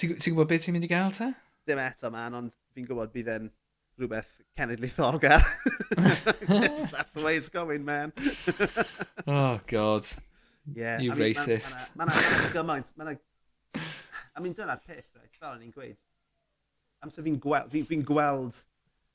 Ti'n 0.00 0.16
gwybod 0.16 0.48
beth 0.54 0.64
ti'n 0.64 0.78
mynd 0.78 0.88
i 0.88 0.90
gael 0.94 1.12
ta? 1.12 1.28
Dim 1.68 1.82
eto, 1.84 2.08
man, 2.14 2.38
ond 2.40 2.56
fi'n 2.72 2.88
gwybod 2.88 3.12
bydd 3.12 3.28
e'n 3.34 3.52
rhywbeth 4.00 4.32
cenedlaetholgar. 4.56 5.44
yes, 6.48 6.88
that's 6.94 7.12
the 7.12 7.20
way 7.20 7.36
it's 7.36 7.52
going, 7.52 7.84
man. 7.84 8.16
oh, 9.26 9.60
God. 9.68 10.08
Yeah, 10.72 11.04
you 11.04 11.12
I 11.12 11.20
mean, 11.20 11.34
racist. 11.34 11.84
Mae 12.00 12.08
ma 12.08 12.16
gymaint, 12.56 12.96
mae. 12.96 13.18
I 14.34 14.40
mean, 14.40 14.56
dyna'r 14.56 14.80
peth, 14.80 15.12
right? 15.18 15.24
fel 15.44 15.58
o'n 15.58 15.64
i'n 15.66 15.72
gweud, 15.74 15.98
amser 17.04 17.26
fi'n 17.26 17.40
gweld, 17.42 17.70
fi, 17.72 17.84
fi 17.88 18.00
gweld 18.06 18.60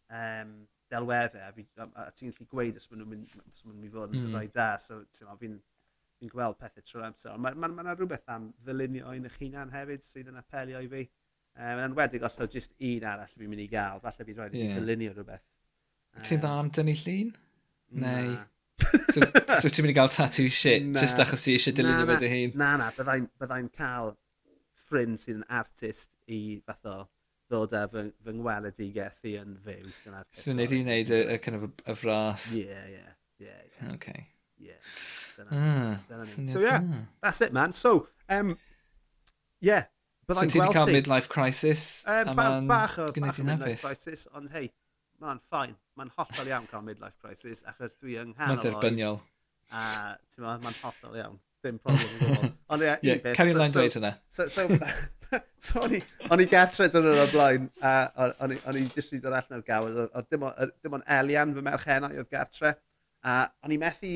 um, 0.10 0.54
delweddau, 0.90 1.42
a, 1.46 1.52
fi, 1.56 1.66
a, 1.78 1.90
a 2.06 2.08
ti'n 2.16 2.34
gallu 2.34 2.48
gweud 2.54 2.80
os 2.80 2.88
maen 2.90 3.04
nhw'n 3.04 3.12
mynd, 3.14 3.36
nhw 3.36 3.74
mynd 3.74 3.88
i 3.88 3.92
fod 3.94 4.16
yn 4.16 4.24
mm. 4.24 4.36
rhoi 4.36 4.48
da, 4.56 4.72
so 4.82 5.02
fi'n 5.42 5.60
fi 6.20 6.30
gweld 6.34 6.58
pethau 6.60 6.86
trwy'r 6.86 7.08
amser. 7.08 7.38
Mae 7.40 7.56
yna 7.56 7.68
ma, 7.68 7.72
ma, 7.76 7.86
ma 7.88 7.96
rhywbeth 7.96 8.32
am 8.34 8.50
ddylunio 8.66 9.14
un 9.16 9.28
eich 9.30 9.40
hunan 9.40 9.74
hefyd 9.74 10.06
sydd 10.06 10.32
yn 10.32 10.40
apelio 10.42 10.82
i 10.84 10.90
fi. 10.92 11.06
Um, 11.60 11.76
yn 11.80 11.86
enwedig 11.90 12.24
os 12.26 12.40
oedd 12.44 12.56
jyst 12.56 12.76
un 12.90 13.06
arall 13.10 13.36
fi'n 13.36 13.52
mynd 13.52 13.66
i 13.66 13.68
gael, 13.72 14.02
falle 14.04 14.26
fi'n 14.28 14.40
rhaid 14.40 14.56
i 14.56 14.64
yeah. 14.64 14.80
ddylunio 14.80 15.14
rhywbeth. 15.16 15.46
Um, 16.16 16.24
ti'n 16.26 16.42
dda 16.44 16.56
am 16.62 16.72
dynnu 16.76 16.96
llun? 17.04 17.36
Neu... 18.06 18.34
so, 19.14 19.22
so 19.60 19.70
ti'n 19.70 19.86
mynd 19.86 19.94
i 19.94 19.98
gael 19.98 20.12
tattoo 20.14 20.50
shit, 20.50 20.86
na. 20.88 21.04
just 21.04 21.20
achos 21.22 21.46
ti 21.46 21.56
eisiau 21.58 21.78
dylunio 21.78 22.10
fe 22.10 22.20
dy 22.24 22.34
hun? 22.34 22.58
Na, 22.60 22.74
na, 22.82 22.90
byddai'n 22.98 23.30
byddai 23.42 23.62
cael 23.76 24.14
ffrind 24.80 25.22
sydd 25.22 25.42
yn 25.42 25.48
artist 25.62 26.12
i 26.32 26.42
fath 26.66 26.88
o 26.90 26.98
ddod 27.50 27.74
â 27.74 27.86
fy, 27.90 28.04
fy 28.26 28.34
ngweledigaeth 28.38 29.24
i 29.30 29.36
yn 29.42 29.56
fyw. 29.66 29.94
So 30.32 30.54
wneud 30.54 30.74
i 30.76 30.82
wneud 30.84 31.14
y, 31.14 31.22
y, 31.36 31.38
kind 31.44 31.58
of 31.58 31.70
y 31.70 31.96
fras? 31.98 32.50
Ie, 32.58 32.82
ie. 32.94 33.06
Ie, 33.46 33.56
OK. 33.94 34.12
Ie. 34.62 34.76
Ah, 35.50 35.96
so 36.52 36.60
yeah, 36.60 36.84
that's 37.24 37.40
it 37.42 37.54
man. 37.54 37.72
So, 37.74 38.10
um, 38.28 38.58
yeah. 39.62 39.88
Byddai'n 40.30 40.52
so 40.52 40.54
ti 40.54 40.60
wedi 40.62 40.74
cael 40.76 40.92
midlife 40.94 41.30
crisis? 41.32 41.84
Um, 42.06 42.36
ba 42.38 42.48
bach 42.70 42.98
o, 43.00 43.08
bach 43.16 43.40
o 43.40 43.46
midlife 43.48 43.82
crisis, 43.82 44.28
ond 44.38 44.52
hei, 44.54 44.68
mae'n 45.24 45.40
ffain. 45.48 45.78
Mae'n 45.98 46.12
hollol 46.20 46.52
iawn 46.52 46.68
cael 46.70 46.84
midlife 46.86 47.18
crisis, 47.24 47.64
achos 47.72 47.96
dwi 47.98 48.20
yng 48.22 48.36
nghanol 48.36 48.60
oed. 48.60 48.68
Mae'n 48.68 48.76
dderbyniol. 48.76 49.22
A 49.74 49.86
ti'n 50.30 50.46
mae'n 50.46 50.82
hollol 50.84 51.18
iawn. 51.24 51.40
Dim 51.66 51.80
problem. 51.82 52.52
Ond 52.72 52.86
ie, 52.86 52.92
yeah, 53.08 53.34
Carry 53.34 53.56
line 53.58 53.74
dweud 53.74 53.96
hynna. 53.98 54.14
So, 54.32 54.46
so, 54.52 54.68
so 55.68 55.84
o'n 55.86 55.96
i, 55.98 56.02
on 56.34 56.44
i 56.44 56.48
gartre 56.50 56.90
dyn 56.92 57.06
nhw'n 57.06 57.24
o'r 57.24 57.34
blaen, 57.34 57.70
a 57.86 58.30
o'n 58.46 58.54
i 58.80 58.86
jyst 58.96 59.14
wedi 59.14 59.24
dod 59.24 59.38
allan 59.38 59.60
o'r 59.60 59.66
gawr, 59.68 59.98
o 60.10 60.24
dim 60.30 60.98
ond 60.98 61.10
Elian 61.20 61.56
fy 61.56 61.66
merchennau 61.66 62.16
oedd 62.18 62.32
gartre, 62.34 62.76
a 63.24 63.42
o'n 63.66 63.76
i 63.76 63.80
methu 63.82 64.14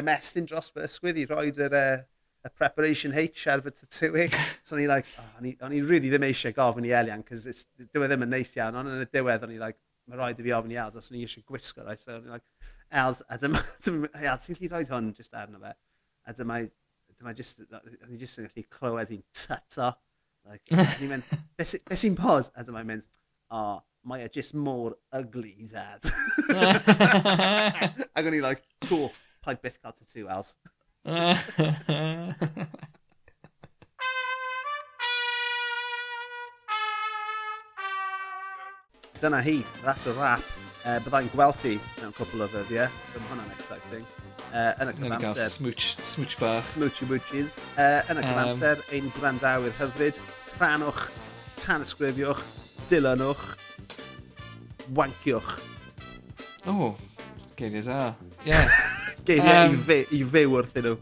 ymestyn 0.00 0.48
dros 0.48 0.72
fy 0.72 0.86
ysgwydd 0.86 1.20
i 1.22 1.28
roed 1.30 1.60
yr 1.66 1.76
uh, 1.78 2.00
y 2.42 2.50
preparation 2.58 3.14
H 3.14 3.46
ar 3.52 3.62
fy 3.62 3.70
tattooing. 3.70 4.34
So 4.66 4.76
o'n 4.76 4.84
i 4.84 4.88
like, 4.90 5.08
oh, 5.18 5.40
o'n 5.66 5.74
i 5.74 5.80
really 5.82 6.10
ddim 6.10 6.24
eisiau 6.26 6.54
gofyn 6.56 6.86
i 6.86 6.92
Elian, 6.94 7.24
cos 7.26 7.46
dyw 7.78 8.04
e 8.04 8.08
ddim 8.08 8.22
yn 8.26 8.30
neis 8.30 8.52
iawn, 8.56 8.78
ond 8.78 8.92
yn 8.92 9.02
y 9.04 9.08
diwedd 9.10 9.46
o'n 9.46 9.54
i 9.56 9.58
like, 9.60 9.78
mae 10.06 10.18
rhaid 10.18 10.38
i 10.38 10.46
fi 10.46 10.54
ofyn 10.56 10.74
i 10.74 10.78
Els, 10.82 10.98
os 10.98 11.10
o'n 11.10 11.18
i 11.18 11.24
eisiau 11.26 11.44
gwisgo, 11.48 11.82
right? 11.86 12.00
so 12.00 12.14
o'n 12.16 12.28
i 12.28 12.32
like, 12.34 12.46
Els, 13.02 13.22
a 13.26 13.38
dyma, 13.42 13.62
dyma 13.84 14.10
Els, 14.20 14.46
ti'n 14.46 14.58
lli 14.60 14.70
roi 14.70 14.84
hwn 14.88 15.10
just 15.18 15.34
arno 15.38 15.60
fe? 15.62 15.74
A 16.26 16.34
dyma, 16.38 16.60
dyma 17.18 17.34
just, 17.38 17.62
o'n 17.66 18.14
i 18.14 18.20
just 18.20 18.38
yn 18.38 18.48
gallu 18.48 18.66
clywed 18.78 19.12
hi'n 19.12 19.26
tyto. 19.42 19.92
Like, 20.48 20.66
ni'n 21.00 21.10
mynd, 21.10 21.24
beth 21.58 21.76
sy'n 21.98 22.16
pos? 22.18 22.50
A 22.56 22.64
dyma'n 22.66 22.88
mynd, 22.88 23.06
oh, 23.54 23.78
mae 24.08 24.24
e 24.26 24.28
just 24.32 24.54
more 24.54 24.94
ugly, 25.14 25.54
dad. 25.70 26.02
Ac 28.16 28.24
o'n 28.26 28.38
i 28.38 28.42
like, 28.44 28.64
cool, 28.88 29.10
paid 29.46 29.62
byth 29.62 29.78
cael 29.82 29.94
tattoo, 29.98 30.26
Els. 30.28 30.54
dyna 39.22 39.40
hi. 39.40 39.64
That's 39.84 40.06
a 40.06 40.12
wrap. 40.12 40.42
uh, 40.82 40.98
byddai'n 41.04 41.30
gweld 41.32 41.58
ti 41.60 41.76
mewn 42.00 42.14
cwpl 42.16 42.44
o 42.44 42.48
ddyddiau, 42.52 42.90
so 43.10 43.22
mae 43.22 43.32
hwnna'n 43.32 43.54
exciting. 43.56 44.06
Uh, 44.52 44.72
yn 44.82 44.90
y 44.90 44.94
cyfamser... 44.96 45.12
Ni'n 45.12 45.22
gael 45.24 45.52
smooch, 45.54 45.86
smooch 46.06 46.36
bach. 46.40 46.66
Smoochy 46.72 47.08
moochies. 47.10 47.58
Uh, 47.76 48.00
yn 48.12 48.20
y 48.20 48.24
cyfamser, 48.26 48.82
um, 48.82 48.96
ein 48.98 49.12
gwrandawyr 49.16 49.76
hyfryd, 49.78 50.20
rhanwch, 50.58 51.06
tanysgrifiwch, 51.62 52.42
dilynwch, 52.90 53.46
wankiwch. 54.98 55.54
O, 56.66 56.74
oh, 56.74 56.92
geiriau 57.58 57.86
da. 57.86 58.02
Ie. 58.42 58.52
Yeah. 58.52 58.76
geiriau 59.28 59.70
um, 59.70 59.78
i, 59.78 59.82
fe, 59.88 60.02
i 60.12 60.22
fyw 60.34 60.58
wrthyn 60.58 60.90
nhw. 60.90 60.98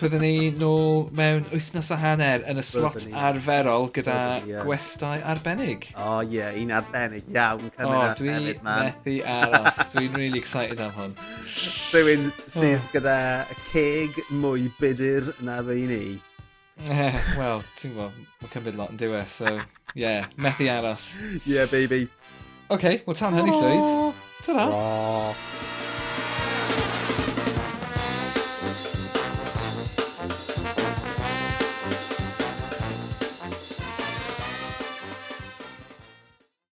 Byddwn 0.00 0.22
ni 0.22 0.50
nôl 0.58 1.06
mewn 1.16 1.44
wythnos 1.52 1.90
a 1.94 1.98
hanner 2.00 2.44
yn 2.50 2.60
y 2.60 2.64
slot 2.66 2.96
Byddwn 2.98 3.18
arferol 3.28 3.88
gyda 3.94 4.16
Byddwn, 4.16 4.50
yeah. 4.50 4.66
gwestau 4.66 5.22
arbennig. 5.32 5.86
O 5.96 6.06
oh, 6.06 6.18
ie, 6.24 6.38
yeah, 6.38 6.58
un 6.58 6.74
arbennig 6.76 7.28
iawn. 7.32 7.68
O, 7.78 7.88
oh, 7.88 8.08
dwi 8.18 8.32
hefyd, 8.34 8.64
methu 8.66 9.16
aros. 9.36 9.80
Dwi'n 9.94 10.18
really 10.18 10.42
excited 10.42 10.82
am 10.82 10.92
hwn. 10.96 11.14
Rhywun 11.94 12.28
sydd 12.46 12.80
oh. 12.80 12.90
gyda 12.96 13.16
ceg 13.70 14.20
mwy 14.34 14.68
budur 14.80 15.32
na 15.46 15.60
fe 15.66 15.80
i 15.84 15.88
ni. 15.94 16.02
Eh, 16.82 17.14
Wel, 17.36 17.60
ti'n 17.78 17.92
gwybod, 17.94 18.14
mae 18.40 18.50
cymryd 18.50 18.78
lot 18.80 18.90
yn 18.90 18.98
diwedd, 18.98 19.28
so 19.30 19.52
yeah, 19.94 20.26
methu 20.40 20.66
aros. 20.72 21.12
Yeah, 21.46 21.70
baby. 21.70 22.08
OK, 22.72 23.02
wel 23.06 23.18
tan 23.18 23.36
hynny, 23.36 23.52
Llywyd. 23.54 24.18
Ta-ra. 24.42 24.66